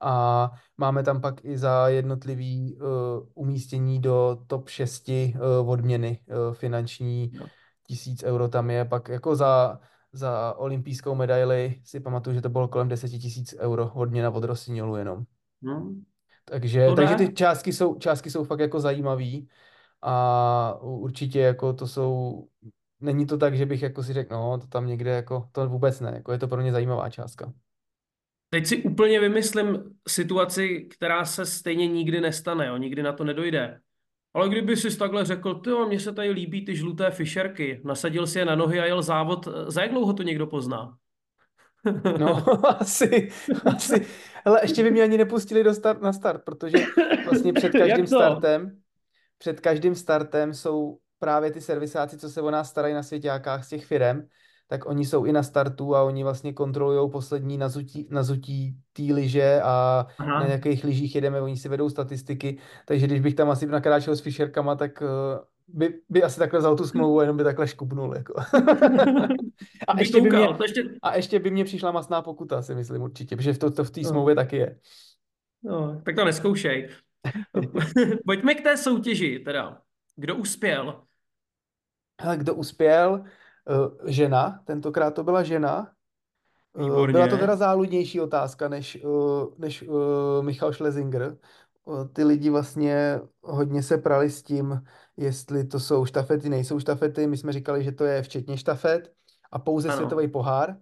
A 0.00 0.50
máme 0.76 1.02
tam 1.02 1.20
pak 1.20 1.44
i 1.44 1.58
za 1.58 1.88
jednotlivý 1.88 2.76
uh, 2.76 2.88
umístění 3.34 4.00
do 4.00 4.38
top 4.46 4.68
6 4.68 5.08
uh, 5.08 5.70
odměny 5.70 6.18
uh, 6.28 6.54
finanční. 6.54 7.30
Jo. 7.34 7.46
Tisíc 7.86 8.22
euro 8.22 8.48
tam 8.48 8.70
je, 8.70 8.84
pak 8.84 9.08
jako 9.08 9.36
za, 9.36 9.80
za 10.12 10.54
olympijskou 10.56 11.14
medaili 11.14 11.80
si 11.84 12.00
pamatuju, 12.00 12.34
že 12.34 12.42
to 12.42 12.48
bylo 12.48 12.68
kolem 12.68 12.88
10 12.88 13.08
tisíc 13.08 13.54
euro 13.58 13.90
odměna 13.94 14.30
od 14.30 14.44
Rossignolu 14.44 14.96
jenom. 14.96 15.24
Hm. 15.64 16.02
Takže, 16.44 16.86
takže 16.96 17.14
ty 17.14 17.32
částky 17.32 17.72
jsou, 17.72 17.94
částky 17.98 18.30
jsou 18.30 18.44
fakt 18.44 18.60
jako 18.60 18.80
zajímavý 18.80 19.48
a 20.02 20.78
určitě 20.80 21.40
jako 21.40 21.72
to 21.72 21.86
jsou, 21.86 22.44
není 23.00 23.26
to 23.26 23.38
tak, 23.38 23.56
že 23.56 23.66
bych 23.66 23.82
jako 23.82 24.02
si 24.02 24.12
řekl, 24.12 24.34
no 24.34 24.58
to 24.58 24.66
tam 24.66 24.86
někde 24.86 25.10
jako, 25.10 25.48
to 25.52 25.68
vůbec 25.68 26.00
ne, 26.00 26.12
jako 26.14 26.32
je 26.32 26.38
to 26.38 26.48
pro 26.48 26.62
mě 26.62 26.72
zajímavá 26.72 27.10
částka. 27.10 27.52
Teď 28.50 28.66
si 28.66 28.82
úplně 28.82 29.20
vymyslím 29.20 29.78
situaci, 30.08 30.88
která 30.90 31.24
se 31.24 31.46
stejně 31.46 31.88
nikdy 31.88 32.20
nestane, 32.20 32.66
jo, 32.66 32.76
nikdy 32.76 33.02
na 33.02 33.12
to 33.12 33.24
nedojde. 33.24 33.80
Ale 34.34 34.48
kdyby 34.48 34.76
si 34.76 34.98
takhle 34.98 35.24
řekl, 35.24 35.54
ty 35.54 35.70
mně 35.88 36.00
se 36.00 36.12
tady 36.12 36.30
líbí 36.30 36.64
ty 36.64 36.76
žluté 36.76 37.10
fišerky, 37.10 37.80
nasadil 37.84 38.26
si 38.26 38.38
je 38.38 38.44
na 38.44 38.54
nohy 38.54 38.80
a 38.80 38.84
jel 38.84 39.02
závod, 39.02 39.48
za 39.66 39.82
jak 39.82 39.90
dlouho 39.90 40.12
to 40.12 40.22
někdo 40.22 40.46
pozná? 40.46 40.96
No, 42.18 42.44
asi, 42.80 43.28
asi. 43.64 44.06
Hele, 44.44 44.60
ještě 44.62 44.82
by 44.82 44.90
mě 44.90 45.02
ani 45.02 45.18
nepustili 45.18 45.64
do 45.64 45.74
start, 45.74 46.02
na 46.02 46.12
start, 46.12 46.44
protože 46.44 46.78
vlastně 47.24 47.52
před 47.52 47.72
každým 47.72 48.06
startem, 48.06 48.78
před 49.38 49.60
každým 49.60 49.94
startem 49.94 50.54
jsou 50.54 50.98
právě 51.18 51.50
ty 51.50 51.60
servisáci, 51.60 52.18
co 52.18 52.30
se 52.30 52.42
o 52.42 52.50
nás 52.50 52.70
starají 52.70 52.94
na 52.94 53.02
svěťákách 53.02 53.64
z 53.64 53.68
těch 53.68 53.86
firem, 53.86 54.26
tak 54.68 54.86
oni 54.86 55.04
jsou 55.04 55.24
i 55.24 55.32
na 55.32 55.42
startu 55.42 55.96
a 55.96 56.02
oni 56.02 56.22
vlastně 56.22 56.52
kontrolují 56.52 57.10
poslední 57.10 57.58
nazutí, 57.58 58.08
nazutí 58.10 58.76
té 58.92 59.02
liže 59.02 59.60
a 59.62 60.06
Aha. 60.18 60.40
na 60.40 60.46
jakých 60.46 60.84
lyžích 60.84 61.14
jedeme, 61.14 61.40
oni 61.40 61.56
si 61.56 61.68
vedou 61.68 61.90
statistiky, 61.90 62.58
takže 62.86 63.06
když 63.06 63.20
bych 63.20 63.34
tam 63.34 63.50
asi 63.50 63.66
nakráčel 63.66 64.16
s 64.16 64.20
fišerkama, 64.20 64.74
tak 64.74 65.02
uh, 65.02 65.08
by, 65.68 66.00
by 66.08 66.22
asi 66.22 66.38
takhle 66.38 66.58
vzal 66.58 66.76
tu 66.76 66.86
smlouvu 66.86 67.18
a 67.18 67.22
jenom 67.22 67.36
by 67.36 67.44
takhle 67.44 67.68
škubnul. 67.68 68.14
Jako. 68.16 68.34
a, 69.88 69.98
ještě 69.98 70.20
by 70.20 70.30
mě, 70.30 70.48
a 71.02 71.16
ještě 71.16 71.38
by 71.38 71.50
mě 71.50 71.64
přišla 71.64 71.92
masná 71.92 72.22
pokuta, 72.22 72.62
si 72.62 72.74
myslím 72.74 73.02
určitě, 73.02 73.36
protože 73.36 73.58
to, 73.58 73.70
to 73.70 73.84
v 73.84 73.90
té 73.90 74.00
No. 74.00 74.08
smlouvě 74.08 74.34
taky 74.34 74.56
je. 74.56 74.78
no, 75.62 76.00
tak 76.04 76.16
to 76.16 76.24
neskoušej. 76.24 76.88
Pojďme 78.26 78.54
k 78.54 78.62
té 78.62 78.76
soutěži, 78.76 79.38
teda. 79.38 79.80
Kdo 80.16 80.36
uspěl? 80.36 81.02
Hele, 82.20 82.36
kdo 82.36 82.54
uspěl? 82.54 83.24
Eh, 83.70 84.12
žena, 84.12 84.60
tentokrát 84.64 85.10
to 85.14 85.24
byla 85.24 85.42
žena. 85.42 85.92
Eh, 86.78 86.82
Výborně. 86.84 87.12
Byla 87.12 87.28
to 87.28 87.38
teda 87.38 87.56
záludnější 87.56 88.20
otázka 88.20 88.68
než, 88.68 88.98
eh, 89.04 89.08
než 89.58 89.84
Michal 90.40 90.72
Schlesinger. 90.72 91.36
Ty 92.12 92.24
lidi 92.24 92.50
vlastně 92.50 93.20
hodně 93.42 93.82
se 93.82 93.98
prali 93.98 94.30
s 94.30 94.42
tím, 94.42 94.80
jestli 95.16 95.64
to 95.64 95.80
jsou 95.80 96.04
štafety, 96.04 96.48
nejsou 96.48 96.80
štafety. 96.80 97.26
My 97.26 97.36
jsme 97.36 97.52
říkali, 97.52 97.84
že 97.84 97.92
to 97.92 98.04
je 98.04 98.22
včetně 98.22 98.56
štafet 98.58 99.12
a 99.52 99.58
pouze 99.58 99.88
Ano. 99.88 99.96
světový 99.96 100.28
pohár. 100.28 100.76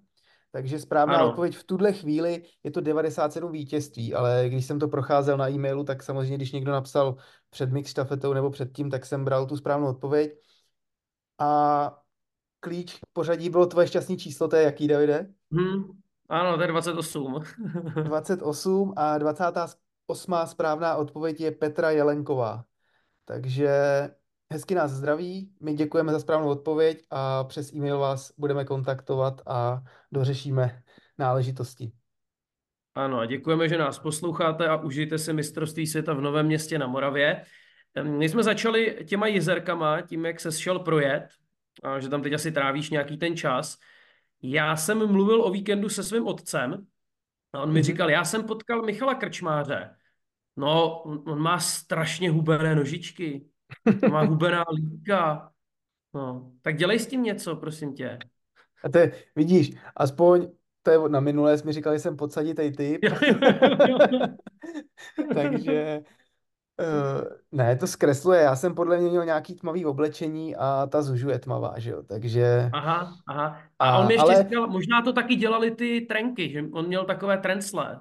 Takže 0.53 0.79
správná 0.79 1.15
Ano. 1.17 1.29
odpověď 1.29 1.57
v 1.57 1.65
tuhle 1.65 1.93
chvíli 1.93 2.43
je 2.65 2.71
to 2.71 2.81
97 2.81 3.53
vítězství, 3.53 4.15
ale 4.15 4.45
když 4.49 4.67
jsem 4.67 4.79
to 4.79 4.89
procházel 4.89 5.37
na 5.37 5.49
e-mailu, 5.51 5.85
tak 5.85 6.03
samozřejmě, 6.03 6.37
když 6.37 6.53
někdo 6.53 6.73
napsal 6.73 7.17
před 7.51 7.73
mix 7.73 7.91
štafetou 7.91 8.33
nebo 8.33 8.51
předtím, 8.51 8.91
tak 8.91 9.07
jsem 9.07 9.25
bral 9.25 9.47
tu 9.47 9.57
správnou 9.57 9.87
odpověď. 9.89 10.33
A 11.39 11.99
klíč 12.61 12.95
k 12.95 13.07
pořadí 13.13 13.51
bylo 13.51 13.67
tvoje 13.67 13.87
šťastné 13.87 14.17
číslo, 14.17 14.49
to 14.49 14.57
je 14.57 14.63
jaký, 14.63 14.89
Davide? 14.89 15.27
Hm, 15.55 15.83
ano, 16.29 16.57
to 16.57 16.63
je 16.63 16.69
28. 16.69 17.43
28 18.03 18.93
a 18.97 19.19
28. 19.19 20.47
správná 20.47 20.97
odpověď 20.97 21.41
je 21.41 21.51
Petra 21.51 21.91
Jelenková. 21.91 22.65
Takže 23.25 23.71
hezky 24.53 24.75
nás 24.75 24.91
zdraví, 24.91 25.51
my 25.61 25.75
děkujeme 25.75 26.13
za 26.13 26.21
správnou 26.21 26.49
odpověď 26.49 27.07
a 27.11 27.45
přes 27.45 27.73
e-mail 27.73 27.99
vás 27.99 28.33
budeme 28.39 28.65
kontaktovat 28.65 29.41
a 29.47 29.83
dořešíme 30.13 30.83
náležitosti. 31.19 31.93
Ano, 32.95 33.19
a 33.19 33.27
děkujeme, 33.27 33.69
že 33.69 33.79
nás 33.79 33.99
posloucháte 33.99 34.69
a 34.69 34.77
užijte 34.77 35.19
si 35.19 35.33
mistrovství 35.33 35.87
světa 35.87 36.15
v 36.15 36.21
Novém 36.21 36.47
městě 36.47 36.79
na 36.79 36.87
Moravě. 36.87 37.45
My 38.03 38.29
jsme 38.29 38.43
začali 38.43 39.05
těma 39.09 39.27
jezerkama, 39.27 40.01
tím, 40.01 40.25
jak 40.27 40.41
se 40.41 40.53
šel 40.53 40.79
projet, 40.79 41.29
a 41.83 42.01
že 42.01 42.09
tam 42.09 42.23
teď 42.23 42.33
asi 42.33 42.53
trávíš 42.53 42.91
nějaký 42.91 43.17
ten 43.17 43.37
čas. 43.37 43.79
Já 44.43 44.77
jsem 44.77 45.13
mluvil 45.13 45.43
o 45.43 45.51
víkendu 45.51 45.89
se 45.89 46.03
svým 46.03 46.27
otcem 46.27 46.87
a 47.53 47.63
on 47.63 47.69
mi 47.73 47.81
Mhm. 47.81 47.85
říkal, 47.85 48.11
já 48.11 48.25
jsem 48.25 48.45
potkal 48.45 48.83
Michala 48.83 49.15
Krčmáře. 49.15 49.97
No, 50.57 51.01
on, 51.03 51.23
on 51.27 51.39
má 51.39 51.59
strašně 51.59 52.31
hubené 52.31 52.75
nožičky, 52.75 53.47
má 54.11 54.23
hubená 54.23 54.65
líka. 54.75 55.51
No, 56.15 56.53
tak 56.63 56.77
dělej 56.77 56.99
s 56.99 57.07
tím 57.07 57.23
něco, 57.23 57.57
prosím 57.57 57.95
tě. 57.95 58.19
A 58.85 58.89
to 58.89 58.99
je, 58.99 59.13
vidíš, 59.37 59.77
aspoň 59.97 60.49
to 60.83 60.91
je 60.91 60.99
na 61.09 61.21
minulé, 61.21 61.59
jsi 61.59 61.67
mi 61.67 61.73
říkal, 61.73 61.93
že 61.93 61.99
jsem 61.99 62.17
jo, 63.03 63.11
jo, 63.23 63.99
jo. 64.13 64.19
Takže 65.35 66.03
uh, 66.81 67.23
ne, 67.53 67.77
to 67.77 67.87
zkresluje. 67.87 68.41
Já 68.41 68.57
jsem 68.57 68.75
podle 68.75 68.99
mě 68.99 69.11
měl 69.11 69.25
nějaký 69.25 69.55
tmavý 69.55 69.87
oblečení 69.87 70.57
a 70.57 70.87
ta 70.87 71.03
zužu 71.03 71.31
je 71.31 71.39
tmavá, 71.39 71.79
že 71.79 71.91
jo, 71.91 72.03
takže... 72.03 72.71
Aha, 72.73 73.15
aha. 73.27 73.61
A 73.79 73.91
A, 73.91 73.99
on 73.99 74.11
ještě 74.11 74.23
ale 74.23 74.43
říkal, 74.43 74.67
možná 74.67 75.03
to 75.03 75.13
taky 75.13 75.37
dělali 75.37 75.71
ty 75.71 76.01
trenky, 76.01 76.51
že 76.51 76.63
on 76.73 76.87
měl 76.87 77.05
takové 77.05 77.39
trencle. 77.39 78.01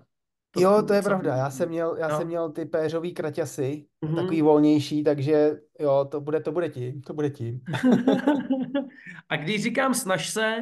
To, 0.51 0.61
jo, 0.61 0.83
to 0.87 0.93
je 0.93 1.01
pravda. 1.01 1.35
Já 1.35 1.49
jsem 1.49 1.69
měl, 1.69 1.95
já 1.99 2.09
Jo. 2.09 2.17
jsem 2.17 2.27
měl 2.27 2.51
ty 2.51 2.65
péřový 2.65 3.13
kraťasy, 3.13 3.85
Mhm. 4.01 4.15
takový 4.15 4.41
volnější, 4.41 5.03
takže 5.03 5.51
jo, 5.79 6.07
to 6.11 6.21
bude, 6.21 6.39
to 6.39 6.51
bude 6.51 6.69
tím, 6.69 7.01
to 7.01 7.13
bude 7.13 7.29
tím. 7.29 7.61
A 9.29 9.35
když 9.35 9.63
říkám 9.63 9.93
snaž 9.93 10.29
se, 10.29 10.55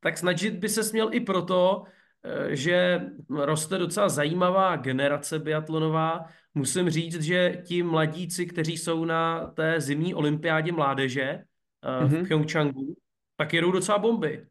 tak 0.00 0.18
snažit 0.18 0.54
by 0.54 0.68
se 0.68 0.84
směl 0.84 1.08
i 1.12 1.20
proto, 1.20 1.82
eh, 2.24 2.56
že 2.56 3.00
roste 3.30 3.78
docela 3.78 4.08
zajímavá 4.08 4.76
generace 4.76 5.38
biatlonová. 5.38 6.26
Musím 6.54 6.90
říct, 6.90 7.20
že 7.22 7.62
ti 7.64 7.82
mladíci, 7.82 8.46
kteří 8.46 8.76
jsou 8.78 9.04
na 9.04 9.46
té 9.46 9.80
zimní 9.80 10.14
olympiádě 10.14 10.72
mládeže 10.72 11.22
eh, 11.22 12.04
v 12.06 12.12
Mhm. 12.12 12.26
Pyeongchangu, 12.26 12.96
tak 13.36 13.52
jedou 13.52 13.70
docela 13.70 13.98
bomby. 13.98 14.46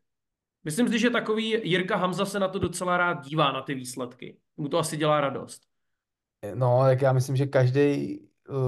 Myslím 0.63 0.87
si, 0.87 0.99
že 0.99 1.09
takový 1.09 1.59
Jirka 1.63 1.95
Hamza 1.95 2.25
se 2.25 2.39
na 2.39 2.47
to 2.47 2.59
docela 2.59 2.97
rád 2.97 3.25
dívá, 3.25 3.51
na 3.51 3.61
ty 3.61 3.75
výsledky. 3.75 4.37
Mu 4.57 4.69
to 4.69 4.79
asi 4.79 4.97
dělá 4.97 5.21
radost. 5.21 5.61
No, 6.55 6.79
tak 6.83 7.01
já 7.01 7.13
myslím, 7.13 7.35
že 7.35 7.45
každý 7.45 8.19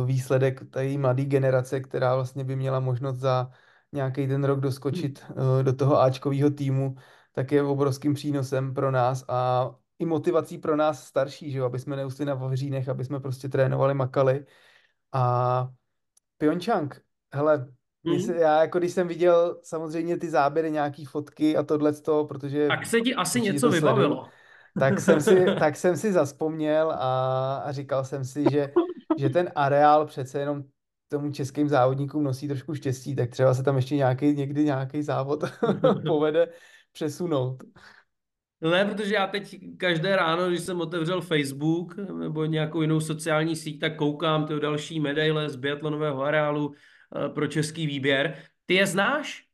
výsledek 0.06 0.70
té 0.70 0.98
mladé 0.98 1.26
generace, 1.26 1.80
která 1.80 2.16
vlastně 2.16 2.44
by 2.44 2.56
měla 2.56 2.80
možnost 2.80 3.18
za 3.18 3.52
nějaký 3.92 4.28
ten 4.28 4.44
rok 4.44 4.60
doskočit 4.60 5.26
eh, 5.30 5.64
do 5.64 5.74
toho 5.74 6.02
Ačkového 6.02 6.50
týmu, 6.50 6.96
tak 7.32 7.52
je 7.52 7.64
obrovským 7.64 8.14
přínosem 8.14 8.74
pro 8.74 8.92
nás 8.92 9.26
a 9.28 9.70
i 10.00 10.06
motivací 10.06 10.58
pro 10.58 10.76
nás 10.76 11.08
starší, 11.08 11.52
že 11.52 11.58
jo, 11.58 11.66
aby 11.66 11.80
jsme 11.80 11.96
neusli 11.96 12.26
na 12.26 12.34
vavřínech, 12.34 12.90
aby 12.90 13.06
jsme 13.06 13.20
prostě 13.20 13.50
trénovali, 13.50 13.94
makali. 13.94 14.46
A 15.12 15.70
Pyeongchang, 16.38 17.02
hele, 17.34 17.68
Mhm. 18.06 18.36
já 18.36 18.62
jako 18.62 18.80
když 18.80 18.92
jsem 18.92 19.08
viděl 19.08 19.60
samozřejmě 19.64 20.18
ty 20.18 20.30
záběry, 20.30 20.72
nějaký 20.72 21.06
fotky 21.06 21.58
a 21.58 21.64
tohleto, 21.64 22.26
protože 22.26 22.68
Tak 22.68 22.86
se 22.86 23.02
ti 23.02 23.16
asi 23.16 23.42
něco 23.42 23.70
vybavilo. 23.70 24.28
tak 24.80 25.00
jsem 25.00 25.22
si, 25.22 25.46
tak 25.60 25.76
jsem 25.76 25.98
si 25.98 26.14
zaspomněl 26.14 26.92
a, 26.92 27.56
a 27.66 27.72
říkal 27.72 28.06
jsem 28.06 28.26
si, 28.26 28.44
že, 28.52 28.72
že 29.18 29.30
ten 29.30 29.52
areál 29.56 30.06
přece 30.06 30.40
jenom 30.40 30.64
tomu 31.08 31.32
českým 31.32 31.70
závodníkům 31.70 32.24
nosí 32.24 32.48
trošku 32.48 32.76
štěstí, 32.76 33.16
tak 33.16 33.30
třeba 33.30 33.54
se 33.54 33.64
tam 33.64 33.76
ještě 33.76 33.96
nějaký, 33.96 34.34
někdy 34.34 34.64
nějaký 34.64 35.04
závod 35.04 35.44
povede 36.08 36.48
přesunout. 36.94 37.64
No 38.62 38.72
ne, 38.72 38.86
protože 38.86 39.16
já 39.16 39.28
teď 39.28 39.58
každé 39.78 40.16
ráno, 40.16 40.48
když 40.48 40.60
jsem 40.60 40.82
otevřel 40.82 41.22
Facebook 41.22 41.96
nebo 41.98 42.46
nějakou 42.46 42.82
jinou 42.82 43.00
sociální 43.00 43.56
síť, 43.56 43.80
tak 43.80 43.96
koukám 43.96 44.46
ty 44.48 44.60
další 44.60 45.00
medaile 45.00 45.50
z 45.50 45.56
biatlonového 45.56 46.24
areálu 46.24 46.74
pro 47.34 47.48
český 47.48 47.88
výběr. 47.88 48.38
Ty 48.66 48.74
je 48.74 48.88
znáš? 48.88 49.46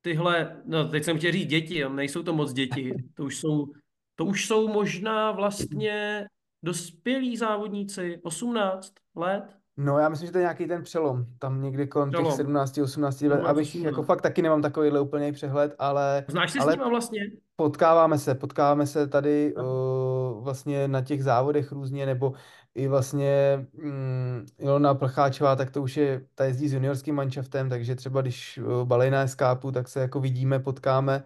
Tyhle, 0.00 0.62
no 0.64 0.88
teď 0.88 1.04
jsem 1.04 1.18
chtěl 1.18 1.32
říct 1.32 1.48
děti, 1.48 1.84
nejsou 1.88 2.22
to 2.22 2.32
moc 2.32 2.52
děti. 2.52 2.94
To 3.14 3.24
už 3.24 3.38
jsou, 3.38 3.66
to 4.14 4.24
už 4.24 4.46
jsou 4.46 4.68
možná 4.68 5.32
vlastně 5.32 6.26
dospělí 6.62 7.36
závodníci, 7.36 8.20
18 8.22 8.92
let. 9.14 9.42
No 9.76 9.98
já 9.98 10.08
myslím, 10.08 10.26
že 10.26 10.32
to 10.32 10.38
je 10.38 10.42
nějaký 10.42 10.66
ten 10.66 10.82
přelom, 10.82 11.24
tam 11.38 11.62
někdy 11.62 11.86
kolem 11.86 12.10
těch 12.10 12.18
Přelom. 12.18 12.36
17, 12.36 12.78
18 12.78 13.20
let, 13.20 13.28
17, 13.28 13.48
abych 13.50 13.74
jako 13.74 13.88
18. 14.00 14.06
fakt 14.06 14.22
taky 14.22 14.42
nemám 14.42 14.62
takovýhle 14.62 15.00
úplný 15.00 15.32
přehled, 15.32 15.74
ale, 15.78 16.24
Znáš 16.28 16.50
se 16.52 16.58
s 16.58 16.62
ale 16.62 16.72
nima 16.72 16.88
vlastně? 16.88 17.20
Potkáváme 17.56 18.18
se, 18.18 18.34
potkáváme 18.34 18.86
se 18.86 19.06
tady 19.08 19.54
No. 19.56 19.64
uh, 19.64 20.44
vlastně 20.44 20.88
na 20.88 21.02
těch 21.02 21.24
závodech 21.24 21.72
různě, 21.72 22.06
nebo 22.06 22.32
i 22.76 22.88
vlastně 22.88 23.66
mm, 23.72 24.46
Ilona 24.58 24.94
Plcháčová, 24.94 25.56
tak 25.56 25.70
to 25.70 25.82
už 25.82 25.96
je, 25.96 26.26
ta 26.34 26.44
jezdí 26.44 26.68
s 26.68 26.72
juniorským 26.72 27.14
manšaftem, 27.14 27.68
takže 27.68 27.94
třeba 27.94 28.20
když 28.22 28.58
uh, 28.58 28.84
balej 28.84 29.10
na 29.10 29.22
eskápu, 29.22 29.72
tak 29.72 29.88
se 29.88 30.00
jako 30.00 30.20
vidíme, 30.20 30.58
potkáme, 30.58 31.24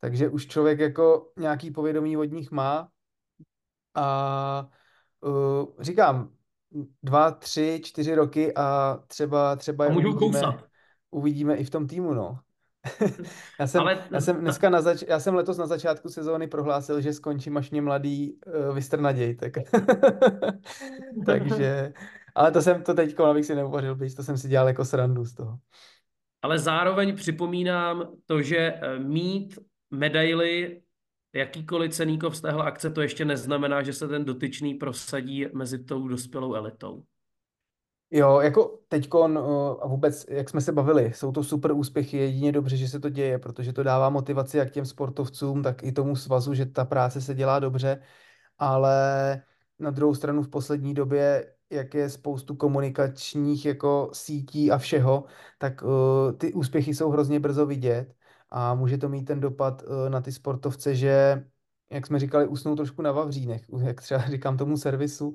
takže 0.00 0.28
už 0.28 0.46
člověk 0.46 0.78
jako 0.78 1.32
nějaký 1.36 1.70
povědomí 1.70 2.16
od 2.16 2.24
nich 2.24 2.50
má 2.50 2.88
a 3.94 4.70
uh, 5.20 5.66
říkám, 5.80 6.30
dva, 7.02 7.30
tři, 7.30 7.80
čtyři 7.84 8.14
roky 8.14 8.54
a 8.54 8.98
třeba, 9.06 9.56
třeba 9.56 9.84
A 9.84 9.88
je 9.88 9.94
můžou 9.94 10.08
uvidíme, 10.08 10.40
kousat. 10.40 10.64
uvidíme 11.10 11.56
i 11.56 11.64
v 11.64 11.70
tom 11.70 11.86
týmu, 11.86 12.14
no. 12.14 12.38
já, 13.60 13.66
jsem, 13.66 13.80
Ale 13.80 14.08
já 14.10 14.20
jsem 14.20 14.40
dneska 14.40 14.70
na 14.70 14.80
zač- 14.80 15.04
já 15.08 15.20
jsem 15.20 15.34
letos 15.34 15.58
na 15.58 15.66
začátku 15.66 16.08
sezóny 16.08 16.48
prohlásil, 16.48 17.00
že 17.00 17.12
skončím, 17.12 17.56
až 17.56 17.70
mě 17.70 17.82
mladý 17.82 18.32
uh, 18.32 18.74
vystrnaděj, 18.74 19.34
tak 19.36 19.52
takže, 21.26 21.92
ale 22.34 22.52
to 22.52 22.62
jsem 22.62 22.82
to 22.82 22.94
teď, 22.94 23.20
abych 23.20 23.44
si 23.44 23.54
neuvařil, 23.54 23.94
byť 23.94 24.16
to 24.16 24.22
jsem 24.22 24.38
si 24.38 24.48
dělal 24.48 24.68
jako 24.68 24.84
srandu 24.84 25.24
z 25.24 25.34
toho. 25.34 25.58
Ale 26.42 26.58
zároveň 26.58 27.16
připomínám 27.16 28.08
to, 28.26 28.42
že 28.42 28.58
eh, 28.58 28.98
mít 28.98 29.58
medaily 29.90 30.82
jakýkoliv 31.32 31.92
ceníkov 31.92 32.36
z 32.36 32.40
téhle 32.40 32.64
akce, 32.64 32.90
to 32.90 33.02
ještě 33.02 33.24
neznamená, 33.24 33.82
že 33.82 33.92
se 33.92 34.08
ten 34.08 34.24
dotyčný 34.24 34.74
prosadí 34.74 35.46
mezi 35.54 35.84
tou 35.84 36.08
dospělou 36.08 36.54
elitou. 36.54 37.02
Jo, 38.10 38.40
jako 38.40 38.78
teďkon 38.88 39.38
uh, 39.38 39.44
a 39.82 39.86
vůbec, 39.86 40.26
jak 40.28 40.48
jsme 40.50 40.60
se 40.60 40.72
bavili, 40.72 41.12
jsou 41.14 41.32
to 41.32 41.44
super 41.44 41.72
úspěchy, 41.72 42.16
jedině 42.16 42.52
dobře, 42.52 42.76
že 42.76 42.88
se 42.88 43.00
to 43.00 43.08
děje, 43.08 43.38
protože 43.38 43.72
to 43.72 43.82
dává 43.82 44.10
motivaci 44.10 44.56
jak 44.56 44.70
těm 44.70 44.86
sportovcům, 44.86 45.62
tak 45.62 45.82
i 45.82 45.92
tomu 45.92 46.16
svazu, 46.16 46.54
že 46.54 46.66
ta 46.66 46.84
práce 46.84 47.20
se 47.20 47.34
dělá 47.34 47.58
dobře, 47.58 48.02
ale 48.58 49.42
na 49.78 49.90
druhou 49.90 50.14
stranu 50.14 50.42
v 50.42 50.48
poslední 50.48 50.94
době, 50.94 51.54
jak 51.70 51.94
je 51.94 52.10
spoustu 52.10 52.54
komunikačních 52.56 53.66
jako 53.66 54.10
sítí 54.12 54.70
a 54.70 54.78
všeho, 54.78 55.24
tak 55.58 55.82
uh, 55.82 56.32
ty 56.38 56.52
úspěchy 56.52 56.94
jsou 56.94 57.10
hrozně 57.10 57.40
brzo 57.40 57.66
vidět 57.66 58.14
a 58.50 58.74
může 58.74 58.98
to 58.98 59.08
mít 59.08 59.24
ten 59.24 59.40
dopad 59.40 59.82
uh, 59.82 60.08
na 60.08 60.20
ty 60.20 60.32
sportovce, 60.32 60.94
že 60.94 61.44
jak 61.90 62.06
jsme 62.06 62.18
říkali, 62.18 62.48
usnou 62.48 62.76
trošku 62.76 63.02
na 63.02 63.12
vavřínech, 63.12 63.62
jak 63.82 64.00
třeba 64.00 64.20
říkám 64.20 64.56
tomu 64.56 64.76
servisu. 64.76 65.34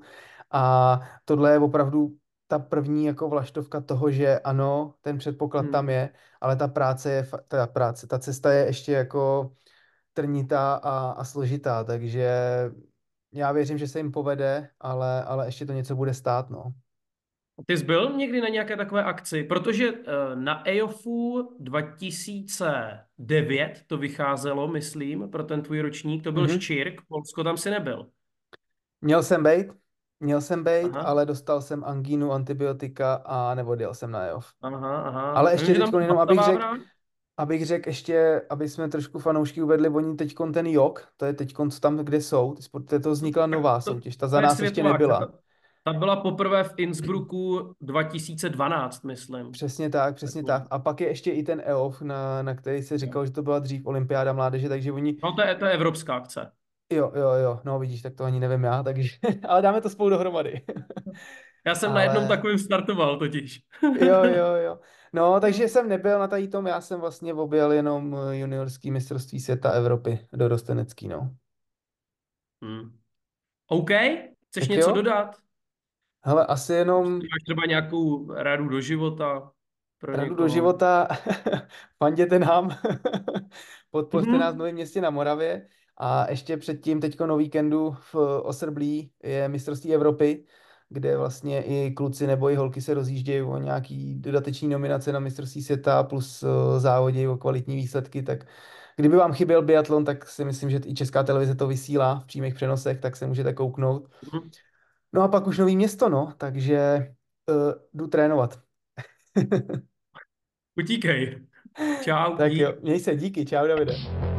A 0.51 0.99
tohle 1.26 1.51
je 1.51 1.59
opravdu 1.59 2.17
ta 2.48 2.60
první 2.60 3.06
jako 3.06 3.30
vlaštovka 3.30 3.82
toho, 3.82 4.12
že 4.12 4.39
ano, 4.39 4.94
ten 5.02 5.18
předpoklad 5.18 5.62
Hmm. 5.62 5.72
tam 5.72 5.89
je, 5.89 6.10
ale 6.41 6.56
ta 6.56 6.68
práce 6.68 7.12
je, 7.12 7.28
ta 7.48 7.68
práce, 7.68 8.08
ta 8.08 8.20
cesta 8.20 8.54
je 8.54 8.66
ještě 8.66 8.91
jako 8.91 9.52
trnitá 10.14 10.74
a, 10.76 11.12
a 11.12 11.24
složitá, 11.24 11.84
takže 11.84 12.30
já 13.32 13.52
věřím, 13.52 13.78
že 13.78 13.88
se 13.88 14.00
jim 14.00 14.12
povede, 14.12 14.70
ale, 14.80 15.24
ale 15.24 15.48
ještě 15.48 15.66
to 15.66 15.74
něco 15.74 15.96
bude 15.96 16.14
stát, 16.14 16.50
no. 16.50 16.74
Ty 17.66 17.78
jsi 17.78 17.84
byl 17.84 18.14
někdy 18.14 18.41
na 18.41 18.48
nějaké 18.48 18.78
takové 18.78 19.04
akci? 19.04 19.44
Protože 19.44 19.88
eh, 19.89 20.36
na 20.36 20.68
EOFu 20.68 21.50
2009 21.60 23.84
to 23.88 23.98
vycházelo, 23.98 24.68
myslím, 24.68 25.30
pro 25.30 25.44
ten 25.44 25.62
tvůj 25.62 25.82
ročník, 25.82 26.24
to 26.24 26.32
byl 26.32 26.44
Mhm. 26.44 26.60
Ščírk, 26.60 27.02
Polsko 27.08 27.44
tam 27.44 27.58
si 27.58 27.70
nebyl. 27.70 28.10
Měl 29.02 29.24
jsem 29.24 29.44
být, 29.44 29.68
měl 30.24 30.41
jsem 30.41 30.63
být, 30.63 30.89
Aha. 30.95 31.01
ale 31.01 31.26
dostal 31.26 31.61
jsem 31.61 31.84
angínu, 31.84 32.32
antibiotika 32.32 33.13
a 33.26 33.55
neodjel 33.55 33.93
jsem 33.93 34.11
na 34.11 34.19
EOF. 34.19 34.47
Aha, 34.61 35.01
aha. 35.01 35.32
Ale 35.32 35.51
ještě 35.53 35.74
byl 35.89 35.99
jenom, 35.99 36.17
abych 36.17 36.39
řekl, 36.39 36.63
abych 37.38 37.65
řekl 37.65 37.89
ještě, 37.89 38.41
aby 38.49 38.69
jsme 38.69 38.89
trošku 38.89 39.19
fanoušky 39.19 39.61
uvedli, 39.61 39.89
oni 39.89 40.15
teďkon 40.15 40.51
ten 40.51 40.67
JOK, 40.67 41.07
to 41.17 41.26
je 41.26 41.34
co 41.71 41.80
tam, 41.80 41.97
kde 41.97 42.21
jsou, 42.21 42.55
ty 42.89 42.99
to 42.99 43.11
vznikla 43.11 43.47
nová 43.47 43.76
to- 43.76 43.82
soutěž, 43.82 44.17
ta 44.17 44.28
za 44.28 44.41
nás 44.41 44.59
ještě 44.59 44.82
světová 44.82 44.91
nebyla. 44.91 45.28
Ta 45.86 45.93
byla 45.93 46.15
poprvé 46.15 46.63
v 46.63 46.74
Innsbrucku 46.78 47.74
2012, 47.82 49.03
myslím. 49.03 49.51
Přesně 49.51 49.89
tak, 49.89 50.15
přesně 50.15 50.43
Tak. 50.43 50.61
tak. 50.61 50.67
A 50.71 50.80
pak 50.80 51.01
je 51.01 51.07
ještě 51.07 51.32
i 51.32 51.43
ten 51.43 51.61
EOF, 51.65 52.01
na, 52.01 52.41
na 52.41 52.55
který 52.55 52.82
se 52.84 52.97
říkal, 52.97 53.26
že 53.26 53.32
to 53.32 53.41
byla 53.41 53.59
dřív 53.59 53.86
olympiáda 53.86 54.34
mládeže, 54.34 54.69
takže 54.69 54.91
oni, 54.91 55.17
No 55.24 55.34
to 55.34 55.41
je, 55.41 55.55
to 55.55 55.65
je 55.65 55.71
evropská 55.71 56.15
akce. 56.15 56.51
Jo, 56.90 57.12
jo, 57.16 57.30
jo, 57.34 57.62
no 57.66 57.80
vidíš, 57.80 58.02
tak 58.02 58.14
to 58.16 58.24
ani 58.24 58.40
nevím 58.40 58.64
já, 58.64 58.84
takže, 58.84 59.10
ale 59.48 59.62
dáme 59.62 59.82
to 59.82 59.90
spolu 59.90 60.10
dohromady. 60.10 60.62
Já 61.66 61.76
jsem 61.76 61.94
na 61.94 62.02
jednom 62.04 62.18
Ale- 62.26 62.28
takovým 62.28 62.58
startoval 62.60 63.18
totiž. 63.20 63.60
Jo, 64.02 64.24
jo, 64.24 64.46
jo. 64.56 64.80
No, 65.14 65.40
takže 65.40 65.68
jsem 65.68 65.90
nebyl 65.90 66.20
na 66.20 66.28
tady 66.28 66.48
tom, 66.48 66.68
já 66.68 66.82
jsem 66.82 67.00
vlastně 67.00 67.34
objel 67.34 67.72
jenom 67.72 68.18
eh, 68.32 68.38
juniorský 68.38 68.92
mistrovství 68.92 69.40
světa 69.40 69.72
Evropy 69.72 70.28
dorostenecký, 70.34 71.08
no. 71.08 71.36
Hmm. 72.64 72.98
OK, 73.68 73.90
chceš 74.50 74.68
Tak 74.68 74.70
něco 74.70 74.90
jo. 74.90 74.96
dodat? 74.96 75.36
Hele, 76.26 76.46
asi 76.46 76.74
jenom 76.74 77.14
Máš 77.14 77.44
třeba 77.46 77.66
nějakou 77.68 78.34
radu 78.34 78.68
do 78.70 78.82
života 78.82 79.52
pro 79.98 80.12
radu 80.12 80.24
někoho? 80.24 80.38
do 80.42 80.48
života, 80.48 81.08
fanděte 82.04 82.40
nám, 82.40 82.78
podpořte 83.92 84.30
Mhm. 84.32 84.40
nás 84.40 84.56
v 84.56 84.58
Novém 84.58 84.74
městě 84.76 85.02
na 85.02 85.10
Moravě 85.10 85.68
a 85.98 86.30
ještě 86.30 86.58
předtím 86.58 87.02
teďko 87.02 87.26
na 87.26 87.36
víkendu 87.36 87.96
v 88.14 88.16
Oserblí 88.44 89.12
je 89.24 89.50
mistrovství 89.50 89.94
Evropy, 89.94 90.46
kde 90.89 91.18
vlastně 91.18 91.64
i 91.64 91.91
kluci 91.91 92.28
nebo 92.28 92.50
i 92.50 92.56
holky 92.56 92.82
se 92.82 92.94
rozjíždějí 92.94 93.41
o 93.41 93.58
nějaký 93.58 94.16
dodateční 94.16 94.68
nominace 94.68 95.12
na 95.12 95.20
mistrovství 95.20 95.64
světa 95.64 96.04
plus 96.04 96.44
eh, 96.44 96.80
závodě 96.80 97.30
o 97.30 97.38
kvalitní 97.38 97.76
výsledky, 97.76 98.24
tak 98.24 98.46
kdyby 98.96 99.18
vám 99.18 99.34
chyběl 99.34 99.62
biatlon, 99.62 100.06
tak 100.06 100.30
si 100.30 100.46
myslím, 100.46 100.70
že 100.70 100.80
i 100.86 100.94
Česká 100.94 101.24
televize 101.24 101.56
to 101.56 101.68
vysílá 101.68 102.20
v 102.20 102.26
přímých 102.26 102.54
přenosech, 102.54 103.00
tak 103.00 103.16
se 103.16 103.28
můžete 103.28 103.54
kouknout. 103.54 104.10
Mhm. 104.34 104.50
No 105.14 105.22
a 105.22 105.28
pak 105.28 105.48
už 105.48 105.58
nový 105.58 105.76
město, 105.76 106.10
no, 106.10 106.34
takže 106.38 107.08
uh, 107.50 107.74
jdu 107.94 108.08
trénovat. 108.08 108.60
Utíkej. 110.80 111.48
Čau. 112.04 112.36
Tak 112.38 112.52
dík. 112.52 112.62
jo, 112.62 112.74
měj 112.82 113.00
se, 113.00 113.16
díky, 113.16 113.46
čau 113.46 113.68
Davide. 113.68 114.33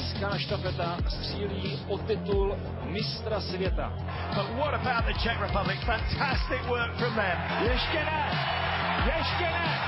Česká 0.00 0.38
štafeta 0.38 0.96
střílí 1.08 1.78
o 1.88 1.98
titul 1.98 2.56
mistra 2.84 3.40
světa. 3.40 3.92
But 4.34 4.46
what 4.56 4.74
about 4.74 5.04
the 5.06 5.12
Czech 5.22 5.40
Republic? 5.40 5.78
Fantastic 5.84 6.62
work 6.68 6.96
from 6.98 7.14
them. 7.14 7.38
Ještě 7.70 8.04
ne! 8.04 8.30
Ještě 9.16 9.44
ne! 9.44 9.78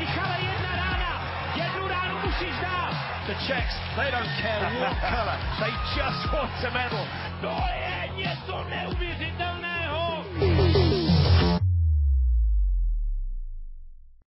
Michale, 0.00 0.36
jedna 0.40 0.76
rána! 0.76 1.22
Jednu 1.56 1.88
ránu 1.88 2.18
musíš 2.24 2.54
dát! 2.62 2.92
The 3.26 3.34
Czechs, 3.46 3.74
they 3.96 4.10
don't 4.10 4.30
care 4.42 4.80
what 4.80 4.96
colour. 5.00 5.38
They 5.58 5.72
just 5.96 6.32
want 6.32 6.64
a 6.64 6.70
medal. 6.70 7.06
To 7.40 7.62
je 7.80 8.08
něco 8.16 8.64
neuvěřitelného! 8.70 10.24